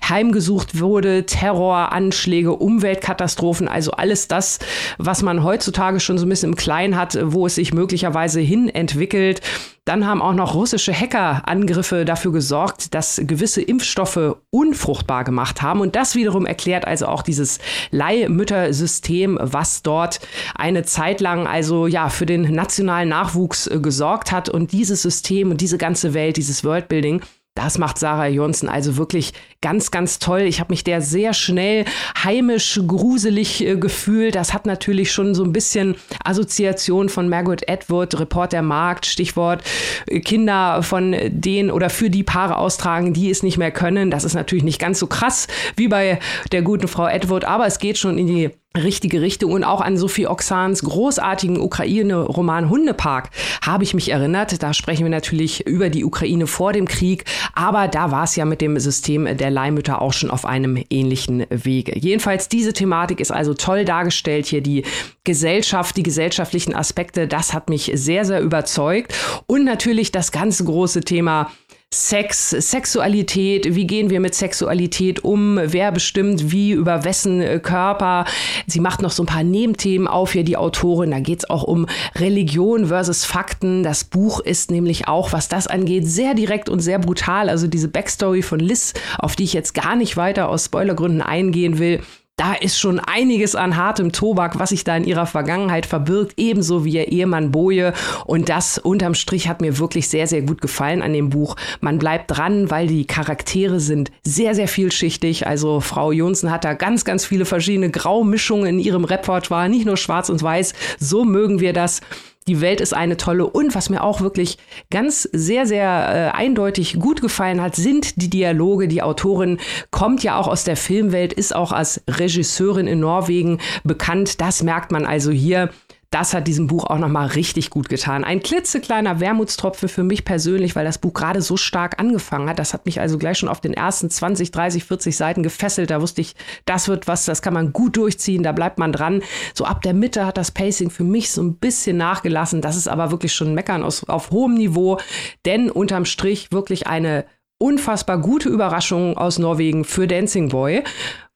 heimgesucht 0.07 0.81
wurde. 0.81 1.25
Terroranschläge, 1.25 2.53
Umweltkatastrophen, 2.53 3.69
also 3.69 3.93
alles 3.93 4.29
das, 4.29 4.59
was 4.99 5.23
man 5.23 5.45
heutzutage 5.45 6.01
schon 6.01 6.19
so 6.19 6.27
ein 6.27 6.29
bisschen 6.29 6.51
im 6.51 6.57
Kleinen 6.57 6.97
hat, 6.99 7.19
wo 7.23 7.47
es 7.47 7.55
sich 7.55 7.73
möglicherweise 7.73 8.41
hin 8.41 8.69
entwickelt. 8.69 9.41
Dann 9.87 10.07
haben 10.07 10.21
auch 10.21 10.35
noch 10.35 10.55
russische 10.55 10.93
Hackerangriffe 10.93 12.05
dafür 12.05 12.31
gesorgt, 12.31 12.93
dass 12.93 13.23
gewisse 13.25 13.63
Impfstoffe 13.63 14.37
unfruchtbar 14.51 15.25
gemacht 15.25 15.63
haben. 15.63 15.81
Und 15.81 15.97
das 15.97 16.15
wiederum 16.15 16.45
erklärt 16.45 16.87
also 16.87 17.07
auch 17.07 17.23
dieses 17.23 17.59
Leihmüttersystem, 17.91 19.39
was 19.41 19.83
dort 19.83 20.21
eine 20.55 20.83
Zeit 20.83 21.23
lang 21.23 21.47
also 21.47 21.87
ja 21.87 22.11
für 22.11 22.27
den 22.27 22.55
nationalen 22.55 23.09
Nachwuchs 23.09 23.67
äh, 23.67 23.79
gesorgt 23.81 24.31
hat. 24.31 24.51
Und 24.51 24.73
dieses 24.73 25.01
System 25.01 25.51
und 25.51 25.63
diese 25.63 25.79
ganze 25.79 26.13
Welt, 26.13 26.37
dieses 26.37 26.65
Worldbuilding, 26.65 27.23
das 27.55 27.79
macht 27.79 27.99
Sarah 27.99 28.29
Johnson 28.29 28.69
also 28.69 28.99
wirklich 28.99 29.33
ganz, 29.61 29.91
ganz 29.91 30.19
toll. 30.19 30.43
Ich 30.43 30.61
habe 30.61 30.73
mich 30.73 30.85
der 30.85 31.01
sehr 31.01 31.35
schnell 31.35 31.85
heimisch, 32.23 32.81
gruselig 32.87 33.65
äh, 33.67 33.77
gefühlt. 33.77 34.35
Das 34.35 34.55
hat 34.55 34.67
natürlich 34.67 35.11
schon 35.11 35.35
so 35.35 35.43
ein 35.43 35.53
bisschen 35.53 35.97
Assoziation 36.25 37.09
von 37.09 37.29
Margaret 37.29 37.69
Atwood, 37.69 38.19
Report 38.21 38.53
der 38.53 38.63
Markt, 38.63 39.07
Stichwort 39.07 39.63
äh, 40.07 40.21
Kinder 40.21 40.83
von 40.83 41.15
denen 41.29 41.71
oder 41.71 41.91
für 41.91 42.09
die 42.09 42.23
Paare 42.23 42.57
austragen, 42.57 43.13
die 43.13 43.31
es 43.31 43.43
nicht 43.43 43.59
mehr 43.59 43.73
können. 43.73 44.11
Das 44.11 44.25
ist 44.25 44.35
natürlich 44.35 44.65
nicht 44.65 44.81
ganz 44.81 45.01
so 45.01 45.07
krass 45.09 45.49
wie 45.77 45.89
bei 45.89 46.21
der 46.53 46.63
guten 46.63 46.87
Frau 46.87 47.05
Atwood, 47.05 47.45
aber 47.45 47.67
es 47.67 47.79
geht 47.79 47.99
schon 47.99 48.17
in 48.17 48.27
die 48.27 48.51
richtige 48.77 49.21
Richtung. 49.21 49.53
Und 49.53 49.65
auch 49.65 49.81
an 49.81 49.97
Sophie 49.97 50.27
Oxans 50.27 50.83
großartigen 50.83 51.61
Ukraine-Roman 51.61 52.69
Hundepark 52.69 53.31
habe 53.63 53.85
ich 53.85 53.95
mich 53.95 54.11
erinnert. 54.11 54.63
Da 54.63 54.75
sprechen 54.75 55.05
wir 55.05 55.11
natürlich 55.11 55.67
über 55.67 55.91
die 55.91 56.05
Ukraine 56.05 56.47
vor 56.47 56.73
dem 56.73 56.87
Krieg, 56.87 57.25
aber 57.55 57.89
da 57.89 58.11
war 58.11 58.25
es 58.25 58.37
ja 58.37 58.45
mit 58.45 58.61
dem 58.61 58.79
System 58.79 59.25
der 59.37 59.48
Leihmütter 59.51 60.03
auch 60.03 60.13
schon 60.13 60.31
auf 60.31 60.45
einem 60.45 60.83
ähnlichen 60.91 61.47
Wege. 61.51 61.99
Jedenfalls 61.99 62.49
diese 62.49 62.73
Thematik 62.73 63.21
ist 63.21 63.31
also 63.31 63.55
toll 63.55 63.85
dargestellt 63.85 64.47
hier. 64.47 64.61
Die 64.61 64.85
Gesellschaft, 65.25 65.97
die 65.97 66.03
gesellschaftlichen 66.03 66.75
Aspekte, 66.75 67.29
das 67.29 67.53
hat 67.53 67.69
mich 67.69 67.91
sehr, 67.95 68.25
sehr 68.25 68.41
überzeugt. 68.41 69.15
Und 69.47 69.65
natürlich 69.65 70.13
das 70.13 70.33
ganz 70.33 70.65
große 70.65 71.01
Thema 71.01 71.51
Sex, 71.95 72.51
Sexualität, 72.51 73.75
wie 73.75 73.87
gehen 73.87 74.11
wir 74.11 74.21
mit 74.21 74.35
Sexualität 74.35 75.25
um, 75.25 75.59
wer 75.63 75.91
bestimmt 75.91 76.53
wie, 76.53 76.73
über 76.73 77.05
wessen 77.05 77.41
äh, 77.41 77.61
Körper. 77.61 78.27
Sie 78.67 78.81
macht 78.81 79.01
noch 79.01 79.11
so 79.11 79.23
ein 79.23 79.27
paar 79.27 79.43
Nebenthemen 79.43 80.07
auf 80.07 80.33
hier, 80.33 80.45
die 80.45 80.59
Autorin. 80.59 81.13
Da 81.13 81.21
geht 81.21 81.39
es 81.39 81.51
auch 81.51 81.63
um 81.63 81.87
Religion 82.15 82.89
versus 82.89 83.25
Fakten. 83.25 83.83
Das 83.83 84.05
Buch 84.05 84.41
ist 84.41 84.71
nämlich 84.71 85.09
auch, 85.09 85.33
was 85.33 85.49
das 85.49 85.67
angeht, 85.67 86.07
sehr 86.07 86.35
direkt 86.35 86.69
und 86.69 86.81
sehr 86.81 86.99
brutal. 86.99 87.49
Also 87.49 87.67
diese 87.67 87.89
Backstory 87.89 88.43
von 88.43 88.61
Liz, 88.61 88.93
auf 89.19 89.35
die 89.35 89.45
ich 89.45 89.55
jetzt 89.55 89.73
gar 89.73 89.97
nicht 89.97 90.19
weiter 90.19 90.51
aus 90.51 90.67
Spoilergründen 90.67 91.23
eingehen 91.23 91.79
will, 91.79 92.03
da 92.39 92.55
ist 92.55 92.79
schon 92.79 93.01
einiges 93.01 93.57
an 93.57 93.77
hartem 93.77 94.13
Tobak, 94.13 94.59
was 94.59 94.71
sich 94.71 94.85
da 94.85 94.97
in 94.97 95.05
ihrer 95.05 95.27
Vergangenheit 95.27 95.87
verbirgt, 95.87 96.35
ebenso 96.37 96.85
wie 96.85 96.93
ihr 96.93 97.09
Ehemann 97.09 97.51
Boje. 97.51 97.93
Und 98.27 98.49
das 98.49 98.79
unterm 98.79 99.15
Strich 99.15 99.49
hat 99.49 99.61
mir 99.61 99.79
wirklich 99.79 100.09
sehr, 100.09 100.29
sehr 100.29 100.43
gut 100.43 100.61
gefallen 100.61 101.03
an 101.03 101.13
dem 101.13 101.31
Buch. 101.31 101.57
Man 101.81 101.99
bleibt 101.99 102.31
dran, 102.31 102.71
weil 102.71 102.87
die 102.87 103.07
Charaktere 103.07 103.81
sind 103.81 104.13
sehr, 104.23 104.55
sehr 104.55 104.69
vielschichtig. 104.69 105.49
Also 105.49 105.81
Frau 105.81 106.13
Jonsen 106.13 106.53
hat 106.53 106.65
da 106.65 106.75
ganz, 106.75 107.05
ganz 107.05 107.25
viele 107.25 107.45
verschiedene 107.45 107.91
Graumischungen 107.91 108.67
in 108.67 108.79
ihrem 108.79 109.05
Repertoire, 109.05 109.69
nicht 109.69 109.85
nur 109.85 109.97
schwarz 109.97 110.29
und 110.29 110.41
weiß. 110.41 110.75
So 111.01 111.25
mögen 111.25 111.59
wir 111.59 111.73
das. 111.73 112.01
Die 112.49 112.63
Welt 112.63 112.81
ist 112.81 112.95
eine 112.95 113.19
tolle. 113.19 113.47
Und 113.47 113.75
was 113.75 113.91
mir 113.91 114.03
auch 114.03 114.23
wirklich 114.23 114.57
ganz 114.91 115.23
sehr, 115.33 115.67
sehr 115.67 116.33
äh, 116.35 116.37
eindeutig 116.37 116.99
gut 116.99 117.21
gefallen 117.21 117.61
hat, 117.61 117.77
sind 117.77 118.23
die 118.23 118.31
Dialoge. 118.31 118.89
Die 118.89 119.03
Autorin 119.03 119.59
kommt 119.91 120.23
ja 120.23 120.39
auch 120.39 120.49
aus 120.49 120.65
der 120.65 120.77
Filmwelt, 120.77 121.35
ist 121.35 121.55
auch 121.55 121.73
als 121.73 122.01
Regisseurin 122.09 122.87
in 122.87 123.01
Norwegen 123.01 123.61
bekannt. 123.85 124.41
Das 124.41 124.63
merkt 124.63 124.91
man 124.91 125.05
also 125.05 125.31
hier. 125.31 125.69
Das 126.11 126.33
hat 126.33 126.49
diesem 126.49 126.69
Buch 126.69 126.85
auch 126.85 126.97
nochmal 126.97 127.27
richtig 127.27 127.69
gut 127.69 127.91
getan. 127.91 128.25
Ein 128.25 128.41
klitzekleiner 128.41 129.21
Wermutstropfen 129.21 129.91
für 129.91 130.05
mich 130.05 130.25
persönlich, 130.25 130.75
weil 130.75 130.87
das 130.87 130.97
Buch 130.97 131.13
gerade 131.13 131.43
so 131.43 131.59
stark 131.59 132.01
angefangen 132.01 132.49
hat. 132.49 132.59
Das 132.59 132.73
hat 132.73 132.87
mich 132.87 132.99
also 132.99 133.19
gleich 133.19 133.37
schon 133.37 133.51
auf 133.51 133.61
den 133.61 133.75
ersten 133.75 134.09
20, 134.09 134.51
30, 134.51 134.85
40 134.85 135.15
Seiten 135.15 135.43
gefesselt. 135.43 135.91
Da 135.91 136.01
wusste 136.01 136.23
ich, 136.23 136.35
das 136.65 136.89
wird 136.89 137.09
was, 137.09 137.27
das 137.27 137.43
kann 137.43 137.53
man 137.53 137.75
gut 137.75 137.99
durchziehen, 137.99 138.43
da 138.43 138.53
bleibt 138.53 138.79
man 138.79 138.91
dran. 138.91 139.23
So 139.53 139.67
ab 139.67 139.83
der 139.83 139.93
Mitte 139.93 140.25
hat 140.25 140.39
das 140.39 140.51
Pacing 140.51 140.89
für 140.89 141.05
mich 141.05 141.31
so 141.31 141.43
ein 141.43 141.57
bisschen 141.57 141.99
nachgelassen. 141.99 142.63
Das 142.63 142.77
ist 142.77 142.89
aber 142.89 143.11
wirklich 143.11 143.35
schon 143.35 143.53
Meckern 143.53 143.83
aus, 143.83 144.09
auf 144.09 144.31
hohem 144.31 144.55
Niveau, 144.55 144.99
denn 145.45 145.71
unterm 145.71 146.07
Strich 146.07 146.53
wirklich 146.53 146.87
eine 146.87 147.27
unfassbar 147.59 148.19
gute 148.19 148.49
Überraschung 148.49 149.19
aus 149.19 149.39
Norwegen 149.39 149.85
für 149.85 150.07
Dancing 150.07 150.49
Boy. 150.49 150.85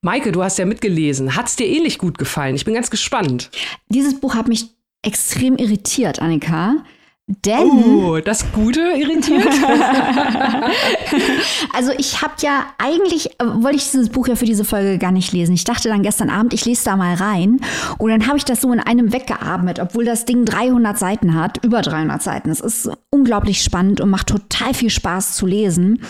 Maike, 0.04 0.32
du 0.32 0.42
hast 0.42 0.58
ja 0.58 0.66
mitgelesen. 0.66 1.36
Hat 1.36 1.46
es 1.46 1.54
dir 1.54 1.66
ähnlich 1.66 1.98
gut 1.98 2.18
gefallen? 2.18 2.56
Ich 2.56 2.64
bin 2.64 2.74
ganz 2.74 2.90
gespannt. 2.90 3.50
Dieses 3.88 4.18
Buch 4.18 4.34
hat 4.34 4.48
mich 4.48 4.66
extrem 5.02 5.56
irritiert, 5.56 6.20
Annika. 6.20 6.74
Denn. 7.28 7.68
Oh, 7.68 8.18
das 8.18 8.50
Gute 8.50 8.80
irritiert? 8.80 9.46
also, 11.72 11.92
ich 11.96 12.20
habe 12.20 12.34
ja 12.40 12.66
eigentlich, 12.78 13.30
äh, 13.40 13.44
wollte 13.44 13.76
ich 13.76 13.84
dieses 13.84 14.08
Buch 14.08 14.26
ja 14.26 14.34
für 14.34 14.44
diese 14.44 14.64
Folge 14.64 14.98
gar 14.98 15.12
nicht 15.12 15.32
lesen. 15.32 15.54
Ich 15.54 15.62
dachte 15.62 15.88
dann 15.88 16.02
gestern 16.02 16.30
Abend, 16.30 16.52
ich 16.52 16.64
lese 16.64 16.84
da 16.84 16.96
mal 16.96 17.14
rein. 17.14 17.60
Und 17.98 18.10
dann 18.10 18.26
habe 18.26 18.38
ich 18.38 18.44
das 18.44 18.60
so 18.60 18.72
in 18.72 18.80
einem 18.80 19.12
weggeatmet, 19.12 19.78
obwohl 19.78 20.04
das 20.04 20.24
Ding 20.24 20.44
300 20.44 20.98
Seiten 20.98 21.34
hat, 21.36 21.64
über 21.64 21.80
300 21.80 22.20
Seiten. 22.20 22.50
Es 22.50 22.58
ist 22.58 22.90
unglaublich 23.10 23.62
spannend 23.62 24.00
und 24.00 24.10
macht 24.10 24.26
total 24.26 24.74
viel 24.74 24.90
Spaß 24.90 25.36
zu 25.36 25.46
lesen. 25.46 26.02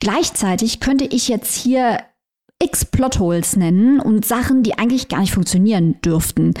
Gleichzeitig 0.00 0.80
könnte 0.80 1.04
ich 1.04 1.28
jetzt 1.28 1.54
hier 1.54 2.00
x 2.62 2.86
Plotholes 2.86 3.56
nennen 3.56 4.00
und 4.00 4.24
Sachen, 4.24 4.62
die 4.62 4.78
eigentlich 4.78 5.08
gar 5.08 5.20
nicht 5.20 5.34
funktionieren 5.34 6.00
dürften. 6.00 6.54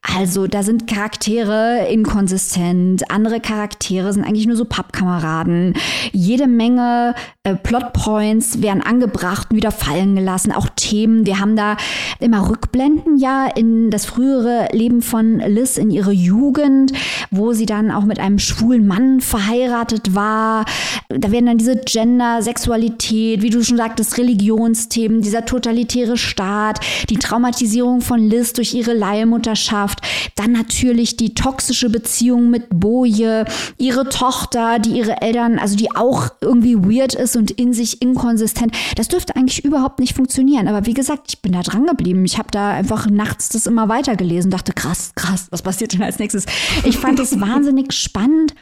Also 0.00 0.46
da 0.46 0.62
sind 0.62 0.86
Charaktere 0.86 1.86
inkonsistent, 1.88 3.10
andere 3.10 3.40
Charaktere 3.40 4.12
sind 4.12 4.24
eigentlich 4.24 4.46
nur 4.46 4.56
so 4.56 4.64
Pappkameraden. 4.64 5.74
Jede 6.12 6.46
Menge 6.46 7.14
äh, 7.42 7.54
Plotpoints 7.56 8.62
werden 8.62 8.82
angebracht 8.82 9.48
und 9.50 9.56
wieder 9.56 9.70
fallen 9.70 10.14
gelassen. 10.14 10.52
Auch 10.52 10.68
Themen. 10.76 11.26
Wir 11.26 11.40
haben 11.40 11.56
da 11.56 11.76
immer 12.20 12.48
Rückblenden 12.48 13.18
ja 13.18 13.46
in 13.46 13.90
das 13.90 14.06
frühere 14.06 14.68
Leben 14.72 15.02
von 15.02 15.40
Liz 15.40 15.76
in 15.76 15.90
ihre 15.90 16.12
Jugend, 16.12 16.92
wo 17.30 17.52
sie 17.52 17.66
dann 17.66 17.90
auch 17.90 18.04
mit 18.04 18.18
einem 18.18 18.38
schwulen 18.38 18.86
Mann 18.86 19.20
verheiratet 19.20 20.14
war. 20.14 20.64
Da 21.08 21.30
werden 21.30 21.46
dann 21.46 21.58
diese 21.58 21.76
Gender, 21.76 22.40
Sexualität, 22.40 23.42
wie 23.42 23.50
du 23.50 23.62
schon 23.62 23.76
sagtest, 23.76 24.16
Religionsthemen, 24.16 25.22
dieser 25.34 25.46
totalitäre 25.46 26.16
Staat, 26.16 26.78
die 27.10 27.16
Traumatisierung 27.16 28.02
von 28.02 28.20
Liz 28.20 28.52
durch 28.52 28.72
ihre 28.72 28.94
Leihmutterschaft, 28.94 30.00
dann 30.36 30.52
natürlich 30.52 31.16
die 31.16 31.34
toxische 31.34 31.90
Beziehung 31.90 32.50
mit 32.50 32.66
Boje, 32.70 33.44
ihre 33.76 34.08
Tochter, 34.08 34.78
die 34.78 34.90
ihre 34.90 35.22
Eltern, 35.22 35.58
also 35.58 35.74
die 35.74 35.90
auch 35.96 36.28
irgendwie 36.40 36.76
weird 36.76 37.14
ist 37.14 37.36
und 37.36 37.50
in 37.50 37.72
sich 37.72 38.00
inkonsistent. 38.00 38.76
Das 38.94 39.08
dürfte 39.08 39.34
eigentlich 39.34 39.64
überhaupt 39.64 39.98
nicht 39.98 40.14
funktionieren. 40.14 40.68
Aber 40.68 40.86
wie 40.86 40.94
gesagt, 40.94 41.24
ich 41.30 41.42
bin 41.42 41.50
da 41.50 41.62
dran 41.62 41.84
geblieben. 41.84 42.24
Ich 42.24 42.38
habe 42.38 42.52
da 42.52 42.70
einfach 42.70 43.10
nachts 43.10 43.48
das 43.48 43.66
immer 43.66 43.88
weitergelesen, 43.88 44.52
dachte, 44.52 44.72
krass, 44.72 45.10
krass, 45.16 45.48
was 45.50 45.62
passiert 45.62 45.94
denn 45.94 46.02
als 46.02 46.20
nächstes? 46.20 46.46
Ich 46.84 46.98
fand 46.98 47.18
es 47.18 47.40
wahnsinnig 47.40 47.92
spannend 47.92 48.53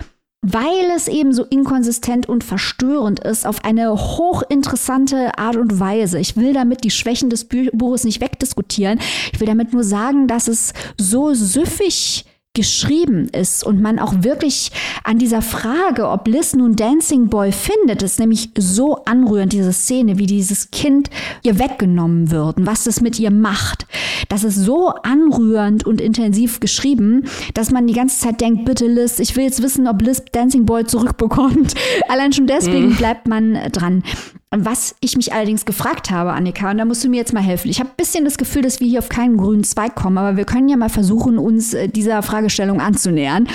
weil 0.42 0.90
es 0.94 1.06
eben 1.06 1.32
so 1.32 1.44
inkonsistent 1.44 2.28
und 2.28 2.42
verstörend 2.42 3.20
ist, 3.20 3.46
auf 3.46 3.64
eine 3.64 3.92
hochinteressante 3.92 5.38
Art 5.38 5.56
und 5.56 5.78
Weise. 5.78 6.18
Ich 6.18 6.36
will 6.36 6.52
damit 6.52 6.82
die 6.82 6.90
Schwächen 6.90 7.30
des 7.30 7.46
Buches 7.46 8.02
nicht 8.02 8.20
wegdiskutieren. 8.20 8.98
Ich 9.32 9.38
will 9.38 9.46
damit 9.46 9.72
nur 9.72 9.84
sagen, 9.84 10.26
dass 10.26 10.48
es 10.48 10.72
so 10.98 11.32
süffig 11.32 12.26
geschrieben 12.54 13.28
ist 13.30 13.64
und 13.64 13.80
man 13.80 13.98
auch 13.98 14.12
wirklich 14.18 14.70
an 15.04 15.18
dieser 15.18 15.40
Frage, 15.40 16.08
ob 16.08 16.28
Liz 16.28 16.54
nun 16.54 16.76
Dancing 16.76 17.28
Boy 17.28 17.50
findet, 17.50 18.02
ist 18.02 18.20
nämlich 18.20 18.50
so 18.58 18.96
anrührend, 19.06 19.54
diese 19.54 19.72
Szene, 19.72 20.18
wie 20.18 20.26
dieses 20.26 20.70
Kind 20.70 21.08
ihr 21.42 21.58
weggenommen 21.58 22.30
wird 22.30 22.58
und 22.58 22.66
was 22.66 22.84
das 22.84 23.00
mit 23.00 23.18
ihr 23.18 23.30
macht. 23.30 23.86
das 24.28 24.44
ist 24.44 24.56
so 24.56 24.88
anrührend 24.88 25.86
und 25.86 26.00
intensiv 26.00 26.60
geschrieben, 26.60 27.24
dass 27.54 27.70
man 27.70 27.86
die 27.86 27.94
ganze 27.94 28.20
Zeit 28.20 28.42
denkt, 28.42 28.66
bitte 28.66 28.86
Liz, 28.86 29.18
ich 29.18 29.34
will 29.34 29.44
jetzt 29.44 29.62
wissen, 29.62 29.88
ob 29.88 30.02
Liz 30.02 30.22
Dancing 30.32 30.66
Boy 30.66 30.84
zurückbekommt. 30.84 31.74
Allein 32.08 32.34
schon 32.34 32.46
deswegen 32.46 32.90
mhm. 32.90 32.96
bleibt 32.96 33.28
man 33.28 33.58
dran. 33.72 34.02
Was 34.54 34.94
ich 35.00 35.16
mich 35.16 35.32
allerdings 35.32 35.64
gefragt 35.64 36.10
habe, 36.10 36.32
Annika, 36.32 36.70
und 36.70 36.76
da 36.76 36.84
musst 36.84 37.02
du 37.02 37.08
mir 37.08 37.16
jetzt 37.16 37.32
mal 37.32 37.42
helfen. 37.42 37.70
Ich 37.70 37.80
habe 37.80 37.88
ein 37.88 37.96
bisschen 37.96 38.26
das 38.26 38.36
Gefühl, 38.36 38.60
dass 38.60 38.80
wir 38.80 38.86
hier 38.86 38.98
auf 38.98 39.08
keinen 39.08 39.38
grünen 39.38 39.64
Zweig 39.64 39.94
kommen, 39.94 40.18
aber 40.18 40.36
wir 40.36 40.44
können 40.44 40.68
ja 40.68 40.76
mal 40.76 40.90
versuchen, 40.90 41.38
uns 41.38 41.72
äh, 41.72 41.88
dieser 41.88 42.22
Fragestellung 42.22 42.80
anzunähern. 42.80 43.48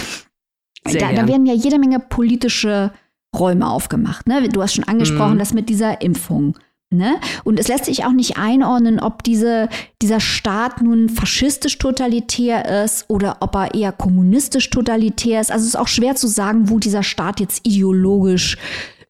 Da, 0.84 1.12
da, 1.12 1.28
werden 1.28 1.46
ja 1.46 1.54
jede 1.54 1.78
Menge 1.78 2.00
politische 2.00 2.92
Räume 3.38 3.70
aufgemacht. 3.70 4.28
Ne? 4.28 4.50
Du 4.50 4.62
hast 4.62 4.74
schon 4.74 4.86
angesprochen, 4.86 5.36
mhm. 5.36 5.40
das 5.40 5.54
mit 5.54 5.70
dieser 5.70 6.02
Impfung. 6.02 6.58
Ne? 6.90 7.20
Und 7.44 7.60
es 7.60 7.68
lässt 7.68 7.86
sich 7.86 8.06
auch 8.06 8.14
nicht 8.14 8.38
einordnen, 8.38 9.00
ob 9.00 9.22
diese, 9.22 9.68
dieser 10.02 10.22
Staat 10.22 10.82
nun 10.82 11.10
faschistisch 11.10 11.78
totalitär 11.78 12.84
ist 12.86 13.10
oder 13.10 13.38
ob 13.42 13.56
er 13.56 13.74
eher 13.76 13.92
kommunistisch 13.92 14.70
totalitär 14.70 15.42
ist. 15.42 15.52
Also 15.52 15.64
es 15.64 15.70
ist 15.70 15.80
auch 15.80 15.90
schwer 15.90 16.16
zu 16.16 16.28
sagen, 16.28 16.70
wo 16.70 16.80
dieser 16.80 17.04
Staat 17.04 17.42
jetzt 17.42 17.68
ideologisch 17.68 18.58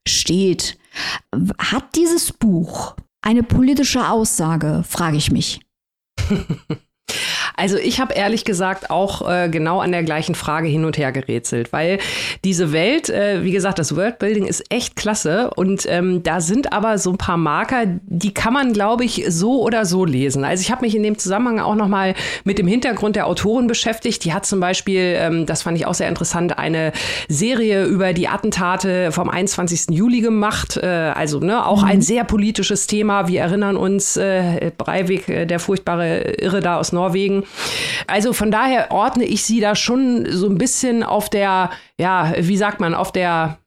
steht. 0.08 0.78
Hat 1.60 1.96
dieses 1.96 2.32
Buch 2.32 2.96
eine 3.22 3.44
politische 3.44 4.10
Aussage, 4.10 4.84
frage 4.88 5.18
ich 5.18 5.32
mich. 5.32 5.60
Also 7.58 7.78
ich 7.78 8.00
habe 8.00 8.14
ehrlich 8.14 8.46
gesagt 8.46 8.92
auch 8.92 9.28
äh, 9.28 9.50
genau 9.50 9.80
an 9.80 9.92
der 9.92 10.04
gleichen 10.04 10.36
Frage 10.36 10.68
hin 10.68 10.86
und 10.86 10.98
her 11.00 11.12
gerätselt, 11.12 11.74
weil 11.74 11.98
diese 12.46 12.72
Welt, 12.72 13.10
äh, 13.10 13.44
wie 13.44 13.52
gesagt, 13.52 13.80
das 13.80 13.96
Worldbuilding 13.96 14.46
ist 14.46 14.64
echt 14.70 14.96
klasse 14.96 15.50
und 15.56 15.88
ähm, 15.90 16.22
da 16.22 16.40
sind 16.40 16.72
aber 16.72 17.00
so 17.00 17.10
ein 17.10 17.18
paar 17.18 17.38
Marker, 17.38 17.86
die 18.06 18.32
kann 18.32 18.54
man, 18.54 18.74
glaube 18.74 19.06
ich, 19.06 19.26
so 19.28 19.64
oder 19.64 19.86
so 19.86 20.06
lesen. 20.06 20.46
Also 20.46 20.62
ich 20.62 20.70
habe 20.70 20.86
mich 20.86 20.96
in 20.96 21.02
dem 21.02 21.18
Zusammenhang 21.18 21.60
auch 21.60 21.74
noch 21.74 21.88
mal 21.88 22.14
mit 22.44 22.60
dem 22.60 22.68
Hintergrund 22.68 23.16
der 23.16 23.26
Autorin 23.26 23.66
beschäftigt. 23.66 24.24
Die 24.24 24.34
hat 24.34 24.46
zum 24.46 24.60
Beispiel, 24.60 25.16
ähm, 25.18 25.48
das 25.48 25.64
fand 25.64 25.80
ich 25.80 25.88
auch 25.88 25.96
sehr 25.96 26.10
interessant, 26.10 26.60
eine 26.60 26.92
Serie 27.28 27.86
über 27.86 28.14
die 28.14 28.28
Attentate 28.28 29.12
vom 29.12 29.32
21. 29.32 29.96
Juli 29.96 30.22
gemacht. 30.22 30.78
Äh, 30.78 30.86
also 30.86 31.40
ne, 31.40 31.66
auch 31.66 31.82
mhm. 31.82 31.88
ein 31.90 32.02
sehr 32.04 32.24
politisches 32.24 32.86
Thema. 32.86 33.28
Wir 33.28 33.42
erinnern 33.42 33.78
uns, 33.78 34.16
äh, 34.16 34.72
Breivik, 34.78 35.28
äh, 35.28 35.46
der 35.48 35.60
furchtbare 35.60 36.36
Irre 36.40 36.60
da 36.60 36.78
aus 36.78 36.92
Norwegen. 36.92 37.47
Also 38.08 38.34
von 38.34 38.52
daher 38.52 38.92
ordne 38.92 39.26
ich 39.26 39.44
sie 39.44 39.60
da 39.60 39.76
schon 39.76 40.28
so 40.32 40.48
ein 40.48 40.58
bisschen 40.58 41.04
auf 41.04 41.30
der, 41.30 41.72
ja, 41.98 42.34
wie 42.38 42.58
sagt 42.58 42.80
man, 42.80 42.94
auf 42.94 43.12
der 43.12 43.58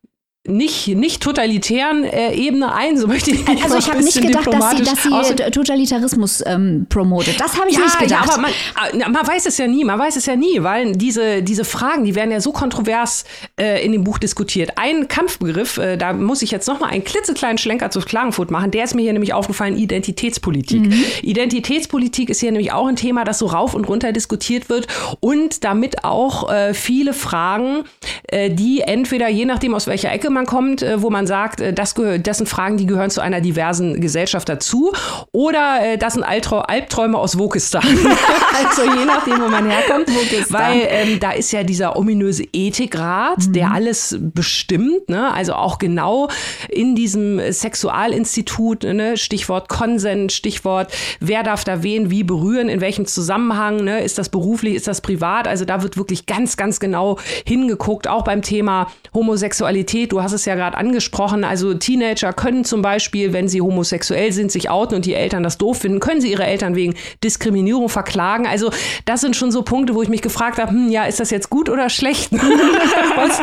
nicht, 0.48 0.88
nicht 0.88 1.22
totalitären 1.22 2.02
äh, 2.02 2.32
Ebene 2.32 2.72
ein, 2.72 2.96
so 2.96 3.06
möchte 3.06 3.30
ich 3.30 3.46
Also 3.62 3.76
ich 3.76 3.90
habe 3.90 4.02
nicht 4.02 4.22
gedacht, 4.22 4.46
dass 4.46 4.70
sie, 4.70 4.82
dass 4.82 5.28
sie 5.28 5.50
Totalitarismus 5.50 6.42
ähm, 6.46 6.86
promotet. 6.88 7.38
Das 7.38 7.58
habe 7.58 7.68
ich 7.68 7.76
ja, 7.76 7.82
nicht 7.82 7.98
gedacht. 7.98 8.26
Ja, 8.26 8.32
aber 8.32 8.40
man, 8.40 8.50
äh, 8.50 9.08
man, 9.10 9.26
weiß 9.26 9.44
es 9.44 9.58
ja 9.58 9.66
nie, 9.66 9.84
man 9.84 9.98
weiß 9.98 10.16
es 10.16 10.24
ja 10.24 10.36
nie, 10.36 10.62
weil 10.62 10.92
diese, 10.92 11.42
diese 11.42 11.66
Fragen, 11.66 12.06
die 12.06 12.14
werden 12.14 12.30
ja 12.30 12.40
so 12.40 12.52
kontrovers 12.52 13.24
äh, 13.60 13.84
in 13.84 13.92
dem 13.92 14.02
Buch 14.02 14.16
diskutiert. 14.16 14.72
Ein 14.76 15.08
Kampfbegriff, 15.08 15.76
äh, 15.76 15.98
da 15.98 16.14
muss 16.14 16.40
ich 16.40 16.50
jetzt 16.50 16.66
noch 16.68 16.80
mal 16.80 16.88
einen 16.88 17.04
klitzekleinen 17.04 17.58
Schlenker 17.58 17.90
zu 17.90 18.00
Klagenfurt 18.00 18.50
machen, 18.50 18.70
der 18.70 18.84
ist 18.84 18.94
mir 18.94 19.02
hier 19.02 19.12
nämlich 19.12 19.34
aufgefallen, 19.34 19.76
Identitätspolitik. 19.76 20.86
Mhm. 20.86 21.04
Identitätspolitik 21.20 22.30
ist 22.30 22.40
hier 22.40 22.50
nämlich 22.50 22.72
auch 22.72 22.86
ein 22.86 22.96
Thema, 22.96 23.24
das 23.24 23.38
so 23.38 23.46
rauf 23.46 23.74
und 23.74 23.86
runter 23.86 24.12
diskutiert 24.12 24.70
wird 24.70 24.86
und 25.20 25.64
damit 25.64 26.02
auch 26.02 26.50
äh, 26.50 26.72
viele 26.72 27.12
Fragen, 27.12 27.84
äh, 28.28 28.48
die 28.48 28.80
entweder 28.80 29.28
je 29.28 29.44
nachdem 29.44 29.74
aus 29.74 29.86
welcher 29.86 30.10
Ecke 30.10 30.29
man 30.30 30.46
kommt, 30.46 30.82
äh, 30.82 31.02
wo 31.02 31.10
man 31.10 31.26
sagt, 31.26 31.60
äh, 31.60 31.72
das, 31.72 31.94
das 32.22 32.38
sind 32.38 32.48
Fragen, 32.48 32.76
die 32.76 32.86
gehören 32.86 33.10
zu 33.10 33.20
einer 33.20 33.40
diversen 33.40 34.00
Gesellschaft 34.00 34.48
dazu. 34.48 34.92
Oder 35.32 35.80
äh, 35.82 35.98
das 35.98 36.14
sind 36.14 36.24
Albträume 36.24 37.18
aus 37.18 37.38
Wokistan. 37.38 37.82
also 37.86 38.82
je 38.82 39.04
nachdem, 39.04 39.40
wo 39.40 39.48
man 39.48 39.68
herkommt. 39.68 40.08
Wokistan. 40.08 40.60
Weil 40.60 40.86
ähm, 40.88 41.20
da 41.20 41.32
ist 41.32 41.52
ja 41.52 41.62
dieser 41.62 41.96
ominöse 41.96 42.44
Ethikrat, 42.52 43.46
mhm. 43.46 43.52
der 43.52 43.72
alles 43.72 44.16
bestimmt. 44.18 45.08
Ne? 45.08 45.32
Also 45.32 45.54
auch 45.54 45.78
genau 45.78 46.28
in 46.68 46.94
diesem 46.94 47.40
Sexualinstitut, 47.52 48.84
ne? 48.84 49.16
Stichwort 49.16 49.68
Konsens, 49.68 50.34
Stichwort, 50.34 50.92
wer 51.20 51.42
darf 51.42 51.64
da 51.64 51.82
wen 51.82 52.10
wie 52.10 52.24
berühren, 52.24 52.68
in 52.68 52.80
welchem 52.80 53.06
Zusammenhang, 53.06 53.84
ne? 53.84 54.00
ist 54.02 54.18
das 54.18 54.28
beruflich, 54.28 54.74
ist 54.74 54.88
das 54.88 55.00
privat? 55.00 55.46
Also 55.46 55.64
da 55.64 55.82
wird 55.82 55.96
wirklich 55.96 56.26
ganz, 56.26 56.56
ganz 56.56 56.80
genau 56.80 57.18
hingeguckt, 57.46 58.08
auch 58.08 58.24
beim 58.24 58.42
Thema 58.42 58.88
Homosexualität. 59.14 60.12
Du 60.12 60.19
hast 60.22 60.32
es 60.32 60.44
ja 60.44 60.54
gerade 60.54 60.76
angesprochen, 60.76 61.44
also 61.44 61.74
Teenager 61.74 62.32
können 62.32 62.64
zum 62.64 62.82
Beispiel, 62.82 63.32
wenn 63.32 63.48
sie 63.48 63.60
homosexuell 63.60 64.32
sind, 64.32 64.52
sich 64.52 64.70
outen 64.70 64.96
und 64.96 65.04
die 65.04 65.14
Eltern 65.14 65.42
das 65.42 65.58
doof 65.58 65.78
finden, 65.78 66.00
können 66.00 66.20
sie 66.20 66.30
ihre 66.30 66.44
Eltern 66.44 66.74
wegen 66.74 66.94
Diskriminierung 67.22 67.88
verklagen. 67.88 68.46
Also 68.46 68.70
das 69.04 69.20
sind 69.20 69.36
schon 69.36 69.50
so 69.50 69.62
Punkte, 69.62 69.94
wo 69.94 70.02
ich 70.02 70.08
mich 70.08 70.22
gefragt 70.22 70.58
habe, 70.58 70.70
hm, 70.70 70.90
ja, 70.90 71.04
ist 71.04 71.20
das 71.20 71.30
jetzt 71.30 71.50
gut 71.50 71.68
oder 71.68 71.90
schlecht? 71.90 72.32
Was, 72.32 73.40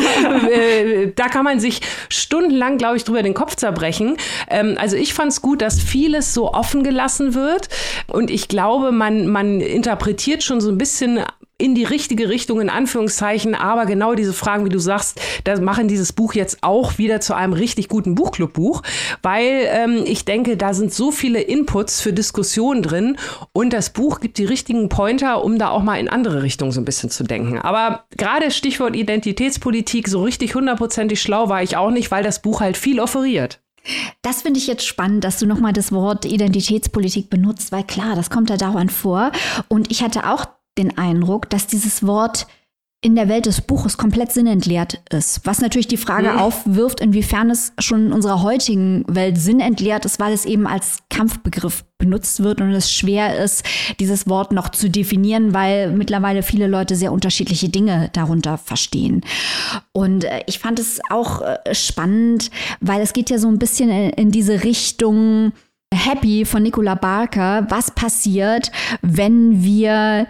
äh, 0.50 1.12
da 1.16 1.28
kann 1.28 1.44
man 1.44 1.60
sich 1.60 1.82
stundenlang, 2.10 2.78
glaube 2.78 2.98
ich, 2.98 3.04
drüber 3.04 3.24
den 3.24 3.34
Kopf 3.34 3.56
zerbrechen. 3.56 4.18
Ähm, 4.50 4.78
also 4.80 4.96
ich 4.96 5.14
fand 5.14 5.32
es 5.32 5.42
gut, 5.42 5.62
dass 5.62 5.80
vieles 5.80 6.34
so 6.34 6.54
offen 6.54 6.84
gelassen 6.84 7.34
wird 7.34 7.70
und 8.08 8.30
ich 8.32 8.48
glaube, 8.48 8.92
man, 8.92 9.28
man 9.28 9.62
interpretiert 9.62 10.44
schon 10.44 10.62
so 10.62 10.70
ein 10.70 10.78
bisschen 10.78 11.20
in 11.60 11.74
die 11.74 11.84
richtige 11.84 12.30
Richtung, 12.30 12.62
in 12.62 12.70
Anführungszeichen. 12.70 13.56
Aber 13.56 13.86
genau 13.86 14.14
diese 14.14 14.34
Fragen, 14.34 14.66
wie 14.66 14.70
du 14.70 14.80
sagst, 14.80 15.20
das 15.44 15.60
machen 15.60 15.88
dieses 15.88 16.14
Buch 16.14 16.34
jetzt 16.34 16.60
auch 16.62 16.98
wieder 16.98 17.20
zu 17.20 17.36
einem 17.36 17.54
richtig 17.54 17.88
guten 17.88 18.16
Buchclub-Buch, 18.16 18.84
weil 19.24 19.68
ähm, 19.70 20.04
ich 20.06 20.26
denke, 20.26 20.56
da 20.58 20.74
sind 20.74 20.94
so 20.94 21.12
viele 21.12 21.42
Inputs 21.42 22.02
für 22.02 22.14
Diskussionen 22.14 22.84
drin 22.84 23.18
und 23.54 23.74
das 23.74 23.92
Buch 23.92 24.20
gibt 24.20 24.38
die 24.38 24.46
richtigen 24.46 24.90
Pointer, 24.90 25.44
um 25.44 25.58
da 25.58 25.70
auch 25.70 25.82
mal 25.82 26.00
in 26.00 26.10
andere 26.10 26.44
Richtungen 26.44 26.72
so 26.72 26.80
ein 26.80 26.86
bisschen 26.86 27.10
zu 27.10 27.24
denken. 27.24 27.58
Aber 27.58 28.06
gerade 28.18 28.52
Stichwort 28.52 28.96
Identitätspolitik, 28.96 30.08
so 30.08 30.22
richtig 30.22 30.54
hundertprozentig 30.54 31.22
schlau 31.22 31.50
war 31.50 31.64
ich 31.64 31.76
auch 31.76 31.92
nicht, 31.92 32.12
weil 32.12 32.24
das 32.24 32.42
Buch 32.42 32.62
halt 32.62 32.78
viel 32.78 33.00
offeriert. 33.00 33.60
Das 34.22 34.42
finde 34.42 34.60
ich 34.60 34.68
jetzt 34.68 34.86
spannend, 34.86 35.24
dass 35.24 35.40
du 35.40 35.46
nochmal 35.46 35.74
das 35.74 35.92
Wort 35.92 36.26
Identitätspolitik 36.26 37.30
benutzt, 37.30 37.72
weil 37.72 37.84
klar, 37.84 38.16
das 38.16 38.30
kommt 38.30 38.50
da 38.50 38.58
dauernd 38.58 38.92
vor. 38.92 39.32
Und 39.70 39.92
ich 39.92 40.04
hatte 40.04 40.30
auch 40.30 40.46
den 40.78 40.98
Eindruck, 40.98 41.50
dass 41.50 41.68
dieses 41.68 42.06
Wort 42.06 42.48
in 43.02 43.16
der 43.16 43.30
Welt 43.30 43.46
des 43.46 43.62
Buches 43.62 43.98
komplett 43.98 44.32
sinnentleert 44.32 45.02
ist. 45.12 45.42
Was 45.46 45.62
natürlich 45.62 45.88
die 45.88 45.98
Frage 45.98 46.32
mhm. 46.32 46.40
aufwirft, 46.40 47.00
inwiefern 47.00 47.52
es 47.52 47.72
schon 47.78 48.08
in 48.08 48.12
unserer 48.12 48.42
heutigen 48.42 49.06
Welt 49.08 49.38
sinnentleert 49.38 50.04
ist, 50.06 50.20
weil 50.20 50.34
es 50.34 50.46
eben 50.46 50.66
als 50.66 51.04
Kampfbegriff 51.12 51.86
benutzt 52.00 52.42
wird 52.42 52.60
und 52.60 52.72
es 52.72 52.92
schwer 52.92 53.38
ist, 53.38 53.64
dieses 54.00 54.28
Wort 54.28 54.52
noch 54.52 54.70
zu 54.70 54.90
definieren, 54.90 55.54
weil 55.54 55.92
mittlerweile 55.92 56.42
viele 56.42 56.66
Leute 56.66 56.96
sehr 56.96 57.12
unterschiedliche 57.12 57.70
Dinge 57.70 58.10
darunter 58.14 58.58
verstehen. 58.58 59.22
Und 59.94 60.24
äh, 60.24 60.42
ich 60.48 60.58
fand 60.58 60.80
es 60.80 61.00
auch 61.12 61.42
äh, 61.42 61.76
spannend, 61.76 62.50
weil 62.82 63.02
es 63.02 63.14
geht 63.14 63.30
ja 63.30 63.38
so 63.38 63.48
ein 63.48 63.60
bisschen 63.60 63.90
in 63.90 64.32
diese 64.32 64.64
Richtung 64.64 65.54
Happy 65.94 66.46
von 66.46 66.64
Nicola 66.64 66.96
Barker. 66.96 67.68
Was 67.70 67.92
passiert, 67.92 68.72
wenn 69.02 69.64
wir 69.64 70.28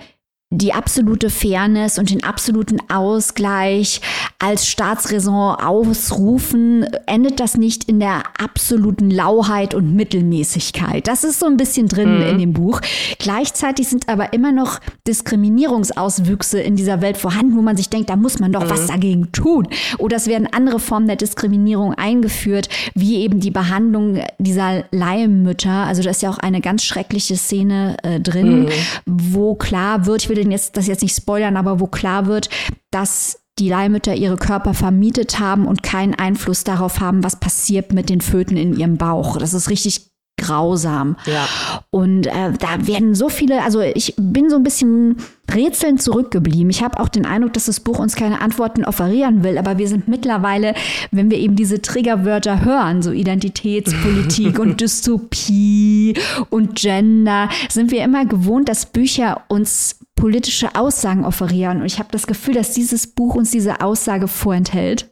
die 0.49 0.71
absolute 0.71 1.29
Fairness 1.29 1.99
und 1.99 2.09
den 2.09 2.23
absoluten 2.23 2.77
Ausgleich 2.89 3.99
als 4.39 4.65
Staatsräson 4.65 5.55
ausrufen, 5.55 6.85
endet 7.05 7.41
das 7.41 7.57
nicht 7.57 7.83
in 7.83 7.99
der 7.99 8.23
absoluten 8.41 9.11
Lauheit 9.11 9.73
und 9.73 9.93
Mittelmäßigkeit. 9.93 11.05
Das 11.05 11.25
ist 11.25 11.39
so 11.39 11.47
ein 11.47 11.57
bisschen 11.57 11.89
drin 11.89 12.19
mhm. 12.19 12.27
in 12.27 12.37
dem 12.39 12.53
Buch. 12.53 12.79
Gleichzeitig 13.19 13.89
sind 13.89 14.07
aber 14.07 14.31
immer 14.31 14.53
noch 14.53 14.79
Diskriminierungsauswüchse 15.05 16.61
in 16.61 16.77
dieser 16.77 17.01
Welt 17.01 17.17
vorhanden, 17.17 17.57
wo 17.57 17.61
man 17.61 17.75
sich 17.75 17.89
denkt, 17.89 18.09
da 18.09 18.15
muss 18.15 18.39
man 18.39 18.53
doch 18.53 18.63
mhm. 18.63 18.69
was 18.69 18.87
dagegen 18.87 19.33
tun. 19.33 19.67
Oder 19.97 20.15
es 20.15 20.27
werden 20.27 20.47
andere 20.49 20.79
Formen 20.79 21.07
der 21.07 21.17
Diskriminierung 21.17 21.93
eingeführt, 21.93 22.69
wie 22.95 23.17
eben 23.17 23.41
die 23.41 23.51
Behandlung 23.51 24.21
dieser 24.37 24.85
Leihmütter. 24.91 25.71
Also 25.71 26.03
da 26.03 26.11
ist 26.11 26.21
ja 26.21 26.29
auch 26.29 26.37
eine 26.37 26.61
ganz 26.61 26.85
schreckliche 26.85 27.35
Szene 27.35 27.97
äh, 28.03 28.21
drin, 28.21 28.61
mhm. 28.61 28.69
wo 29.05 29.55
klar 29.55 30.05
wird, 30.05 30.21
ich 30.23 30.29
will 30.29 30.36
den 30.38 30.51
jetzt, 30.51 30.77
das 30.77 30.88
jetzt 30.88 31.01
nicht 31.03 31.15
spoilern, 31.15 31.57
aber 31.57 31.79
wo 31.79 31.88
klar 31.88 32.27
wird, 32.27 32.49
dass 32.91 33.39
die 33.59 33.69
Leihmütter 33.69 34.15
ihre 34.15 34.38
Körper 34.38 34.73
vermietet 34.73 35.39
haben 35.39 35.65
und 35.65 35.83
keinen 35.83 36.13
Einfluss 36.13 36.63
darauf 36.63 36.99
haben, 36.99 37.23
was 37.23 37.39
passiert 37.39 37.91
mit 37.91 38.09
den 38.09 38.21
Föten 38.21 38.55
in 38.55 38.77
ihrem 38.77 38.97
Bauch. 38.97 39.38
Das 39.38 39.53
ist 39.53 39.69
richtig 39.69 40.11
grausam. 40.39 41.15
Ja. 41.25 41.47
Und 41.89 42.27
äh, 42.27 42.53
da 42.59 42.88
werden 42.88 43.15
so 43.15 43.27
viele, 43.27 43.63
also 43.63 43.81
ich 43.81 44.13
bin 44.17 44.49
so 44.49 44.55
ein 44.55 44.63
bisschen 44.63 45.17
rätselnd 45.51 46.01
zurückgeblieben. 46.01 46.69
Ich 46.69 46.83
habe 46.83 46.99
auch 46.99 47.09
den 47.09 47.25
Eindruck, 47.25 47.53
dass 47.53 47.65
das 47.65 47.79
Buch 47.79 47.97
uns 47.97 48.15
keine 48.15 48.39
Antworten 48.39 48.85
offerieren 48.85 49.43
will, 49.43 49.57
aber 49.57 49.77
wir 49.79 49.88
sind 49.88 50.07
mittlerweile, 50.07 50.75
wenn 51.11 51.31
wir 51.31 51.39
eben 51.39 51.55
diese 51.55 51.81
Triggerwörter 51.81 52.63
hören, 52.63 53.01
so 53.01 53.11
Identitätspolitik 53.11 54.59
und 54.59 54.79
Dystopie 54.79 56.15
und 56.49 56.75
Gender, 56.75 57.49
sind 57.69 57.91
wir 57.91 58.03
immer 58.03 58.25
gewohnt, 58.25 58.69
dass 58.69 58.85
Bücher 58.85 59.41
uns 59.47 59.99
politische 60.18 60.76
Aussagen 60.76 61.24
offerieren. 61.24 61.80
Und 61.80 61.86
ich 61.86 61.99
habe 61.99 62.09
das 62.11 62.28
Gefühl, 62.28 62.55
dass 62.55 62.74
dieses 62.74 63.07
Buch 63.07 63.36
uns 63.36 63.51
diese 63.51 63.80
Aussage 63.80 64.28
vorenthält. 64.28 65.09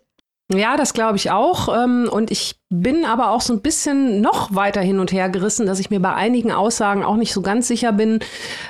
Ja, 0.54 0.78
das 0.78 0.94
glaube 0.94 1.18
ich 1.18 1.32
auch. 1.32 1.70
Ähm, 1.76 2.08
und 2.12 2.30
ich 2.30 2.60
bin 2.70 3.04
aber 3.04 3.32
auch 3.32 3.42
so 3.42 3.52
ein 3.54 3.62
bisschen 3.62 4.22
noch 4.22 4.54
weiter 4.54 4.82
hin 4.82 5.00
und 5.00 5.12
her 5.12 5.30
gerissen, 5.30 5.66
dass 5.66 5.80
ich 5.80 5.90
mir 5.90 6.00
bei 6.00 6.14
einigen 6.14 6.52
Aussagen 6.52 7.04
auch 7.04 7.16
nicht 7.16 7.34
so 7.34 7.42
ganz 7.42 7.68
sicher 7.68 7.92
bin, 7.92 8.20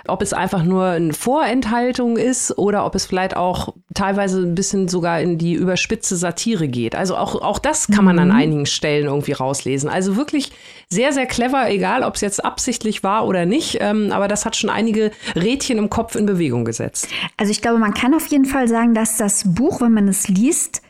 ob 0.08 0.22
es 0.22 0.32
einfach 0.32 0.64
nur 0.64 0.86
eine 0.86 1.14
Vorenthaltung 1.14 2.16
ist 2.16 2.58
oder 2.58 2.86
ob 2.86 2.96
es 2.96 3.06
vielleicht 3.06 3.36
auch 3.36 3.74
teilweise 3.94 4.42
ein 4.42 4.56
bisschen 4.56 4.88
sogar 4.88 5.20
in 5.20 5.38
die 5.38 5.54
überspitzte 5.54 6.16
Satire 6.16 6.70
geht. 6.70 6.96
Also 6.96 7.18
auch, 7.18 7.42
auch 7.42 7.60
das 7.60 7.88
kann 7.88 8.06
man 8.06 8.20
an 8.20 8.30
mhm. 8.30 8.36
einigen 8.36 8.66
Stellen 8.66 9.08
irgendwie 9.08 9.34
rauslesen. 9.34 9.90
Also 9.90 10.16
wirklich 10.16 10.54
sehr, 10.90 11.14
sehr 11.14 11.26
clever, 11.26 11.70
egal 11.70 12.04
ob 12.04 12.16
es 12.16 12.22
jetzt 12.22 12.44
absichtlich 12.44 13.04
war 13.04 13.28
oder 13.28 13.46
nicht. 13.46 13.78
Ähm, 13.82 14.12
aber 14.12 14.28
das 14.28 14.46
hat 14.46 14.56
schon 14.56 14.70
einige 14.70 15.12
Rädchen 15.36 15.78
im 15.78 15.90
Kopf 15.90 16.16
in 16.16 16.26
Bewegung 16.26 16.66
gesetzt. 16.66 17.08
Also 17.38 17.52
ich 17.52 17.62
glaube, 17.62 17.80
man 17.80 17.94
kann 17.94 18.14
auf 18.14 18.28
jeden 18.28 18.46
Fall 18.46 18.68
sagen, 18.68 18.94
dass 18.94 19.18
das 19.18 19.44
Buch, 19.54 19.82
wenn 19.82 19.94
man 19.94 20.08
es 20.08 20.28
liest, 20.28 20.82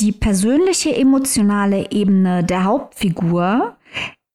die 0.00 0.12
persönliche 0.12 0.94
emotionale 0.94 1.90
Ebene 1.90 2.44
der 2.44 2.64
Hauptfigur 2.64 3.76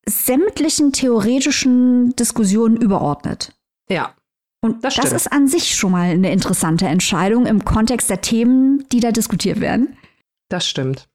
sämtlichen 0.05 0.91
theoretischen 0.91 2.15
Diskussionen 2.15 2.77
überordnet. 2.77 3.53
Ja. 3.89 4.13
Und 4.61 4.83
das, 4.83 4.95
das 4.95 5.11
ist 5.11 5.31
an 5.31 5.47
sich 5.47 5.75
schon 5.75 5.91
mal 5.91 6.09
eine 6.09 6.31
interessante 6.31 6.87
Entscheidung 6.87 7.45
im 7.45 7.65
Kontext 7.65 8.09
der 8.09 8.21
Themen, 8.21 8.85
die 8.91 8.99
da 8.99 9.11
diskutiert 9.11 9.59
werden. 9.59 9.97
Das 10.49 10.67
stimmt. 10.67 11.09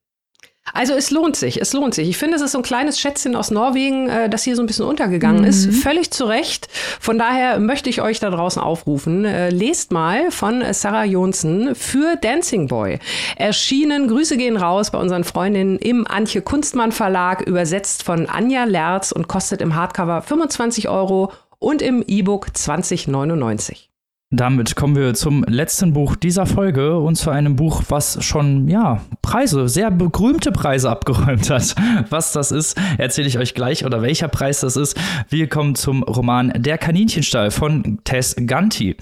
Also 0.73 0.95
es 0.95 1.11
lohnt 1.11 1.37
sich, 1.37 1.61
es 1.61 1.73
lohnt 1.73 1.95
sich. 1.95 2.09
Ich 2.09 2.17
finde, 2.17 2.37
es 2.37 2.43
ist 2.43 2.53
so 2.53 2.59
ein 2.59 2.65
kleines 2.65 3.01
Schätzchen 3.01 3.37
aus 3.37 3.51
Norwegen, 3.51 4.09
äh, 4.09 4.29
das 4.29 4.43
hier 4.43 4.57
so 4.57 4.63
ein 4.63 4.67
bisschen 4.67 4.85
untergegangen 4.85 5.43
mhm. 5.43 5.49
ist. 5.49 5.73
Völlig 5.75 6.11
zu 6.11 6.25
Recht. 6.25 6.69
Von 7.01 7.19
daher 7.19 7.59
möchte 7.59 7.91
ich 7.91 8.03
euch 8.03 8.21
da 8.21 8.31
draußen 8.31 8.61
aufrufen. 8.61 9.25
Äh, 9.25 9.51
lest 9.51 9.93
mal 9.93 10.31
von 10.31 10.63
Sarah 10.73 11.05
Jonsen 11.05 11.75
für 11.75 12.17
Dancing 12.17 12.69
Boy. 12.69 12.99
Erschienen, 13.37 14.09
Grüße 14.09 14.37
gehen 14.37 14.57
raus 14.57 14.91
bei 14.91 14.99
unseren 14.99 15.25
Freundinnen 15.25 15.79
im 15.79 16.07
Antje 16.07 16.43
Kunstmann 16.43 16.93
Verlag, 16.93 17.43
übersetzt 17.43 18.03
von 18.03 18.27
Anja 18.29 18.65
Lerz 18.65 19.13
und 19.13 19.29
kostet 19.29 19.61
im 19.61 19.75
Hardcover 19.75 20.23
25 20.23 20.89
Euro 20.89 21.33
und 21.59 21.83
im 21.83 22.03
E-Book 22.07 22.57
2099. 22.57 23.91
Damit 24.31 24.77
kommen 24.77 24.95
wir 24.95 25.15
zum 25.15 25.43
letzten 25.45 25.95
Buch 25.95 26.15
dieser 26.15 26.45
Folge 26.45 26.99
und 26.99 27.15
zu 27.15 27.31
einem 27.31 27.57
Buch, 27.57 27.85
was 27.89 28.23
schon, 28.23 28.69
ja, 28.69 29.01
Preise, 29.23 29.71
sehr 29.71 29.91
berühmte 29.91 30.53
Preise 30.53 30.91
abgeräumt 30.91 31.49
hat. 31.49 31.75
Was 32.11 32.33
das 32.33 32.53
ist, 32.53 32.79
erzähle 32.99 33.27
ich 33.27 33.39
euch 33.39 33.55
gleich 33.55 33.87
oder 33.87 34.03
welcher 34.03 34.29
Preis 34.29 34.61
das 34.61 34.77
ist. 34.77 34.99
Wir 35.31 35.49
kommen 35.49 35.75
zum 35.75 36.03
Roman 36.03 36.53
Der 36.57 36.77
Kaninchenstall 36.77 37.51
von 37.51 38.01
Tess 38.05 38.37
Ganti. 38.47 38.97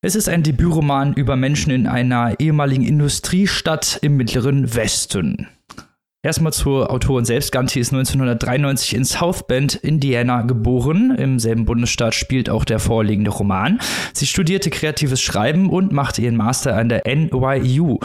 Es 0.00 0.16
ist 0.16 0.28
ein 0.28 0.42
Debütroman 0.42 1.14
über 1.14 1.36
Menschen 1.36 1.70
in 1.70 1.86
einer 1.86 2.40
ehemaligen 2.40 2.82
Industriestadt 2.82 4.00
im 4.02 4.16
mittleren 4.16 4.74
Westen. 4.74 5.46
Erstmal 6.24 6.52
zur 6.52 6.88
Autorin 6.92 7.24
selbst. 7.24 7.50
Ganti 7.50 7.80
ist 7.80 7.92
1993 7.92 8.94
in 8.94 9.04
South 9.04 9.48
Bend, 9.48 9.74
Indiana 9.74 10.42
geboren. 10.42 11.16
Im 11.18 11.40
selben 11.40 11.64
Bundesstaat 11.64 12.14
spielt 12.14 12.48
auch 12.48 12.64
der 12.64 12.78
vorliegende 12.78 13.32
Roman. 13.32 13.80
Sie 14.12 14.28
studierte 14.28 14.70
kreatives 14.70 15.20
Schreiben 15.20 15.68
und 15.68 15.90
machte 15.90 16.22
ihren 16.22 16.36
Master 16.36 16.76
an 16.76 16.88
der 16.88 17.02
NYU. 17.12 17.98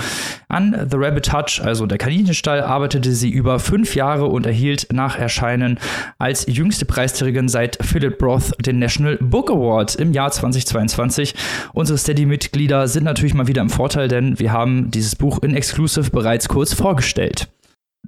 An 0.47 0.87
The 0.89 0.97
Rabbit 0.97 1.27
Touch, 1.27 1.61
also 1.63 1.85
der 1.85 1.99
Kaninchenstall, 1.99 2.61
arbeitete 2.61 3.11
sie 3.11 3.29
über 3.29 3.59
fünf 3.59 3.93
Jahre 3.93 4.25
und 4.25 4.47
erhielt 4.47 4.87
nach 4.91 5.15
Erscheinen 5.19 5.77
als 6.17 6.47
jüngste 6.47 6.85
Preisträgerin 6.85 7.49
seit 7.49 7.77
Philip 7.85 8.19
Roth 8.23 8.51
den 8.65 8.79
National 8.79 9.17
Book 9.21 9.51
Award 9.51 9.93
im 9.93 10.11
Jahr 10.11 10.31
2022. 10.31 11.35
Unsere 11.71 11.99
Steady-Mitglieder 11.99 12.87
sind 12.87 13.03
natürlich 13.03 13.35
mal 13.35 13.45
wieder 13.45 13.61
im 13.61 13.69
Vorteil, 13.69 14.07
denn 14.07 14.39
wir 14.39 14.51
haben 14.51 14.89
dieses 14.89 15.15
Buch 15.15 15.43
in 15.43 15.53
Exclusive 15.53 16.09
bereits 16.09 16.47
kurz 16.47 16.73
vorgestellt. 16.73 17.47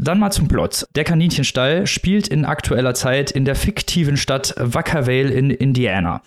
Dann 0.02 0.18
mal 0.18 0.32
zum 0.32 0.48
Plot. 0.48 0.86
Der 0.96 1.04
Kaninchenstall 1.04 1.86
spielt 1.86 2.30
in 2.30 2.46
aktueller 2.46 2.94
Zeit 2.94 3.32
in 3.32 3.44
der 3.44 3.56
fiktiven 3.56 4.16
Stadt 4.16 4.56
Vacavale 4.58 5.30
in 5.30 5.50
Indiana. 5.50 6.22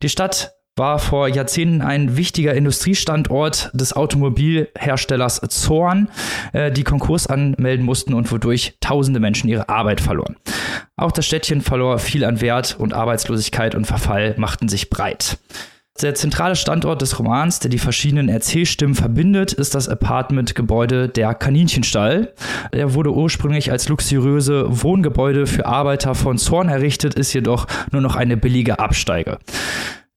Die 0.00 0.08
Stadt 0.08 0.52
war 0.76 1.00
vor 1.00 1.26
Jahrzehnten 1.26 1.82
ein 1.82 2.16
wichtiger 2.16 2.54
Industriestandort 2.54 3.70
des 3.74 3.94
Automobilherstellers 3.94 5.40
Zorn, 5.48 6.08
äh, 6.52 6.70
die 6.70 6.84
Konkurs 6.84 7.26
anmelden 7.26 7.84
mussten 7.84 8.14
und 8.14 8.30
wodurch 8.30 8.76
tausende 8.80 9.18
Menschen 9.18 9.48
ihre 9.48 9.68
Arbeit 9.68 10.00
verloren. 10.00 10.36
Auch 10.96 11.10
das 11.10 11.26
Städtchen 11.26 11.62
verlor 11.62 11.98
viel 11.98 12.24
an 12.24 12.40
Wert 12.40 12.76
und 12.78 12.94
Arbeitslosigkeit 12.94 13.74
und 13.74 13.86
Verfall 13.86 14.34
machten 14.38 14.68
sich 14.68 14.88
breit. 14.88 15.38
Der 16.02 16.14
zentrale 16.14 16.56
Standort 16.56 17.00
des 17.00 17.18
Romans, 17.18 17.58
der 17.60 17.70
die 17.70 17.78
verschiedenen 17.78 18.28
Erzählstimmen 18.28 18.94
verbindet, 18.94 19.54
ist 19.54 19.74
das 19.74 19.88
Apartmentgebäude 19.88 21.08
der 21.08 21.34
Kaninchenstall. 21.34 22.34
Er 22.70 22.92
wurde 22.92 23.14
ursprünglich 23.14 23.70
als 23.70 23.88
luxuriöse 23.88 24.66
Wohngebäude 24.68 25.46
für 25.46 25.64
Arbeiter 25.64 26.14
von 26.14 26.36
Zorn 26.36 26.68
errichtet, 26.68 27.14
ist 27.14 27.32
jedoch 27.32 27.66
nur 27.92 28.02
noch 28.02 28.14
eine 28.14 28.36
billige 28.36 28.78
Absteige. 28.78 29.38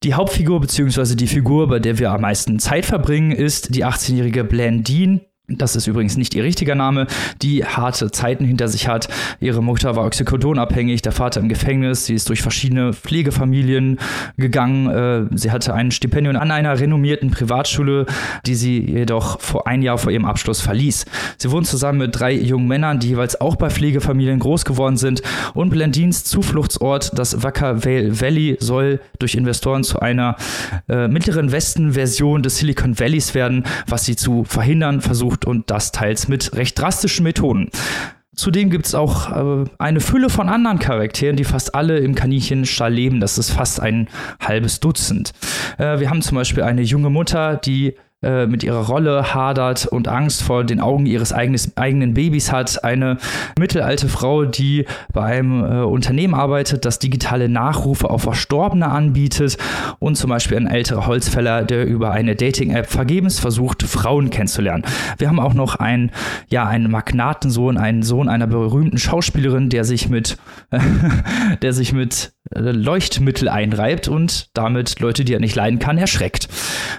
Die 0.04 0.14
Hauptfigur 0.14 0.60
bzw. 0.60 1.16
die 1.16 1.28
Figur, 1.28 1.68
bei 1.68 1.80
der 1.80 1.98
wir 1.98 2.12
am 2.12 2.22
meisten 2.22 2.60
Zeit 2.60 2.86
verbringen, 2.86 3.32
ist 3.32 3.74
die 3.76 3.86
18-jährige 3.86 4.44
Blandine, 4.44 5.22
das 5.50 5.76
ist 5.76 5.88
übrigens 5.88 6.18
nicht 6.18 6.36
ihr 6.36 6.44
richtiger 6.44 6.76
Name, 6.76 7.08
die 7.42 7.66
harte 7.66 8.12
Zeiten 8.12 8.46
hinter 8.46 8.68
sich 8.68 8.88
hat. 8.88 9.08
Ihre 9.40 9.64
Mutter 9.64 9.96
war 9.96 10.06
oxycodonabhängig, 10.06 11.02
der 11.02 11.12
Vater 11.12 11.40
im 11.40 11.50
Gefängnis, 11.50 12.06
sie 12.06 12.14
ist 12.14 12.30
durch 12.30 12.42
verschiedene 12.42 12.94
Pflegefamilien 12.94 14.00
gegangen. 14.38 14.90
Äh, 14.90 15.38
sie 15.38 15.52
hatte 15.52 15.74
ein 15.74 15.92
Stipendium 15.92 16.36
an 16.36 16.52
einer 16.52 16.80
renommierten 16.80 17.32
Privatschule, 17.32 18.06
die 18.46 18.56
sie 18.56 18.80
jedoch 18.80 19.40
vor 19.42 19.68
ein 19.68 19.82
Jahr 19.82 19.98
vor 19.98 20.12
ihrem 20.12 20.26
Abschluss 20.26 20.62
verließ. 20.62 21.06
Sie 21.38 21.52
wohnt 21.52 21.68
zusammen 21.68 22.00
mit 22.00 22.20
drei 22.20 22.34
jungen 22.34 22.68
Männern, 22.68 23.00
die 23.00 23.10
jeweils 23.10 23.40
auch 23.40 23.56
bei 23.56 23.70
Pflegefamilien 23.70 24.40
groß 24.40 24.66
geworden 24.66 24.98
sind. 24.98 25.22
Und 25.54 25.70
Blendins 25.70 26.24
Zufluchtsort, 26.24 27.18
das 27.18 27.44
Wacker 27.44 27.84
Valley, 27.84 28.58
soll 28.60 29.00
durch 29.20 29.36
Investoren 29.36 29.84
zu 29.84 30.00
einer 30.00 30.36
äh, 30.88 31.08
mittleren 31.08 31.52
Westen-Version 31.52 32.44
des 32.44 32.58
Silicon 32.58 33.00
Valleys 33.00 33.34
werden, 33.34 33.64
was 33.88 34.06
sie 34.06 34.16
zu 34.16 34.44
verhindern 34.44 35.02
versucht 35.02 35.39
versucht 35.40 35.46
und 35.46 35.70
das 35.70 35.92
teils 35.92 36.28
mit 36.28 36.56
recht 36.56 36.78
drastischen 36.78 37.24
Methoden. 37.24 37.70
Zudem 38.36 38.70
gibt 38.70 38.86
es 38.86 38.96
auch 38.96 39.32
äh, 39.32 39.66
eine 39.80 40.00
Fülle 40.00 40.30
von 40.30 40.48
anderen 40.48 40.80
Charakteren, 40.80 41.36
die 41.36 41.44
fast 41.44 41.76
alle 41.76 41.98
im 41.98 42.16
Kaninchenstall 42.16 42.94
leben. 42.94 43.20
Das 43.20 43.38
ist 43.38 43.52
fast 43.52 43.82
ein 43.82 44.08
halbes 44.40 44.80
Dutzend. 44.80 45.34
Äh, 45.78 46.00
wir 46.00 46.10
haben 46.10 46.22
zum 46.22 46.36
Beispiel 46.36 46.64
eine 46.64 46.82
junge 46.82 47.10
Mutter, 47.10 47.58
die 47.58 47.96
äh, 48.22 48.48
mit 48.48 48.64
ihrer 48.64 48.86
Rolle 48.86 49.34
hadert 49.34 49.86
und 49.86 50.10
Angst 50.10 50.44
vor 50.44 50.66
den 50.66 50.82
Augen 50.82 51.06
ihres 51.06 51.32
eigenes, 51.32 51.78
eigenen 51.78 52.16
Babys 52.16 52.52
hat. 52.52 52.84
Eine 52.84 53.18
mittelalte 53.58 54.10
Frau, 54.10 54.44
die 54.44 54.86
bei 55.14 55.24
einem 55.24 55.64
äh, 55.64 55.84
Unternehmen 55.84 56.34
arbeitet, 56.34 56.84
das 56.84 57.00
digitale 57.00 57.48
Nachrufe 57.48 58.10
auf 58.10 58.24
Verstorbene 58.24 58.90
anbietet 58.90 59.58
und 60.00 60.18
zum 60.18 60.32
Beispiel 60.32 60.58
ein 60.58 60.68
älterer 60.68 61.08
Holzfäller, 61.08 61.64
der 61.64 61.86
über 61.86 62.12
eine 62.12 62.36
Dating-App 62.36 62.88
vergebens 62.88 63.40
versucht, 63.40 63.84
Frauen 63.84 64.30
kennenzulernen. 64.32 64.84
Wir 65.18 65.30
haben 65.30 65.40
auch 65.40 65.54
noch 65.54 65.76
einen, 65.76 66.12
ja, 66.50 66.68
einen 66.68 66.92
Magnatensohn, 66.92 67.78
einen 67.78 68.04
Sohn 68.04 68.28
einer 68.28 68.48
berühmten 68.48 68.98
Schauspielerin, 68.98 69.70
der 69.70 69.86
sich 69.86 70.10
mit, 70.10 70.38
der 71.62 71.72
sich 71.72 71.94
mit 71.94 72.34
äh, 72.54 72.60
Leuchtmittel 72.60 73.48
einreibt 73.48 74.10
und 74.10 74.50
damit 74.58 75.00
Leute, 75.00 75.24
die 75.24 75.34
er 75.34 75.40
nicht 75.40 75.56
leiden 75.56 75.80
kann, 75.80 75.98
erschreckt. 75.98 76.50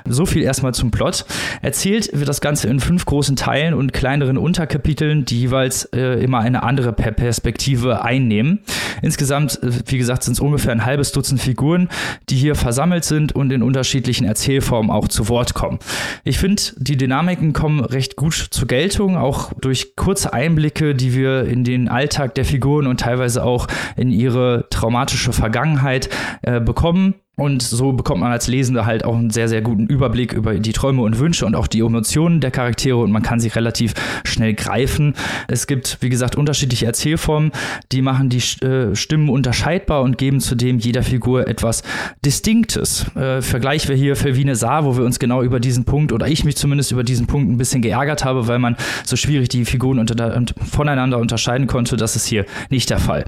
So 0.09 0.25
viel 0.25 0.43
erstmal 0.43 0.73
zum 0.73 0.91
Plot. 0.91 1.10
Plot. 1.11 1.25
Erzählt 1.63 2.11
wird 2.13 2.29
das 2.29 2.41
Ganze 2.41 2.69
in 2.69 2.81
fünf 2.81 3.05
großen 3.05 3.37
Teilen 3.37 3.75
und 3.75 3.93
kleineren 3.93 4.39
Unterkapiteln, 4.39 5.25
die 5.25 5.41
jeweils 5.41 5.85
äh, 5.87 6.23
immer 6.23 6.39
eine 6.39 6.63
andere 6.63 6.93
Perspektive 6.93 8.03
einnehmen. 8.03 8.61
Insgesamt, 9.03 9.63
äh, 9.63 9.71
wie 9.87 9.99
gesagt, 9.99 10.23
sind 10.23 10.35
es 10.35 10.41
ungefähr 10.41 10.73
ein 10.73 10.85
halbes 10.85 11.13
Dutzend 11.13 11.41
Figuren, 11.41 11.89
die 12.29 12.37
hier 12.37 12.55
versammelt 12.55 13.05
sind 13.05 13.35
und 13.35 13.53
in 13.53 13.63
unterschiedlichen 13.63 14.25
Erzählformen 14.25 14.91
auch 14.91 15.09
zu 15.09 15.29
Wort 15.29 15.55
kommen. 15.55 15.79
Ich 16.25 16.39
finde, 16.39 16.63
die 16.77 16.97
Dynamiken 16.97 17.53
kommen 17.53 17.81
recht 17.81 18.17
gut 18.17 18.35
zur 18.51 18.69
Geltung, 18.69 19.17
auch 19.17 19.53
durch 19.61 19.97
kurze 19.97 20.33
Einblicke, 20.33 20.95
die 20.95 21.15
wir 21.15 21.45
in 21.45 21.65
den 21.65 21.89
Alltag 21.89 22.35
der 22.35 22.45
Figuren 22.45 22.87
und 22.87 23.01
teilweise 23.01 23.45
auch 23.45 23.67
in 23.97 24.11
ihre 24.11 24.67
traumatische 24.71 25.33
Vergangenheit 25.33 26.09
äh, 26.43 26.61
bekommen. 26.61 27.15
Und 27.41 27.63
so 27.63 27.93
bekommt 27.93 28.21
man 28.21 28.33
als 28.33 28.49
Lesender 28.49 28.85
halt 28.85 29.03
auch 29.03 29.17
einen 29.17 29.31
sehr, 29.31 29.49
sehr 29.49 29.63
guten 29.63 29.87
Überblick 29.87 30.35
über 30.35 30.57
die 30.57 30.73
Träume 30.75 31.01
und 31.01 31.19
Wünsche 31.19 31.47
und 31.47 31.55
auch 31.55 31.69
die 31.69 31.81
Emotionen 31.81 32.43
der 32.43 32.51
Charaktere 32.51 32.99
und 32.99 33.11
man 33.13 33.23
kann 33.23 33.41
sie 33.41 33.49
relativ 33.49 33.95
schnell 34.25 34.53
greifen. 34.53 35.15
Es 35.49 35.67
gibt, 35.67 35.97
wie 36.03 36.11
gesagt, 36.11 36.37
unterschiedliche 36.37 36.85
Erzählformen, 36.85 37.51
die 37.93 38.03
machen 38.03 38.29
die 38.29 38.43
äh, 38.63 38.95
Stimmen 38.95 39.31
unterscheidbar 39.31 40.03
und 40.03 40.19
geben 40.19 40.41
zudem 40.41 40.81
jeder 40.81 41.03
Figur 41.03 41.49
etwas 41.49 41.83
Distinktes. 42.27 43.07
Äh, 43.17 43.41
Vergleich 43.41 43.89
wir 43.89 43.97
hier 43.97 44.17
Wiener 44.37 44.55
Saar, 44.55 44.85
wo 44.85 44.99
wir 44.99 45.05
uns 45.07 45.19
genau 45.19 45.43
über 45.43 45.61
diesen 45.61 45.87
Punkt 45.87 46.13
oder 46.13 46.29
ich 46.29 46.45
mich 46.45 46.59
zumindest 46.59 46.93
über 46.93 47.05
diesen 47.05 47.27
Punkt 47.27 47.51
ein 47.51 47.57
bisschen 47.57 47.81
geärgert 47.81 48.23
habe, 48.23 48.49
weil 48.49 48.59
man 48.59 48.77
so 49.03 49.17
schwierig 49.17 49.49
die 49.49 49.65
Figuren 49.65 49.99
unter, 49.99 50.43
voneinander 50.71 51.17
unterscheiden 51.17 51.67
konnte. 51.67 51.97
Das 51.97 52.17
ist 52.17 52.27
hier 52.27 52.45
nicht 52.69 52.91
der 52.91 52.99
Fall. 52.99 53.25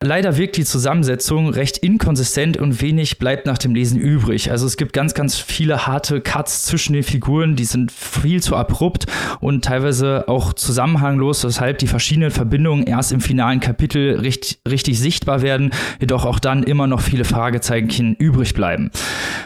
Leider 0.00 0.36
wirkt 0.36 0.56
die 0.56 0.64
Zusammensetzung 0.64 1.48
recht 1.48 1.78
inkonsistent 1.78 2.56
und 2.56 2.80
wenig 2.80 3.18
bleibt 3.18 3.37
nach 3.46 3.58
dem 3.58 3.74
Lesen 3.74 3.98
übrig. 3.98 4.50
Also 4.50 4.66
es 4.66 4.76
gibt 4.76 4.92
ganz, 4.92 5.14
ganz 5.14 5.36
viele 5.36 5.86
harte 5.86 6.20
Cuts 6.20 6.64
zwischen 6.64 6.92
den 6.92 7.02
Figuren, 7.02 7.56
die 7.56 7.64
sind 7.64 7.92
viel 7.92 8.42
zu 8.42 8.56
abrupt 8.56 9.06
und 9.40 9.64
teilweise 9.64 10.24
auch 10.28 10.52
zusammenhanglos, 10.52 11.44
weshalb 11.44 11.78
die 11.78 11.86
verschiedenen 11.86 12.30
Verbindungen 12.30 12.86
erst 12.86 13.12
im 13.12 13.20
finalen 13.20 13.60
Kapitel 13.60 14.18
richtig, 14.20 14.60
richtig 14.68 14.98
sichtbar 14.98 15.42
werden, 15.42 15.70
jedoch 16.00 16.24
auch 16.24 16.38
dann 16.38 16.62
immer 16.62 16.86
noch 16.86 17.00
viele 17.00 17.24
Fragezeichen 17.24 18.14
übrig 18.14 18.54
bleiben. 18.54 18.90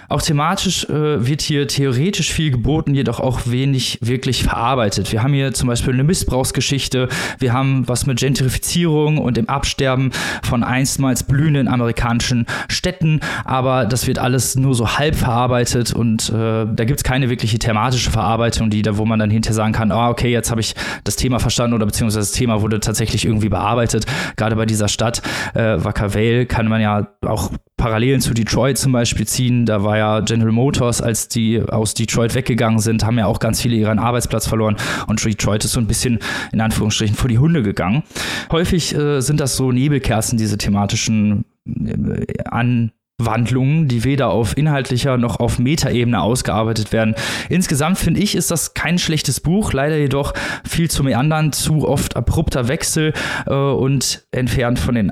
Auch 0.08 0.22
thematisch 0.22 0.84
äh, 0.84 1.26
wird 1.26 1.42
hier 1.42 1.66
theoretisch 1.68 2.32
viel 2.32 2.50
geboten, 2.50 2.94
jedoch 2.94 3.20
auch 3.20 3.40
wenig 3.46 3.98
wirklich 4.02 4.42
verarbeitet. 4.42 5.10
Wir 5.12 5.22
haben 5.22 5.32
hier 5.32 5.54
zum 5.54 5.68
Beispiel 5.68 5.94
eine 5.94 6.04
Missbrauchsgeschichte, 6.04 7.08
wir 7.38 7.52
haben 7.52 7.88
was 7.88 8.06
mit 8.06 8.18
Gentrifizierung 8.18 9.18
und 9.18 9.36
dem 9.36 9.48
Absterben 9.48 10.10
von 10.42 10.62
einstmals 10.62 11.24
blühenden 11.24 11.68
amerikanischen 11.68 12.46
Städten, 12.68 13.20
aber 13.44 13.81
das 13.84 14.06
wird 14.06 14.18
alles 14.18 14.56
nur 14.56 14.74
so 14.74 14.96
halb 14.98 15.14
verarbeitet 15.14 15.92
und 15.92 16.30
äh, 16.30 16.66
da 16.66 16.84
gibt 16.84 17.00
es 17.00 17.04
keine 17.04 17.30
wirkliche 17.30 17.58
thematische 17.58 18.10
Verarbeitung, 18.10 18.70
die 18.70 18.82
da, 18.82 18.96
wo 18.96 19.04
man 19.04 19.18
dann 19.18 19.30
hinterher 19.30 19.54
sagen 19.54 19.72
kann, 19.72 19.92
ah, 19.92 20.10
okay, 20.10 20.30
jetzt 20.30 20.50
habe 20.50 20.60
ich 20.60 20.74
das 21.04 21.16
Thema 21.16 21.38
verstanden 21.38 21.74
oder 21.74 21.86
beziehungsweise 21.86 22.20
das 22.20 22.32
Thema 22.32 22.62
wurde 22.62 22.80
tatsächlich 22.80 23.24
irgendwie 23.24 23.48
bearbeitet. 23.48 24.06
Gerade 24.36 24.56
bei 24.56 24.66
dieser 24.66 24.88
Stadt 24.88 25.22
äh, 25.54 25.82
Wacker 25.84 26.14
Vale 26.14 26.46
kann 26.46 26.68
man 26.68 26.80
ja 26.80 27.08
auch 27.26 27.50
Parallelen 27.76 28.20
zu 28.20 28.32
Detroit 28.32 28.78
zum 28.78 28.92
Beispiel 28.92 29.26
ziehen. 29.26 29.66
Da 29.66 29.82
war 29.82 29.98
ja 29.98 30.20
General 30.20 30.52
Motors, 30.52 31.02
als 31.02 31.26
die 31.26 31.60
aus 31.60 31.94
Detroit 31.94 32.34
weggegangen 32.36 32.78
sind, 32.78 33.04
haben 33.04 33.18
ja 33.18 33.26
auch 33.26 33.40
ganz 33.40 33.60
viele 33.60 33.74
ihren 33.74 33.98
Arbeitsplatz 33.98 34.46
verloren 34.46 34.76
und 35.08 35.24
Detroit 35.24 35.64
ist 35.64 35.72
so 35.72 35.80
ein 35.80 35.88
bisschen 35.88 36.20
in 36.52 36.60
Anführungsstrichen 36.60 37.16
vor 37.16 37.28
die 37.28 37.38
Hunde 37.38 37.62
gegangen. 37.62 38.04
Häufig 38.52 38.94
äh, 38.94 39.20
sind 39.20 39.40
das 39.40 39.56
so 39.56 39.72
Nebelkerzen, 39.72 40.38
diese 40.38 40.58
thematischen 40.58 41.44
äh, 41.66 42.24
an 42.44 42.92
Wandlungen, 43.26 43.88
die 43.88 44.04
weder 44.04 44.30
auf 44.30 44.56
inhaltlicher 44.56 45.16
noch 45.16 45.40
auf 45.40 45.58
Metaebene 45.58 46.20
ausgearbeitet 46.20 46.92
werden. 46.92 47.14
Insgesamt 47.48 47.98
finde 47.98 48.20
ich, 48.20 48.34
ist 48.34 48.50
das 48.50 48.74
kein 48.74 48.98
schlechtes 48.98 49.40
Buch, 49.40 49.72
leider 49.72 49.96
jedoch 49.96 50.32
viel 50.64 50.90
zu 50.90 51.02
meandern, 51.02 51.52
zu 51.52 51.88
oft 51.88 52.16
abrupter 52.16 52.68
Wechsel 52.68 53.12
äh, 53.46 53.54
und 53.54 54.24
entfernt 54.32 54.78
von, 54.78 54.94
den 54.94 55.10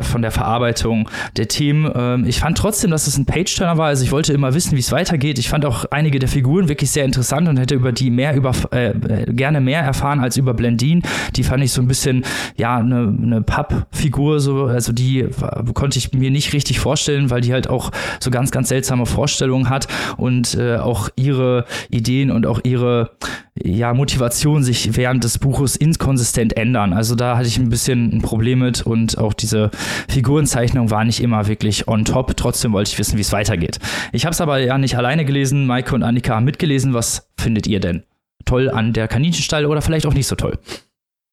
von 0.00 0.22
der 0.22 0.30
Verarbeitung 0.30 1.08
der 1.36 1.48
Themen. 1.48 1.90
Ähm, 1.94 2.24
ich 2.26 2.40
fand 2.40 2.58
trotzdem, 2.58 2.90
dass 2.90 3.06
es 3.06 3.16
ein 3.16 3.26
Page-Turner 3.26 3.78
war, 3.78 3.86
also 3.86 4.04
ich 4.04 4.12
wollte 4.12 4.32
immer 4.32 4.54
wissen, 4.54 4.76
wie 4.76 4.80
es 4.80 4.92
weitergeht. 4.92 5.38
Ich 5.38 5.48
fand 5.48 5.64
auch 5.64 5.84
einige 5.90 6.18
der 6.18 6.28
Figuren 6.28 6.68
wirklich 6.68 6.90
sehr 6.90 7.04
interessant 7.04 7.48
und 7.48 7.58
hätte 7.58 7.74
über 7.74 7.92
die 7.92 8.10
mehr 8.10 8.34
über, 8.34 8.52
äh, 8.70 8.92
gerne 9.32 9.60
mehr 9.60 9.80
erfahren 9.80 10.20
als 10.20 10.36
über 10.36 10.54
Blendin. 10.54 11.02
Die 11.36 11.42
fand 11.42 11.62
ich 11.62 11.72
so 11.72 11.80
ein 11.80 11.88
bisschen, 11.88 12.24
ja, 12.56 12.78
eine, 12.78 13.14
eine 13.22 13.42
Pappfigur, 13.42 14.40
so, 14.40 14.64
also 14.64 14.92
die 14.92 15.28
konnte 15.74 15.98
ich 15.98 16.12
mir 16.12 16.30
nicht 16.30 16.52
richtig 16.52 16.80
vorstellen, 16.80 17.30
weil 17.30 17.40
die 17.40 17.51
halt 17.52 17.68
auch 17.68 17.90
so 18.20 18.30
ganz, 18.30 18.50
ganz 18.50 18.68
seltsame 18.68 19.06
Vorstellungen 19.06 19.68
hat 19.68 19.88
und 20.16 20.54
äh, 20.54 20.76
auch 20.76 21.08
ihre 21.16 21.64
Ideen 21.90 22.30
und 22.30 22.46
auch 22.46 22.60
ihre 22.64 23.10
ja, 23.54 23.92
Motivation 23.92 24.62
sich 24.62 24.96
während 24.96 25.24
des 25.24 25.38
Buches 25.38 25.76
inkonsistent 25.76 26.56
ändern. 26.56 26.92
Also 26.92 27.14
da 27.14 27.36
hatte 27.36 27.48
ich 27.48 27.58
ein 27.58 27.68
bisschen 27.68 28.16
ein 28.16 28.22
Problem 28.22 28.60
mit 28.60 28.82
und 28.82 29.18
auch 29.18 29.34
diese 29.34 29.70
Figurenzeichnung 30.08 30.90
war 30.90 31.04
nicht 31.04 31.20
immer 31.20 31.46
wirklich 31.46 31.86
on 31.86 32.04
top. 32.04 32.36
Trotzdem 32.36 32.72
wollte 32.72 32.90
ich 32.90 32.98
wissen, 32.98 33.16
wie 33.18 33.22
es 33.22 33.32
weitergeht. 33.32 33.78
Ich 34.12 34.24
habe 34.24 34.32
es 34.32 34.40
aber 34.40 34.58
ja 34.58 34.78
nicht 34.78 34.96
alleine 34.96 35.24
gelesen. 35.24 35.66
Maike 35.66 35.94
und 35.94 36.02
Annika 36.02 36.34
haben 36.34 36.44
mitgelesen. 36.44 36.94
Was 36.94 37.28
findet 37.36 37.66
ihr 37.66 37.80
denn 37.80 38.04
toll 38.44 38.70
an 38.70 38.92
der 38.92 39.08
Kaninchenstall 39.08 39.66
oder 39.66 39.82
vielleicht 39.82 40.06
auch 40.06 40.14
nicht 40.14 40.26
so 40.26 40.36
toll? 40.36 40.58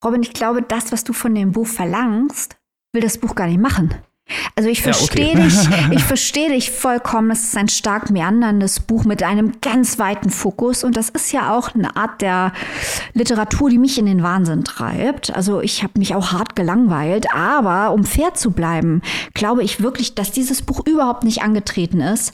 Robin, 0.03 0.23
ich 0.23 0.33
glaube, 0.33 0.61
das, 0.61 0.91
was 0.91 1.03
du 1.03 1.13
von 1.13 1.35
dem 1.35 1.51
Buch 1.51 1.67
verlangst, 1.67 2.57
will 2.93 3.01
das 3.01 3.17
Buch 3.17 3.35
gar 3.35 3.47
nicht 3.47 3.59
machen. 3.59 3.93
Also 4.55 4.69
ich 4.69 4.81
verstehe 4.81 5.33
ja, 5.33 5.33
okay. 5.33 5.43
dich, 5.43 5.91
ich 5.91 6.03
verstehe 6.03 6.49
dich 6.49 6.71
vollkommen. 6.71 7.31
Es 7.31 7.43
ist 7.43 7.57
ein 7.57 7.69
stark 7.69 8.09
meanderndes 8.09 8.79
Buch 8.79 9.05
mit 9.05 9.23
einem 9.23 9.59
ganz 9.61 9.99
weiten 9.99 10.29
Fokus 10.29 10.83
und 10.83 10.95
das 10.95 11.09
ist 11.09 11.31
ja 11.31 11.55
auch 11.55 11.73
eine 11.73 11.95
Art 11.95 12.21
der 12.21 12.53
Literatur, 13.13 13.69
die 13.69 13.77
mich 13.77 13.97
in 13.97 14.05
den 14.05 14.23
Wahnsinn 14.23 14.63
treibt. 14.63 15.35
Also 15.35 15.61
ich 15.61 15.83
habe 15.83 15.99
mich 15.99 16.15
auch 16.15 16.31
hart 16.31 16.55
gelangweilt, 16.55 17.33
aber 17.33 17.91
um 17.91 18.03
fair 18.03 18.33
zu 18.33 18.51
bleiben, 18.51 19.01
glaube 19.33 19.63
ich 19.63 19.81
wirklich, 19.81 20.15
dass 20.15 20.31
dieses 20.31 20.61
Buch 20.61 20.85
überhaupt 20.85 21.23
nicht 21.23 21.41
angetreten 21.41 22.01
ist, 22.01 22.33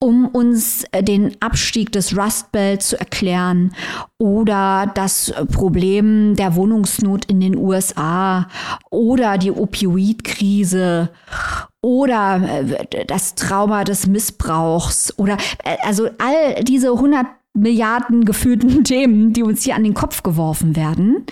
um 0.00 0.28
uns 0.28 0.84
äh, 0.92 1.02
den 1.02 1.36
Abstieg 1.40 1.92
des 1.92 2.16
Rust 2.16 2.52
Belt 2.52 2.82
zu 2.82 2.98
erklären 2.98 3.74
oder 4.18 4.90
das 4.94 5.32
Problem 5.52 6.34
der 6.36 6.54
Wohnungsnot 6.54 7.24
in 7.24 7.40
den 7.40 7.56
USA 7.56 8.48
oder 8.90 9.38
die 9.38 9.50
Opioidkrise 9.50 11.10
oder 11.82 12.40
äh, 12.90 13.04
das 13.06 13.34
Trauma 13.34 13.84
des 13.84 14.06
Missbrauchs 14.06 15.12
oder 15.18 15.36
äh, 15.64 15.76
also 15.82 16.08
all 16.18 16.62
diese 16.62 16.92
100 16.92 17.26
Milliarden 17.54 18.24
gefühlten 18.24 18.84
Themen, 18.84 19.32
die 19.32 19.42
uns 19.42 19.64
hier 19.64 19.74
an 19.74 19.84
den 19.84 19.94
Kopf 19.94 20.22
geworfen 20.22 20.76
werden, 20.76 21.26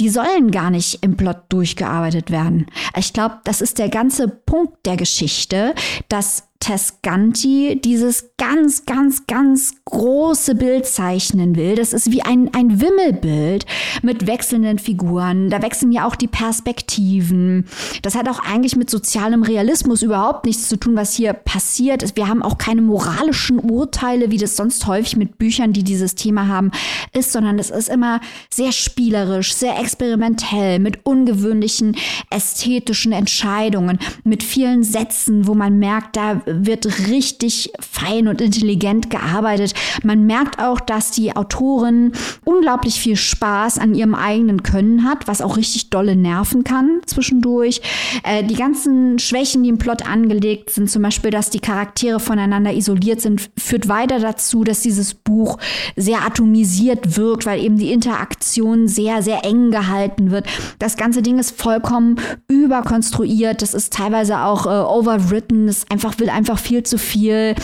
die 0.00 0.08
sollen 0.08 0.50
gar 0.50 0.70
nicht 0.70 1.02
im 1.02 1.16
Plot 1.16 1.44
durchgearbeitet 1.50 2.30
werden. 2.30 2.66
Ich 2.96 3.12
glaube, 3.12 3.40
das 3.44 3.60
ist 3.60 3.78
der 3.78 3.88
ganze 3.88 4.28
Punkt 4.28 4.86
der 4.86 4.96
Geschichte, 4.96 5.74
dass 6.08 6.45
Tescanti 6.60 7.80
dieses 7.82 8.30
ganz, 8.38 8.86
ganz, 8.86 9.26
ganz 9.26 9.74
große 9.84 10.54
Bild 10.54 10.86
zeichnen 10.86 11.56
will. 11.56 11.74
Das 11.74 11.92
ist 11.92 12.10
wie 12.10 12.22
ein, 12.22 12.50
ein 12.54 12.80
Wimmelbild 12.80 13.66
mit 14.02 14.26
wechselnden 14.26 14.78
Figuren. 14.78 15.50
Da 15.50 15.62
wechseln 15.62 15.92
ja 15.92 16.06
auch 16.06 16.16
die 16.16 16.28
Perspektiven. 16.28 17.66
Das 18.02 18.14
hat 18.14 18.28
auch 18.28 18.40
eigentlich 18.40 18.76
mit 18.76 18.90
sozialem 18.90 19.42
Realismus 19.42 20.02
überhaupt 20.02 20.46
nichts 20.46 20.68
zu 20.68 20.76
tun, 20.76 20.96
was 20.96 21.14
hier 21.14 21.32
passiert. 21.32 22.16
Wir 22.16 22.28
haben 22.28 22.42
auch 22.42 22.58
keine 22.58 22.82
moralischen 22.82 23.58
Urteile, 23.58 24.30
wie 24.30 24.38
das 24.38 24.56
sonst 24.56 24.86
häufig 24.86 25.16
mit 25.16 25.38
Büchern, 25.38 25.72
die 25.72 25.84
dieses 25.84 26.14
Thema 26.14 26.48
haben, 26.48 26.70
ist, 27.12 27.32
sondern 27.32 27.58
es 27.58 27.70
ist 27.70 27.88
immer 27.88 28.20
sehr 28.50 28.72
spielerisch, 28.72 29.54
sehr 29.54 29.78
experimentell, 29.78 30.78
mit 30.78 31.04
ungewöhnlichen 31.04 31.96
ästhetischen 32.30 33.12
Entscheidungen, 33.12 33.98
mit 34.24 34.42
vielen 34.42 34.82
Sätzen, 34.82 35.46
wo 35.46 35.54
man 35.54 35.78
merkt, 35.78 36.16
da 36.16 36.42
wird 36.46 37.08
richtig 37.08 37.72
fein 37.80 38.28
und 38.28 38.40
intelligent 38.40 39.10
gearbeitet. 39.10 39.74
Man 40.02 40.26
merkt 40.26 40.58
auch, 40.58 40.80
dass 40.80 41.10
die 41.10 41.36
Autorin 41.36 42.12
unglaublich 42.44 43.00
viel 43.00 43.16
Spaß 43.16 43.78
an 43.78 43.94
ihrem 43.94 44.14
eigenen 44.14 44.62
Können 44.62 45.04
hat, 45.04 45.28
was 45.28 45.42
auch 45.42 45.56
richtig 45.56 45.90
dolle 45.90 46.16
nerven 46.16 46.64
kann 46.64 47.00
zwischendurch. 47.06 47.80
Äh, 48.22 48.44
die 48.44 48.54
ganzen 48.54 49.18
Schwächen, 49.18 49.62
die 49.62 49.68
im 49.68 49.78
Plot 49.78 50.06
angelegt 50.06 50.70
sind, 50.70 50.90
zum 50.90 51.02
Beispiel, 51.02 51.30
dass 51.30 51.50
die 51.50 51.60
Charaktere 51.60 52.20
voneinander 52.20 52.72
isoliert 52.72 53.20
sind, 53.20 53.50
führt 53.58 53.88
weiter 53.88 54.18
dazu, 54.18 54.64
dass 54.64 54.80
dieses 54.80 55.14
Buch 55.14 55.58
sehr 55.96 56.24
atomisiert 56.24 57.16
wirkt, 57.16 57.46
weil 57.46 57.62
eben 57.62 57.78
die 57.78 57.92
Interaktion 57.92 58.88
sehr, 58.88 59.22
sehr 59.22 59.44
eng 59.44 59.70
gehalten 59.70 60.30
wird. 60.30 60.46
Das 60.78 60.96
ganze 60.96 61.22
Ding 61.22 61.38
ist 61.38 61.60
vollkommen 61.60 62.16
überkonstruiert. 62.48 63.62
Das 63.62 63.74
ist 63.74 63.92
teilweise 63.92 64.40
auch 64.40 64.66
äh, 64.66 64.68
overwritten. 64.68 65.68
Es 65.68 65.88
einfach 65.90 66.18
will 66.18 66.30
einfach 66.36 66.58
viel 66.58 66.82
zu 66.82 66.98
viel. 66.98 67.54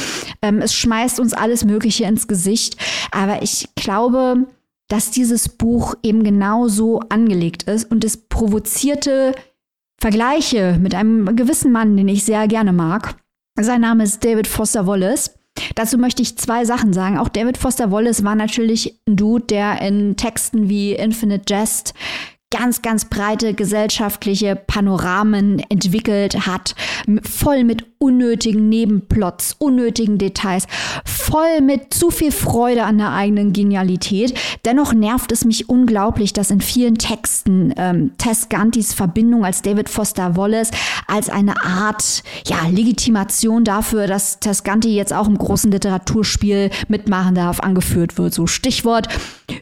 Ähm, 0.41 0.61
es 0.61 0.75
schmeißt 0.75 1.21
uns 1.21 1.35
alles 1.35 1.65
Mögliche 1.65 2.05
ins 2.05 2.27
Gesicht. 2.27 2.77
Aber 3.13 3.43
ich 3.43 3.69
glaube, 3.77 4.47
dass 4.89 5.11
dieses 5.11 5.49
Buch 5.49 5.95
eben 6.03 6.25
genau 6.25 6.69
so 6.69 7.01
angelegt 7.09 7.65
ist 7.65 7.91
und 7.91 8.05
es 8.05 8.17
provozierte 8.17 9.35
Vergleiche 10.01 10.79
mit 10.81 10.95
einem 10.95 11.37
gewissen 11.37 11.71
Mann, 11.71 11.97
den 11.97 12.09
ich 12.09 12.25
sehr 12.25 12.49
gerne 12.49 12.73
mag. 12.73 13.15
Sein 13.59 13.83
Name 13.83 14.05
ist 14.05 14.25
David 14.25 14.47
Foster 14.47 14.87
Wallace. 14.87 15.35
Dazu 15.75 15.99
möchte 15.99 16.23
ich 16.23 16.39
zwei 16.39 16.65
Sachen 16.65 16.93
sagen. 16.93 17.19
Auch 17.19 17.29
David 17.29 17.59
Foster 17.59 17.91
Wallace 17.91 18.25
war 18.25 18.35
natürlich 18.35 18.99
ein 19.07 19.17
Dude, 19.17 19.45
der 19.45 19.81
in 19.83 20.17
Texten 20.17 20.69
wie 20.69 20.95
Infinite 20.95 21.45
Jest 21.47 21.95
ganz, 22.53 22.83
ganz 22.83 23.07
breite 23.07 23.55
gesellschaftliche 23.55 24.55
Panoramen 24.55 25.59
entwickelt 25.71 26.47
hat, 26.47 26.77
voll 27.23 27.65
mit 27.65 27.87
unnötigen 27.99 28.69
Nebenplots, 28.69 29.57
unnötigen 29.59 30.19
Details, 30.19 30.67
voll 31.05 31.61
mit 31.63 31.95
zu 31.95 32.11
viel 32.11 32.31
Freude 32.31 32.85
an 32.85 32.99
der 32.99 33.13
eigenen 33.13 33.53
Genialität. 33.53 34.35
Dennoch 34.65 34.93
nervt 34.93 35.33
es 35.33 35.45
mich 35.45 35.69
unglaublich, 35.69 36.33
dass 36.33 36.51
in 36.51 36.61
vielen 36.61 36.99
Texten 36.99 37.73
ähm, 37.77 38.13
Tess 38.19 38.49
Gantis 38.49 38.93
Verbindung 38.93 39.45
als 39.45 39.63
David 39.63 39.89
Foster 39.89 40.37
Wallace 40.37 40.73
als 41.07 41.31
eine 41.31 41.65
Art 41.65 42.23
ja, 42.47 42.67
Legitimation 42.69 43.65
dafür, 43.65 44.07
dass 44.07 44.41
Tess 44.41 44.63
Ganti 44.63 44.95
jetzt 44.95 45.13
auch 45.13 45.29
im 45.29 45.39
großen 45.39 45.71
Literaturspiel 45.71 46.71
mitmachen 46.89 47.35
darf, 47.35 47.61
angeführt 47.61 48.19
wird. 48.19 48.35
So 48.35 48.47
Stichwort 48.47 49.09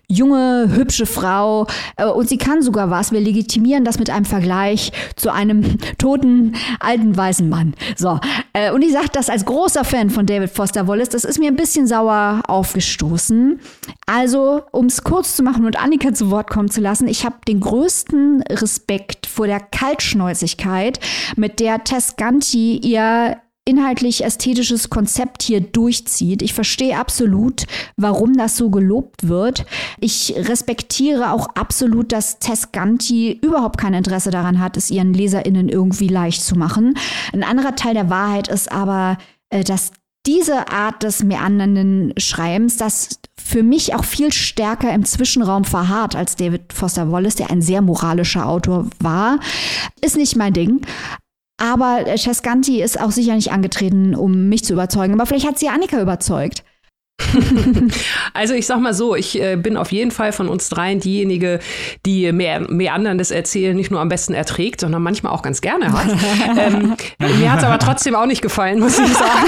junge, 0.09 0.70
hübsche 0.72 1.07
Frau 1.07 1.66
äh, 1.97 2.07
und 2.07 2.28
sie 2.28 2.38
kann 2.38 2.62
sogar 2.62 2.80
sogar 2.81 2.91
was. 2.91 3.12
Wir 3.12 3.20
legitimieren 3.20 3.85
das 3.85 3.99
mit 3.99 4.11
einem 4.11 4.24
Vergleich 4.24 4.93
zu 5.16 5.31
einem 5.31 5.78
toten 5.99 6.55
alten 6.78 7.16
weißen 7.16 7.49
Mann. 7.49 7.74
So. 7.97 8.18
Äh, 8.53 8.72
und 8.72 8.83
ich 8.83 8.93
sage 8.93 9.09
das 9.12 9.28
als 9.28 9.45
großer 9.45 9.85
Fan 9.85 10.11
von 10.11 10.26
David 10.26 10.51
Foster 10.51 10.89
Wallace. 10.89 11.11
Das 11.11 11.24
ist 11.24 11.39
mir 11.39 11.49
ein 11.49 11.57
bisschen 11.57 11.87
sauer 11.87 12.43
aufgestoßen. 12.47 13.61
Also, 14.07 14.62
um 14.72 14.87
es 14.87 15.05
kurz 15.05 15.37
zu 15.37 15.43
machen 15.43 15.66
und 15.66 15.81
Annika 15.81 16.12
zu 16.14 16.31
Wort 16.31 16.49
kommen 16.49 16.70
zu 16.70 16.81
lassen, 16.81 17.07
ich 17.07 17.24
habe 17.24 17.37
den 17.47 17.61
größten 17.61 18.43
Respekt 18.51 19.26
vor 19.26 19.47
der 19.47 19.61
Kaltschnäuzigkeit, 19.61 20.99
mit 21.37 21.61
der 21.61 21.85
Tess 21.85 22.16
Ganti 22.16 22.78
ihr 22.78 23.37
inhaltlich 23.70 24.24
ästhetisches 24.24 24.90
Konzept 24.90 25.42
hier 25.42 25.60
durchzieht. 25.60 26.42
Ich 26.42 26.52
verstehe 26.52 26.98
absolut, 26.98 27.66
warum 27.96 28.36
das 28.36 28.56
so 28.56 28.68
gelobt 28.68 29.28
wird. 29.28 29.64
Ich 30.00 30.34
respektiere 30.36 31.32
auch 31.32 31.48
absolut, 31.54 32.10
dass 32.10 32.40
Tess 32.40 32.72
Ganti 32.72 33.38
überhaupt 33.40 33.78
kein 33.78 33.94
Interesse 33.94 34.32
daran 34.32 34.58
hat, 34.58 34.76
es 34.76 34.90
ihren 34.90 35.14
LeserInnen 35.14 35.68
irgendwie 35.68 36.08
leicht 36.08 36.42
zu 36.42 36.56
machen. 36.56 36.94
Ein 37.32 37.44
anderer 37.44 37.76
Teil 37.76 37.94
der 37.94 38.10
Wahrheit 38.10 38.48
ist 38.48 38.72
aber, 38.72 39.18
äh, 39.50 39.62
dass 39.62 39.92
diese 40.26 40.68
Art 40.68 41.02
des 41.02 41.22
meandernden 41.22 42.12
Schreibens, 42.18 42.76
das 42.76 43.20
für 43.42 43.62
mich 43.62 43.94
auch 43.94 44.04
viel 44.04 44.32
stärker 44.32 44.92
im 44.92 45.04
Zwischenraum 45.04 45.64
verharrt 45.64 46.14
als 46.14 46.36
David 46.36 46.72
Foster 46.72 47.10
Wallace, 47.10 47.36
der 47.36 47.50
ein 47.50 47.62
sehr 47.62 47.80
moralischer 47.80 48.46
Autor 48.46 48.86
war, 48.98 49.38
ist 50.02 50.16
nicht 50.16 50.36
mein 50.36 50.52
Ding. 50.52 50.82
Aber 51.61 52.04
Chescanti 52.16 52.82
ist 52.82 52.98
auch 52.98 53.11
sicher 53.11 53.34
nicht 53.34 53.52
angetreten, 53.52 54.14
um 54.14 54.48
mich 54.48 54.64
zu 54.64 54.72
überzeugen. 54.72 55.12
Aber 55.12 55.26
vielleicht 55.26 55.46
hat 55.46 55.58
sie 55.58 55.68
Annika 55.68 56.00
überzeugt. 56.00 56.64
also 58.34 58.54
ich 58.54 58.66
sag 58.66 58.80
mal 58.80 58.94
so, 58.94 59.14
ich 59.14 59.40
äh, 59.40 59.56
bin 59.56 59.76
auf 59.76 59.92
jeden 59.92 60.10
Fall 60.10 60.32
von 60.32 60.48
uns 60.48 60.68
dreien 60.68 61.00
diejenige, 61.00 61.60
die 62.06 62.32
mehr, 62.32 62.60
mehr 62.60 62.94
anderen 62.94 63.18
das 63.18 63.30
Erzählen 63.30 63.76
nicht 63.76 63.90
nur 63.90 64.00
am 64.00 64.08
besten 64.08 64.34
erträgt, 64.34 64.80
sondern 64.80 65.02
manchmal 65.02 65.32
auch 65.32 65.42
ganz 65.42 65.60
gerne 65.60 65.92
hat. 65.92 66.08
ähm, 66.58 66.96
mir 67.38 67.52
hat 67.52 67.60
es 67.60 67.64
aber 67.64 67.78
trotzdem 67.78 68.14
auch 68.14 68.26
nicht 68.26 68.42
gefallen, 68.42 68.80
muss 68.80 68.98
ich 68.98 69.12
sagen. 69.12 69.46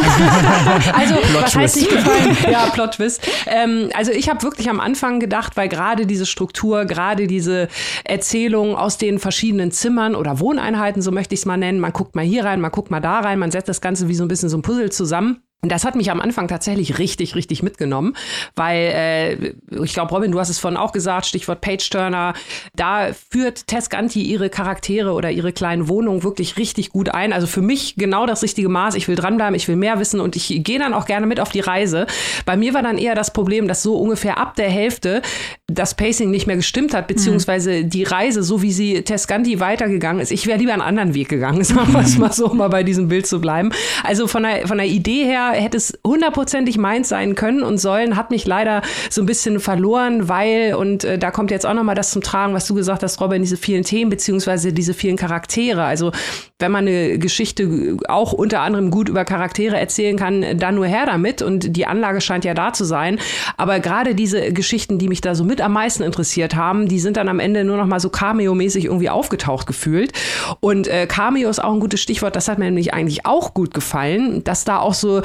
also 0.92 1.14
Plot 1.14 1.42
was 1.42 1.56
heißt 1.56 1.76
nicht 1.76 1.90
gefallen? 1.90 2.36
Ja, 2.50 2.66
Plot 2.66 2.92
Twist. 2.92 3.26
Ähm, 3.46 3.90
also 3.94 4.12
ich 4.12 4.28
habe 4.28 4.42
wirklich 4.42 4.68
am 4.68 4.80
Anfang 4.80 5.20
gedacht, 5.20 5.56
weil 5.56 5.68
gerade 5.68 6.06
diese 6.06 6.26
Struktur, 6.26 6.84
gerade 6.84 7.26
diese 7.26 7.68
Erzählung 8.04 8.76
aus 8.76 8.98
den 8.98 9.18
verschiedenen 9.18 9.70
Zimmern 9.70 10.14
oder 10.14 10.40
Wohneinheiten, 10.40 11.02
so 11.02 11.10
möchte 11.10 11.34
ich 11.34 11.40
es 11.40 11.46
mal 11.46 11.56
nennen, 11.56 11.80
man 11.80 11.92
guckt 11.92 12.14
mal 12.14 12.24
hier 12.24 12.44
rein, 12.44 12.60
man 12.60 12.70
guckt 12.70 12.90
mal 12.90 13.00
da 13.00 13.20
rein, 13.20 13.38
man 13.38 13.50
setzt 13.50 13.68
das 13.68 13.80
Ganze 13.80 14.08
wie 14.08 14.14
so 14.14 14.24
ein 14.24 14.28
bisschen 14.28 14.48
so 14.48 14.56
ein 14.56 14.62
Puzzle 14.62 14.90
zusammen. 14.90 15.42
Das 15.64 15.84
hat 15.84 15.94
mich 15.94 16.10
am 16.10 16.20
Anfang 16.20 16.48
tatsächlich 16.48 16.98
richtig, 16.98 17.36
richtig 17.36 17.62
mitgenommen, 17.62 18.16
weil 18.56 18.78
äh, 18.78 19.54
ich 19.84 19.94
glaube, 19.94 20.12
Robin, 20.12 20.32
du 20.32 20.40
hast 20.40 20.48
es 20.48 20.58
vorhin 20.58 20.76
auch 20.76 20.90
gesagt, 20.90 21.24
Stichwort 21.24 21.60
Page 21.60 21.88
Turner. 21.88 22.34
Da 22.74 23.10
führt 23.30 23.68
Tess 23.68 23.88
Ganti 23.88 24.22
ihre 24.22 24.50
Charaktere 24.50 25.12
oder 25.12 25.30
ihre 25.30 25.52
kleinen 25.52 25.86
Wohnungen 25.86 26.24
wirklich 26.24 26.56
richtig 26.56 26.90
gut 26.90 27.10
ein. 27.10 27.32
Also 27.32 27.46
für 27.46 27.62
mich 27.62 27.94
genau 27.96 28.26
das 28.26 28.42
richtige 28.42 28.68
Maß. 28.68 28.96
Ich 28.96 29.06
will 29.06 29.14
dranbleiben, 29.14 29.54
ich 29.54 29.68
will 29.68 29.76
mehr 29.76 30.00
wissen 30.00 30.18
und 30.18 30.34
ich 30.34 30.48
gehe 30.64 30.80
dann 30.80 30.92
auch 30.92 31.06
gerne 31.06 31.26
mit 31.26 31.38
auf 31.38 31.50
die 31.50 31.60
Reise. 31.60 32.08
Bei 32.44 32.56
mir 32.56 32.74
war 32.74 32.82
dann 32.82 32.98
eher 32.98 33.14
das 33.14 33.32
Problem, 33.32 33.68
dass 33.68 33.84
so 33.84 33.96
ungefähr 33.96 34.38
ab 34.38 34.56
der 34.56 34.68
Hälfte 34.68 35.22
das 35.68 35.94
Pacing 35.94 36.32
nicht 36.32 36.48
mehr 36.48 36.56
gestimmt 36.56 36.92
hat, 36.92 37.06
beziehungsweise 37.06 37.84
mhm. 37.84 37.88
die 37.88 38.02
Reise, 38.02 38.42
so 38.42 38.62
wie 38.62 38.72
sie 38.72 39.02
Tess 39.02 39.28
Ganti 39.28 39.60
weitergegangen 39.60 40.20
ist. 40.20 40.32
Ich 40.32 40.48
wäre 40.48 40.58
lieber 40.58 40.72
einen 40.72 40.82
anderen 40.82 41.14
Weg 41.14 41.28
gegangen, 41.28 41.62
sagen 41.64 41.92
wir 41.92 42.00
es 42.00 42.18
mal 42.18 42.32
so, 42.32 42.52
mal 42.52 42.68
bei 42.68 42.82
diesem 42.82 43.06
Bild 43.06 43.28
zu 43.28 43.40
bleiben. 43.40 43.70
Also 44.02 44.26
von 44.26 44.42
der, 44.42 44.66
von 44.66 44.78
der 44.78 44.88
Idee 44.88 45.24
her 45.24 45.51
hätte 45.52 45.76
es 45.76 45.98
hundertprozentig 46.06 46.78
meins 46.78 47.08
sein 47.08 47.34
können 47.34 47.62
und 47.62 47.78
sollen, 47.78 48.16
hat 48.16 48.30
mich 48.30 48.46
leider 48.46 48.82
so 49.10 49.22
ein 49.22 49.26
bisschen 49.26 49.60
verloren, 49.60 50.28
weil, 50.28 50.74
und 50.74 51.04
äh, 51.04 51.18
da 51.18 51.30
kommt 51.30 51.50
jetzt 51.50 51.66
auch 51.66 51.74
nochmal 51.74 51.94
das 51.94 52.10
zum 52.10 52.22
Tragen, 52.22 52.54
was 52.54 52.66
du 52.66 52.74
gesagt 52.74 53.02
hast, 53.02 53.20
Robin, 53.20 53.42
diese 53.42 53.56
vielen 53.56 53.84
Themen, 53.84 54.10
beziehungsweise 54.10 54.72
diese 54.72 54.94
vielen 54.94 55.16
Charaktere. 55.16 55.84
Also 55.84 56.12
wenn 56.58 56.72
man 56.72 56.86
eine 56.86 57.18
Geschichte 57.18 57.98
auch 58.08 58.32
unter 58.32 58.60
anderem 58.60 58.90
gut 58.90 59.08
über 59.08 59.24
Charaktere 59.24 59.78
erzählen 59.78 60.16
kann, 60.16 60.58
dann 60.58 60.76
nur 60.76 60.86
her 60.86 61.06
damit 61.06 61.42
und 61.42 61.76
die 61.76 61.86
Anlage 61.86 62.20
scheint 62.20 62.44
ja 62.44 62.54
da 62.54 62.72
zu 62.72 62.84
sein. 62.84 63.18
Aber 63.56 63.80
gerade 63.80 64.14
diese 64.14 64.52
Geschichten, 64.52 64.98
die 64.98 65.08
mich 65.08 65.20
da 65.20 65.34
so 65.34 65.44
mit 65.44 65.60
am 65.60 65.72
meisten 65.72 66.02
interessiert 66.02 66.54
haben, 66.54 66.88
die 66.88 67.00
sind 67.00 67.16
dann 67.16 67.28
am 67.28 67.40
Ende 67.40 67.64
nur 67.64 67.76
noch 67.76 67.86
mal 67.86 68.00
so 68.00 68.08
Cameo-mäßig 68.08 68.84
irgendwie 68.84 69.10
aufgetaucht 69.10 69.66
gefühlt. 69.66 70.12
Und 70.60 70.86
äh, 70.86 71.06
Cameo 71.06 71.50
ist 71.50 71.62
auch 71.62 71.72
ein 71.72 71.80
gutes 71.80 72.00
Stichwort, 72.00 72.36
das 72.36 72.48
hat 72.48 72.58
mir 72.58 72.66
nämlich 72.66 72.94
eigentlich 72.94 73.26
auch 73.26 73.54
gut 73.54 73.74
gefallen, 73.74 74.44
dass 74.44 74.64
da 74.64 74.78
auch 74.78 74.94
so 74.94 75.22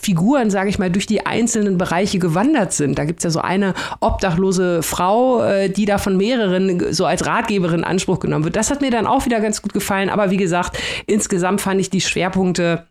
Figuren, 0.00 0.50
sage 0.50 0.70
ich 0.70 0.78
mal, 0.78 0.90
durch 0.90 1.06
die 1.06 1.26
einzelnen 1.26 1.78
Bereiche 1.78 2.18
gewandert 2.18 2.72
sind. 2.72 2.98
Da 2.98 3.04
gibt's 3.04 3.24
ja 3.24 3.30
so 3.30 3.40
eine 3.40 3.74
obdachlose 4.00 4.82
Frau, 4.82 5.42
äh, 5.42 5.68
die 5.68 5.84
da 5.84 5.98
von 5.98 6.16
mehreren 6.16 6.92
so 6.92 7.04
als 7.04 7.26
Ratgeberin 7.26 7.80
in 7.80 7.84
Anspruch 7.84 8.20
genommen 8.20 8.44
wird. 8.44 8.56
Das 8.56 8.70
hat 8.70 8.80
mir 8.80 8.90
dann 8.90 9.06
auch 9.06 9.26
wieder 9.26 9.40
ganz 9.40 9.62
gut 9.62 9.72
gefallen. 9.72 10.10
Aber 10.10 10.30
wie 10.30 10.36
gesagt, 10.36 10.78
insgesamt 11.06 11.60
fand 11.60 11.80
ich 11.80 11.90
die 11.90 12.00
Schwerpunkte 12.00 12.86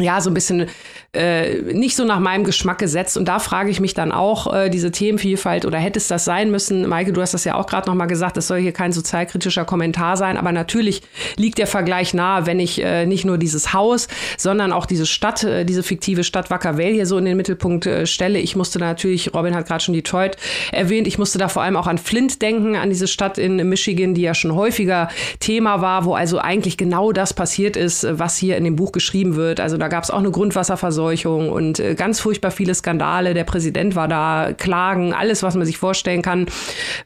ja, 0.00 0.20
so 0.20 0.30
ein 0.30 0.34
bisschen 0.34 0.66
äh, 1.12 1.62
nicht 1.72 1.96
so 1.96 2.04
nach 2.04 2.20
meinem 2.20 2.44
Geschmack 2.44 2.78
gesetzt. 2.78 3.16
Und 3.16 3.26
da 3.26 3.38
frage 3.38 3.70
ich 3.70 3.80
mich 3.80 3.94
dann 3.94 4.12
auch, 4.12 4.52
äh, 4.52 4.68
diese 4.68 4.90
Themenvielfalt 4.90 5.64
oder 5.64 5.78
hätte 5.78 5.98
es 5.98 6.08
das 6.08 6.24
sein 6.24 6.50
müssen? 6.50 6.86
Maike, 6.86 7.12
du 7.12 7.22
hast 7.22 7.34
das 7.34 7.44
ja 7.44 7.54
auch 7.54 7.66
gerade 7.66 7.88
nochmal 7.88 8.06
gesagt, 8.06 8.36
es 8.36 8.46
soll 8.46 8.60
hier 8.60 8.72
kein 8.72 8.92
sozialkritischer 8.92 9.64
Kommentar 9.64 10.16
sein, 10.16 10.36
aber 10.36 10.52
natürlich 10.52 11.02
liegt 11.36 11.58
der 11.58 11.66
Vergleich 11.66 12.14
nahe, 12.14 12.46
wenn 12.46 12.60
ich 12.60 12.82
äh, 12.82 13.06
nicht 13.06 13.24
nur 13.24 13.38
dieses 13.38 13.72
Haus, 13.72 14.08
sondern 14.36 14.72
auch 14.72 14.86
diese 14.86 15.06
Stadt, 15.06 15.44
äh, 15.44 15.64
diese 15.64 15.82
fiktive 15.82 16.24
Stadt 16.24 16.50
Wackerwell 16.50 16.92
hier 16.92 17.06
so 17.06 17.16
in 17.18 17.24
den 17.24 17.36
Mittelpunkt 17.36 17.86
äh, 17.86 18.06
stelle. 18.06 18.38
Ich 18.38 18.56
musste 18.56 18.78
natürlich, 18.78 19.32
Robin 19.34 19.54
hat 19.54 19.66
gerade 19.66 19.82
schon 19.82 19.94
Detroit 19.94 20.36
erwähnt, 20.72 21.06
ich 21.06 21.18
musste 21.18 21.38
da 21.38 21.48
vor 21.48 21.62
allem 21.62 21.76
auch 21.76 21.86
an 21.86 21.98
Flint 21.98 22.42
denken, 22.42 22.76
an 22.76 22.90
diese 22.90 23.08
Stadt 23.08 23.38
in 23.38 23.56
Michigan, 23.68 24.14
die 24.14 24.22
ja 24.22 24.34
schon 24.34 24.54
häufiger 24.54 25.08
Thema 25.40 25.80
war, 25.80 26.04
wo 26.04 26.14
also 26.14 26.38
eigentlich 26.38 26.76
genau 26.76 27.12
das 27.12 27.32
passiert 27.32 27.76
ist, 27.76 28.06
was 28.10 28.36
hier 28.36 28.56
in 28.56 28.64
dem 28.64 28.76
Buch 28.76 28.92
geschrieben 28.92 29.36
wird. 29.36 29.60
Also 29.60 29.78
da 29.86 29.88
gab 29.88 30.02
es 30.02 30.10
auch 30.10 30.18
eine 30.18 30.32
Grundwasserverseuchung 30.32 31.48
und 31.48 31.78
äh, 31.78 31.94
ganz 31.94 32.18
furchtbar 32.18 32.50
viele 32.50 32.74
Skandale. 32.74 33.34
Der 33.34 33.44
Präsident 33.44 33.94
war 33.94 34.08
da, 34.08 34.52
Klagen, 34.52 35.14
alles, 35.14 35.44
was 35.44 35.54
man 35.54 35.64
sich 35.64 35.78
vorstellen 35.78 36.22
kann. 36.22 36.46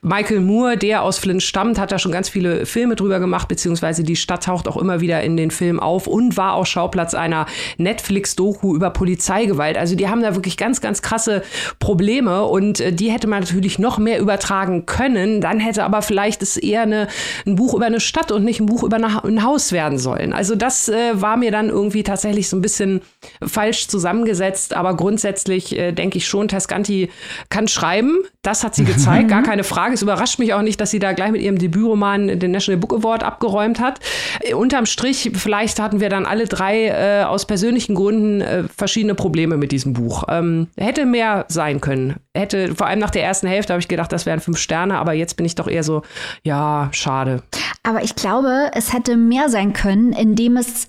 Michael 0.01 0.41
Moore, 0.41 0.78
der 0.78 1.03
aus 1.03 1.18
Flint 1.18 1.43
stammt, 1.43 1.78
hat 1.78 1.93
da 1.93 1.99
schon 1.99 2.11
ganz 2.11 2.31
viele 2.31 2.64
Filme 2.64 2.97
drüber 2.97 3.20
gemacht, 3.20 3.49
beziehungsweise 3.49 4.03
die 4.03 4.16
Stadt 4.16 4.45
taucht 4.45 4.66
auch 4.66 4.78
immer 4.78 5.03
wieder 5.03 5.22
in 5.22 5.37
den 5.37 5.51
Filmen 5.51 5.78
auf 5.78 6.07
und 6.07 6.39
war 6.39 6.55
auch 6.55 6.64
Schauplatz 6.64 7.12
einer 7.12 7.45
Netflix-Doku 7.76 8.74
über 8.74 8.89
Polizeigewalt. 8.89 9.76
Also 9.76 9.95
die 9.95 10.09
haben 10.09 10.22
da 10.22 10.35
wirklich 10.35 10.57
ganz, 10.57 10.81
ganz 10.81 11.03
krasse 11.03 11.43
Probleme 11.81 12.47
und 12.47 12.81
äh, 12.81 12.95
die 12.95 13.11
hätte 13.11 13.26
man 13.26 13.41
natürlich 13.41 13.78
noch 13.78 13.99
mehr 13.99 14.20
übertragen 14.20 14.87
können. 14.87 15.43
Dann 15.43 15.61
hätte 15.61 15.85
aber 15.85 16.01
vielleicht 16.01 16.41
es 16.41 16.57
eher 16.57 16.81
eine, 16.81 17.09
ein 17.47 17.57
Buch 17.57 17.74
über 17.74 17.85
eine 17.85 18.01
Stadt 18.01 18.33
und 18.33 18.43
nicht 18.43 18.59
ein 18.61 18.66
Buch 18.66 18.85
über 18.85 18.97
ein 18.97 19.45
Haus 19.45 19.70
werden 19.70 19.99
sollen. 19.99 20.33
Also 20.33 20.55
das 20.55 20.89
äh, 20.89 21.20
war 21.20 21.37
mir 21.37 21.51
dann 21.51 21.68
irgendwie 21.68 22.05
tatsächlich 22.05 22.49
so 22.49 22.57
ein 22.57 22.62
bisschen 22.62 22.70
bisschen 22.71 23.01
falsch 23.43 23.89
zusammengesetzt, 23.89 24.75
aber 24.75 24.97
grundsätzlich 24.97 25.77
äh, 25.77 25.93
denke 25.93 26.18
ich 26.18 26.27
schon, 26.27 26.49
Tascanti 26.49 27.11
kann 27.49 27.68
schreiben. 27.68 28.18
Das 28.43 28.64
hat 28.64 28.75
sie 28.75 28.85
gezeigt, 28.85 29.29
gar 29.29 29.43
keine 29.43 29.64
Frage. 29.64 29.95
Es 29.95 30.03
überrascht 30.03 30.39
mich 30.39 30.55
auch 30.55 30.62
nicht, 30.62 30.81
dass 30.81 30.91
sie 30.91 30.99
da 30.99 31.12
gleich 31.12 31.31
mit 31.31 31.43
ihrem 31.43 31.59
Debütroman 31.59 32.39
den 32.39 32.51
National 32.51 32.79
Book 32.79 32.95
Award 32.95 33.23
abgeräumt 33.23 33.81
hat. 33.81 34.01
Äh, 34.41 34.55
unterm 34.55 34.87
Strich, 34.87 35.33
vielleicht 35.35 35.81
hatten 35.81 36.01
wir 36.01 36.09
dann 36.09 36.27
alle 36.27 36.47
drei 36.47 36.87
äh, 36.87 37.25
aus 37.25 37.47
persönlichen 37.47 37.95
Gründen 37.95 38.41
äh, 38.41 38.64
verschiedene 38.75 39.14
Probleme 39.14 39.57
mit 39.57 39.73
diesem 39.73 39.93
Buch. 39.93 40.25
Ähm, 40.29 40.68
hätte 40.77 41.05
mehr 41.05 41.45
sein 41.49 41.81
können. 41.81 42.16
Hätte, 42.35 42.75
vor 42.75 42.87
allem 42.87 43.01
nach 43.01 43.11
der 43.11 43.25
ersten 43.25 43.49
Hälfte 43.49 43.73
habe 43.73 43.81
ich 43.81 43.89
gedacht, 43.89 44.12
das 44.12 44.25
wären 44.25 44.41
fünf 44.41 44.59
Sterne, 44.59 44.99
aber 44.99 45.12
jetzt 45.12 45.37
bin 45.37 45.45
ich 45.45 45.57
doch 45.57 45.68
eher 45.68 45.83
so, 45.83 46.03
ja, 46.45 46.89
schade. 46.93 47.43
Aber 47.83 48.03
ich 48.03 48.14
glaube, 48.14 48.71
es 48.75 48.93
hätte 48.93 49.16
mehr 49.16 49.49
sein 49.49 49.73
können, 49.73 50.12
indem 50.12 50.57
es 50.57 50.87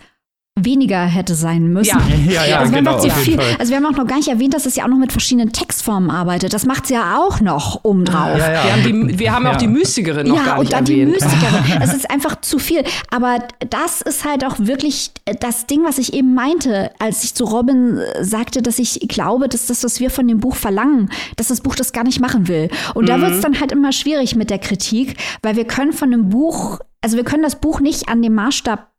weniger 0.60 1.06
hätte 1.06 1.34
sein 1.34 1.72
müssen. 1.72 1.98
Ja, 2.28 2.34
ja, 2.34 2.46
ja 2.46 2.60
also, 2.60 2.74
genau, 2.74 3.00
viel, 3.00 3.40
also 3.58 3.70
wir 3.70 3.78
haben 3.78 3.86
auch 3.86 3.98
noch 3.98 4.06
gar 4.06 4.18
nicht 4.18 4.28
erwähnt, 4.28 4.54
dass 4.54 4.66
es 4.66 4.76
ja 4.76 4.84
auch 4.84 4.90
noch 4.90 4.98
mit 4.98 5.14
verschiedenen 5.14 5.54
Textformen 5.54 6.10
arbeitet. 6.10 6.54
Das 6.54 6.66
macht 6.66 6.84
es 6.86 6.90
ja 6.90 7.18
auch 7.18 7.40
noch 7.40 7.84
um 7.84 8.04
drauf. 8.04 8.38
Ja, 8.38 8.52
ja. 8.52 8.64
Wir 8.66 8.74
haben, 8.74 9.08
die, 9.08 9.20
wir 9.20 9.32
haben 9.34 9.48
auch 9.48 9.56
die 9.56 9.68
Mystikerin 9.68 10.28
noch 10.28 10.36
ja, 10.36 10.44
gar 10.44 10.60
nicht 10.60 10.66
und 10.66 10.74
dann 10.74 10.86
erwähnt. 10.86 11.08
die 11.08 11.26
Mystikerin. 11.26 11.82
Es 11.82 11.94
ist 11.94 12.12
einfach 12.12 12.42
zu 12.42 12.60
viel. 12.60 12.84
Aber 13.10 13.40
das 13.70 14.02
ist 14.02 14.26
halt 14.26 14.44
auch 14.46 14.60
wirklich 14.60 15.12
das 15.40 15.68
Ding, 15.68 15.84
was 15.86 15.98
ich 15.98 16.14
eben 16.14 16.34
meinte, 16.34 16.92
als 17.00 17.24
ich 17.24 17.34
zu 17.34 17.46
Robin 17.46 18.00
sagte, 18.20 18.62
dass 18.62 18.78
ich 18.78 19.00
glaube, 19.08 19.48
dass 19.48 19.68
das, 19.68 19.84
was 19.86 20.02
wir 20.02 20.10
von 20.10 20.28
dem 20.28 20.40
Buch 20.40 20.56
verlangen, 20.56 21.10
dass 21.38 21.48
das 21.48 21.62
Buch 21.62 21.76
das 21.76 21.94
gar 21.94 22.04
nicht 22.04 22.20
machen 22.20 22.50
will. 22.50 22.70
Und 22.94 23.04
mhm. 23.04 23.08
da 23.08 23.22
wird 23.22 23.32
es 23.32 23.42
dann 23.42 23.60
halt 23.60 23.72
immer 23.72 23.94
schwierig 23.94 24.36
mit 24.36 24.50
der 24.50 24.60
Kritik, 24.60 25.16
weil 25.42 25.56
wir 25.56 25.66
können 25.66 25.94
von 25.94 26.14
einem 26.14 26.30
Buch 26.30 26.80
also 27.04 27.18
wir 27.18 27.24
können 27.24 27.42
das 27.42 27.60
Buch 27.60 27.80
nicht 27.80 28.10
an 28.10 28.22
dem 28.22 28.36
Maßstab 28.36 28.92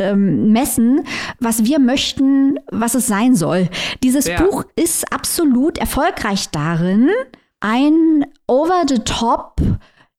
ähm, 0.00 0.52
messen, 0.52 1.02
was 1.38 1.64
wir 1.64 1.78
möchten, 1.78 2.58
was 2.70 2.94
es 2.94 3.06
sein 3.06 3.34
soll. 3.36 3.68
Dieses 4.02 4.26
ja. 4.26 4.42
Buch 4.42 4.64
ist 4.76 5.12
absolut 5.12 5.78
erfolgreich 5.78 6.50
darin, 6.50 7.10
ein 7.60 8.24
over-the-top 8.46 9.60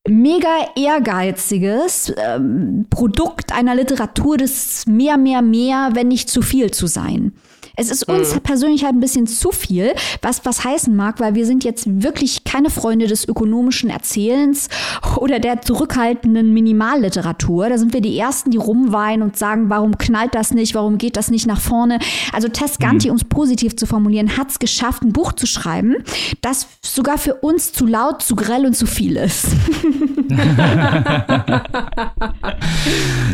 mega 0.08 0.72
ehrgeiziges 0.76 2.14
ähm, 2.18 2.86
Produkt 2.90 3.54
einer 3.54 3.76
Literatur 3.76 4.38
des 4.38 4.86
mehr, 4.88 5.18
mehr, 5.18 5.42
mehr, 5.42 5.90
wenn 5.94 6.08
nicht 6.08 6.30
zu 6.30 6.42
viel 6.42 6.72
zu 6.72 6.88
sein. 6.88 7.34
Es 7.82 7.90
ist 7.90 8.08
uns 8.08 8.36
mhm. 8.36 8.42
persönlich 8.42 8.84
halt 8.84 8.94
ein 8.94 9.00
bisschen 9.00 9.26
zu 9.26 9.52
viel, 9.52 9.94
was 10.22 10.46
was 10.46 10.64
heißen 10.64 10.96
mag, 10.96 11.20
weil 11.20 11.34
wir 11.34 11.48
sind 11.48 11.64
jetzt 11.64 12.04
wirklich 12.04 12.44
keine 12.44 12.70
Freunde 12.70 13.08
des 13.08 13.28
ökonomischen 13.28 13.90
Erzählens 13.90 14.70
oder 15.18 15.40
der 15.40 15.62
zurückhaltenden 15.62 16.54
Minimalliteratur. 16.54 17.70
Da 17.70 17.80
sind 17.80 17.94
wir 17.94 18.02
die 18.02 18.20
Ersten, 18.20 18.52
die 18.52 18.58
rumweinen 18.58 19.24
und 19.24 19.36
sagen, 19.36 19.70
warum 19.70 19.98
knallt 19.98 20.36
das 20.36 20.54
nicht, 20.54 20.76
warum 20.76 21.00
geht 21.00 21.18
das 21.18 21.32
nicht 21.32 21.48
nach 21.48 21.60
vorne. 21.60 21.98
Also 22.32 22.50
Tess 22.50 22.78
Ganti, 22.78 23.08
mhm. 23.08 23.14
um 23.14 23.18
es 23.18 23.24
positiv 23.24 23.76
zu 23.76 23.88
formulieren, 23.88 24.38
hat 24.38 24.52
es 24.52 24.60
geschafft, 24.60 25.02
ein 25.02 25.12
Buch 25.12 25.34
zu 25.34 25.48
schreiben, 25.48 25.96
das 26.42 26.68
sogar 26.84 27.18
für 27.18 27.34
uns 27.36 27.74
zu 27.74 27.88
laut, 27.88 28.22
zu 28.22 28.36
grell 28.36 28.68
und 28.68 28.76
zu 28.76 28.86
viel 28.86 29.18
ist. 29.18 29.48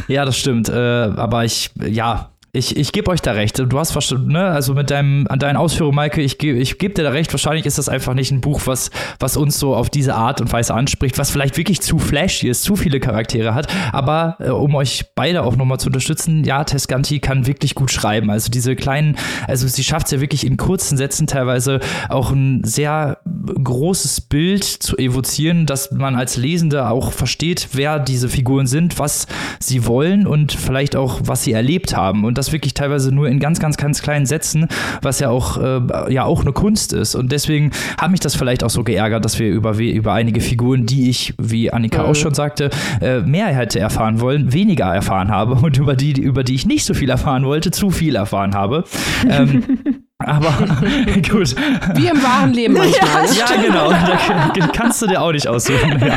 ja, 0.07 0.23
das 0.23 0.37
stimmt. 0.37 0.69
Äh, 0.69 0.73
aber 0.73 1.43
ich, 1.43 1.71
ja, 1.85 2.31
ich, 2.57 2.75
ich 2.75 2.91
gebe 2.91 3.11
euch 3.11 3.21
da 3.21 3.31
recht. 3.31 3.59
Du 3.59 3.79
hast 3.79 3.91
verstanden, 3.91 4.31
ne? 4.31 4.45
Also 4.45 4.73
mit 4.73 4.89
deinem, 4.89 5.27
an 5.27 5.39
deinen 5.39 5.57
Ausführungen, 5.57 5.95
Maike, 5.95 6.21
ich 6.21 6.37
gebe 6.37 6.57
ich 6.57 6.77
geb 6.77 6.95
dir 6.95 7.03
da 7.03 7.11
recht. 7.11 7.31
Wahrscheinlich 7.31 7.65
ist 7.65 7.77
das 7.77 7.87
einfach 7.87 8.13
nicht 8.13 8.31
ein 8.31 8.41
Buch, 8.41 8.61
was, 8.65 8.89
was 9.19 9.37
uns 9.37 9.59
so 9.59 9.75
auf 9.75 9.89
diese 9.89 10.15
Art 10.15 10.41
und 10.41 10.51
Weise 10.51 10.73
anspricht, 10.73 11.17
was 11.17 11.29
vielleicht 11.29 11.57
wirklich 11.57 11.81
zu 11.81 11.99
flashy 11.99 12.47
ist, 12.47 12.63
zu 12.63 12.75
viele 12.75 12.99
Charaktere 12.99 13.53
hat. 13.53 13.67
Aber 13.93 14.37
äh, 14.39 14.49
um 14.49 14.75
euch 14.75 15.05
beide 15.15 15.43
auch 15.43 15.55
nochmal 15.55 15.79
zu 15.79 15.87
unterstützen, 15.87 16.43
ja, 16.43 16.63
Tescanti 16.63 17.19
kann 17.19 17.47
wirklich 17.47 17.75
gut 17.75 17.91
schreiben. 17.91 18.29
Also 18.29 18.49
diese 18.51 18.75
kleinen, 18.75 19.17
also 19.47 19.67
sie 19.67 19.83
schafft 19.83 20.07
es 20.07 20.11
ja 20.11 20.21
wirklich 20.21 20.45
in 20.45 20.57
kurzen 20.57 20.97
Sätzen 20.97 21.27
teilweise 21.27 21.79
auch 22.09 22.31
ein 22.31 22.63
sehr 22.63 23.19
großes 23.63 24.21
Bild 24.21 24.63
zu 24.63 24.97
evozieren, 24.97 25.65
dass 25.65 25.91
man 25.91 26.15
als 26.15 26.37
Lesender 26.37 26.91
auch 26.91 27.11
versteht, 27.11 27.69
wer 27.73 27.99
diese 27.99 28.29
Figuren 28.29 28.67
sind, 28.67 28.99
was 28.99 29.27
sie 29.59 29.85
wollen 29.85 30.25
und 30.25 30.51
vielleicht 30.51 30.95
auch, 30.95 31.21
was 31.23 31.43
sie 31.43 31.53
erlebt 31.53 31.95
haben. 31.95 32.25
Und 32.25 32.37
das 32.37 32.46
das 32.47 32.53
wirklich 32.53 32.73
teilweise 32.73 33.13
nur 33.13 33.27
in 33.27 33.39
ganz, 33.39 33.59
ganz, 33.59 33.77
ganz 33.77 34.01
kleinen 34.01 34.25
Sätzen, 34.25 34.67
was 35.01 35.19
ja 35.19 35.29
auch, 35.29 35.57
äh, 35.57 36.13
ja 36.13 36.23
auch 36.23 36.41
eine 36.41 36.53
Kunst 36.53 36.93
ist. 36.93 37.15
Und 37.15 37.31
deswegen 37.31 37.71
hat 37.99 38.11
mich 38.11 38.19
das 38.19 38.35
vielleicht 38.35 38.63
auch 38.63 38.69
so 38.69 38.83
geärgert, 38.83 39.25
dass 39.25 39.39
wir 39.39 39.49
über, 39.49 39.77
über 39.77 40.13
einige 40.13 40.41
Figuren, 40.41 40.85
die 40.85 41.09
ich, 41.09 41.33
wie 41.37 41.71
Annika 41.71 42.03
mhm. 42.03 42.09
auch 42.09 42.15
schon 42.15 42.33
sagte, 42.33 42.69
äh, 43.01 43.19
mehr 43.21 43.47
hätte 43.47 43.79
erfahren 43.79 44.21
wollen, 44.21 44.53
weniger 44.53 44.85
erfahren 44.85 45.29
habe 45.29 45.55
und 45.61 45.77
über 45.77 45.95
die, 45.95 46.13
über 46.19 46.43
die 46.43 46.55
ich 46.55 46.65
nicht 46.65 46.85
so 46.85 46.93
viel 46.93 47.09
erfahren 47.09 47.45
wollte, 47.45 47.71
zu 47.71 47.89
viel 47.89 48.15
erfahren 48.15 48.55
habe. 48.55 48.83
ähm, 49.29 49.63
aber 50.27 50.51
gut. 51.29 51.55
Wie 51.95 52.07
im 52.07 52.21
wahren 52.21 52.53
Leben 52.53 52.73
manchmal. 52.73 53.25
Ja, 53.25 53.45
ja 53.49 53.61
genau. 53.61 53.89
Da 53.89 54.67
kannst 54.73 55.01
du 55.01 55.07
dir 55.07 55.21
auch 55.21 55.31
nicht 55.31 55.47
aussuchen. 55.47 55.99
Ja. 56.05 56.15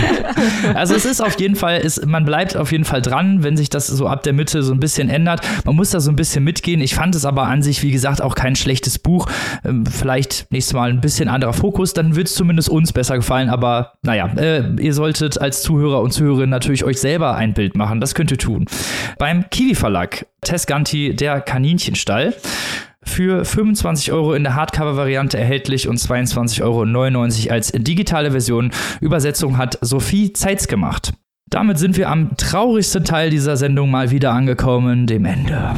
Also 0.74 0.94
es 0.94 1.04
ist 1.04 1.20
auf 1.20 1.38
jeden 1.38 1.56
Fall, 1.56 1.78
ist, 1.78 2.04
man 2.06 2.24
bleibt 2.24 2.56
auf 2.56 2.72
jeden 2.72 2.84
Fall 2.84 3.02
dran, 3.02 3.42
wenn 3.42 3.56
sich 3.56 3.70
das 3.70 3.86
so 3.86 4.06
ab 4.06 4.22
der 4.22 4.32
Mitte 4.32 4.62
so 4.62 4.72
ein 4.72 4.80
bisschen 4.80 5.08
ändert. 5.08 5.40
Man 5.64 5.76
muss 5.76 5.90
da 5.90 6.00
so 6.00 6.10
ein 6.10 6.16
bisschen 6.16 6.44
mitgehen. 6.44 6.80
Ich 6.80 6.94
fand 6.94 7.14
es 7.14 7.24
aber 7.24 7.44
an 7.44 7.62
sich, 7.62 7.82
wie 7.82 7.90
gesagt, 7.90 8.20
auch 8.22 8.34
kein 8.34 8.56
schlechtes 8.56 8.98
Buch. 8.98 9.26
Ähm, 9.64 9.86
vielleicht 9.86 10.46
nächstes 10.50 10.74
Mal 10.74 10.90
ein 10.90 11.00
bisschen 11.00 11.28
anderer 11.28 11.52
Fokus, 11.52 11.94
dann 11.94 12.16
wird 12.16 12.28
es 12.28 12.34
zumindest 12.34 12.68
uns 12.68 12.92
besser 12.92 13.16
gefallen. 13.16 13.48
Aber 13.48 13.92
naja, 14.02 14.26
äh, 14.36 14.64
ihr 14.80 14.94
solltet 14.94 15.40
als 15.40 15.62
Zuhörer 15.62 16.00
und 16.00 16.12
Zuhörerinnen 16.12 16.50
natürlich 16.50 16.84
euch 16.84 16.98
selber 16.98 17.34
ein 17.36 17.54
Bild 17.54 17.76
machen. 17.76 18.00
Das 18.00 18.14
könnt 18.14 18.30
ihr 18.30 18.38
tun. 18.38 18.66
Beim 19.18 19.48
Kiwi 19.50 19.74
Verlag, 19.74 20.26
Tess 20.42 20.66
Ganti, 20.66 21.14
der 21.14 21.40
Kaninchenstall 21.40 22.34
für 23.10 23.44
25 23.44 24.12
Euro 24.12 24.32
in 24.34 24.44
der 24.44 24.54
Hardcover-Variante 24.54 25.38
erhältlich 25.38 25.88
und 25.88 25.98
22,99 25.98 26.62
Euro 26.62 27.52
als 27.52 27.72
digitale 27.72 28.30
Version. 28.30 28.70
Übersetzung 29.00 29.58
hat 29.58 29.78
Sophie 29.80 30.32
Zeitz 30.32 30.68
gemacht. 30.68 31.12
Damit 31.50 31.78
sind 31.78 31.96
wir 31.96 32.08
am 32.08 32.36
traurigsten 32.36 33.04
Teil 33.04 33.30
dieser 33.30 33.56
Sendung 33.56 33.90
mal 33.90 34.10
wieder 34.10 34.32
angekommen, 34.32 35.06
dem 35.06 35.24
Ende. 35.24 35.74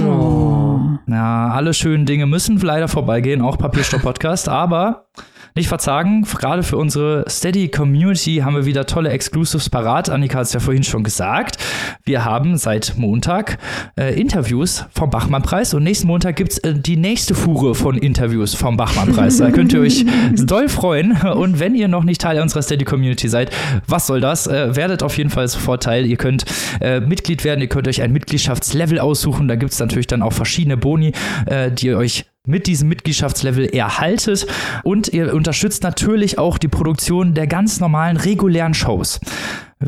Oh. 0.00 0.78
Ja, 1.08 1.48
alle 1.48 1.74
schönen 1.74 2.06
Dinge 2.06 2.26
müssen 2.26 2.58
leider 2.58 2.88
vorbeigehen, 2.88 3.42
auch 3.42 3.58
Papierstopp-Podcast, 3.58 4.48
aber 4.48 5.08
nicht 5.56 5.68
verzagen. 5.68 6.22
Gerade 6.22 6.62
für 6.62 6.76
unsere 6.76 7.24
Steady 7.28 7.68
Community 7.68 8.36
haben 8.44 8.54
wir 8.54 8.66
wieder 8.66 8.86
tolle 8.86 9.10
Exclusives 9.10 9.70
parat. 9.70 10.10
Annika 10.10 10.38
hat 10.38 10.46
es 10.46 10.52
ja 10.52 10.60
vorhin 10.60 10.84
schon 10.84 11.02
gesagt. 11.02 11.56
Wir 12.04 12.24
haben 12.24 12.56
seit 12.56 12.94
Montag 12.96 13.58
äh, 13.98 14.18
Interviews 14.20 14.84
vom 14.94 15.10
Bachmann-Preis 15.10 15.74
und 15.74 15.82
nächsten 15.82 16.06
Montag 16.06 16.36
gibt 16.36 16.52
es 16.52 16.58
äh, 16.58 16.74
die 16.74 16.96
nächste 16.96 17.34
Fuhre 17.34 17.74
von 17.74 17.96
Interviews 17.96 18.54
vom 18.54 18.76
Bachmann-Preis. 18.76 19.38
Da 19.38 19.50
könnt 19.50 19.72
ihr 19.72 19.80
euch 19.80 20.04
doll 20.36 20.68
freuen. 20.68 21.12
Und 21.22 21.58
wenn 21.58 21.74
ihr 21.74 21.88
noch 21.88 22.04
nicht 22.04 22.20
Teil 22.20 22.40
unserer 22.40 22.62
Steady 22.62 22.84
Community 22.84 23.28
seid, 23.28 23.50
was 23.86 24.06
soll 24.06 24.20
das? 24.20 24.46
Äh, 24.46 24.76
werdet 24.76 25.02
auf 25.02 25.16
jeden 25.16 25.30
Fall 25.30 25.48
sofort 25.48 25.82
Teil. 25.82 26.06
Ihr 26.06 26.18
könnt 26.18 26.44
äh, 26.80 27.00
Mitglied 27.00 27.44
werden, 27.44 27.60
ihr 27.60 27.68
könnt 27.68 27.88
euch 27.88 28.02
ein 28.02 28.12
Mitgliedschaftslevel 28.12 28.98
aussuchen. 28.98 29.48
Da 29.48 29.56
gibt 29.56 29.72
es 29.72 29.80
natürlich 29.80 30.06
dann 30.06 30.22
auch 30.22 30.32
verschiedene 30.32 30.76
Boni, 30.76 31.12
äh, 31.46 31.70
die 31.70 31.86
ihr 31.86 31.96
euch 31.96 32.26
mit 32.46 32.66
diesem 32.66 32.88
Mitgliedschaftslevel 32.88 33.66
erhaltet 33.66 34.46
und 34.82 35.08
ihr 35.08 35.34
unterstützt 35.34 35.82
natürlich 35.82 36.38
auch 36.38 36.58
die 36.58 36.68
Produktion 36.68 37.34
der 37.34 37.46
ganz 37.46 37.80
normalen 37.80 38.16
regulären 38.16 38.72
Shows. 38.72 39.20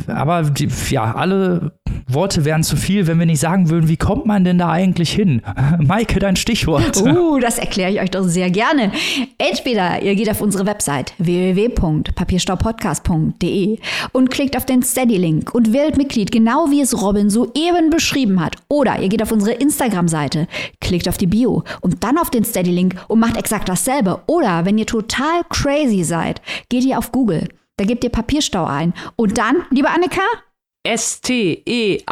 Aber 0.06 0.42
die, 0.42 0.68
ja, 0.90 1.14
alle 1.14 1.72
Worte 2.06 2.44
wären 2.44 2.62
zu 2.62 2.76
viel, 2.76 3.06
wenn 3.06 3.18
wir 3.18 3.24
nicht 3.24 3.40
sagen 3.40 3.70
würden, 3.70 3.88
wie 3.88 3.96
kommt 3.96 4.26
man 4.26 4.44
denn 4.44 4.58
da 4.58 4.70
eigentlich 4.70 5.10
hin? 5.10 5.40
Maike, 5.78 6.18
dein 6.18 6.36
Stichwort. 6.36 7.00
Uh, 7.00 7.38
das 7.38 7.58
erkläre 7.58 7.90
ich 7.90 7.98
euch 8.00 8.10
doch 8.10 8.24
sehr 8.24 8.50
gerne. 8.50 8.92
Entweder 9.38 10.02
ihr 10.02 10.14
geht 10.14 10.30
auf 10.30 10.42
unsere 10.42 10.66
Website 10.66 11.14
www.papierstaupodcast.de 11.18 13.78
und 14.12 14.30
klickt 14.30 14.58
auf 14.58 14.66
den 14.66 14.82
Steady-Link 14.82 15.54
und 15.54 15.72
wählt 15.72 15.96
Mitglied, 15.96 16.32
genau 16.32 16.70
wie 16.70 16.82
es 16.82 17.00
Robin 17.00 17.30
soeben 17.30 17.88
beschrieben 17.88 18.44
hat. 18.44 18.56
Oder 18.68 19.00
ihr 19.00 19.08
geht 19.08 19.22
auf 19.22 19.32
unsere 19.32 19.52
Instagram-Seite, 19.52 20.48
klickt 20.80 21.08
auf 21.08 21.16
die 21.16 21.26
Bio 21.26 21.64
und 21.80 22.04
dann 22.04 22.18
auf 22.18 22.28
den 22.28 22.44
Steady-Link 22.44 22.96
und 23.08 23.20
macht 23.20 23.38
exakt 23.38 23.70
dasselbe. 23.70 24.20
Oder 24.26 24.66
wenn 24.66 24.76
ihr 24.76 24.86
total 24.86 25.44
crazy 25.48 26.04
seid, 26.04 26.42
geht 26.68 26.84
ihr 26.84 26.98
auf 26.98 27.10
Google 27.10 27.48
da 27.78 27.84
gebt 27.84 28.04
ihr 28.04 28.10
Papierstau 28.10 28.66
ein. 28.66 28.92
Und 29.16 29.38
dann, 29.38 29.64
liebe 29.70 29.88
Annika? 29.88 30.20
S-T-E-A-D-Y. 30.82 32.06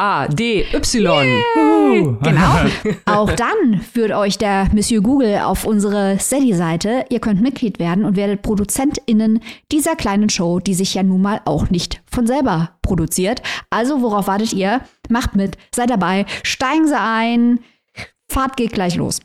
Uh. 1.56 2.16
Genau. 2.22 2.56
Auch 3.06 3.32
dann 3.32 3.80
führt 3.80 4.12
euch 4.12 4.38
der 4.38 4.68
Monsieur 4.72 5.00
Google 5.02 5.38
auf 5.38 5.64
unsere 5.64 6.18
Steady-Seite. 6.18 7.06
Ihr 7.08 7.20
könnt 7.20 7.40
Mitglied 7.40 7.78
werden 7.78 8.04
und 8.04 8.16
werdet 8.16 8.42
ProduzentInnen 8.42 9.40
dieser 9.72 9.96
kleinen 9.96 10.28
Show, 10.28 10.60
die 10.60 10.74
sich 10.74 10.94
ja 10.94 11.02
nun 11.02 11.22
mal 11.22 11.40
auch 11.44 11.70
nicht 11.70 12.02
von 12.10 12.26
selber 12.26 12.72
produziert. 12.82 13.40
Also, 13.70 14.02
worauf 14.02 14.26
wartet 14.26 14.52
ihr? 14.52 14.82
Macht 15.08 15.36
mit, 15.36 15.56
seid 15.74 15.90
dabei, 15.90 16.26
steigen 16.42 16.86
Sie 16.86 16.98
ein. 16.98 17.60
Fahrt 18.28 18.56
geht 18.56 18.72
gleich 18.72 18.96
los. 18.96 19.20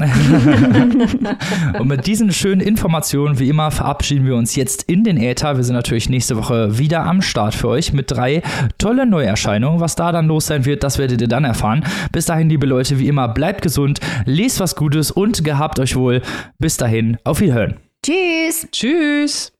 und 1.78 1.86
mit 1.86 2.08
diesen 2.08 2.32
schönen 2.32 2.60
Informationen, 2.60 3.38
wie 3.38 3.48
immer, 3.48 3.70
verabschieden 3.70 4.26
wir 4.26 4.34
uns 4.34 4.56
jetzt 4.56 4.82
in 4.84 5.04
den 5.04 5.16
Äther. 5.16 5.56
Wir 5.56 5.62
sind 5.62 5.76
natürlich 5.76 6.08
nächste 6.08 6.36
Woche 6.36 6.78
wieder 6.78 7.04
am 7.04 7.22
Start 7.22 7.54
für 7.54 7.68
euch 7.68 7.92
mit 7.92 8.10
drei 8.10 8.42
tollen 8.78 9.10
Neuerscheinungen. 9.10 9.78
Was 9.78 9.94
da 9.94 10.10
dann 10.10 10.26
los 10.26 10.46
sein 10.46 10.64
wird, 10.64 10.82
das 10.82 10.98
werdet 10.98 11.20
ihr 11.20 11.28
dann 11.28 11.44
erfahren. 11.44 11.84
Bis 12.10 12.26
dahin, 12.26 12.48
liebe 12.48 12.66
Leute, 12.66 12.98
wie 12.98 13.06
immer, 13.06 13.28
bleibt 13.28 13.62
gesund, 13.62 14.00
lest 14.24 14.58
was 14.58 14.74
Gutes 14.74 15.12
und 15.12 15.44
gehabt 15.44 15.78
euch 15.78 15.94
wohl. 15.94 16.22
Bis 16.58 16.76
dahin, 16.76 17.18
auf 17.22 17.40
Wiederhören. 17.40 17.76
Tschüss. 18.02 18.66
Tschüss. 18.72 19.52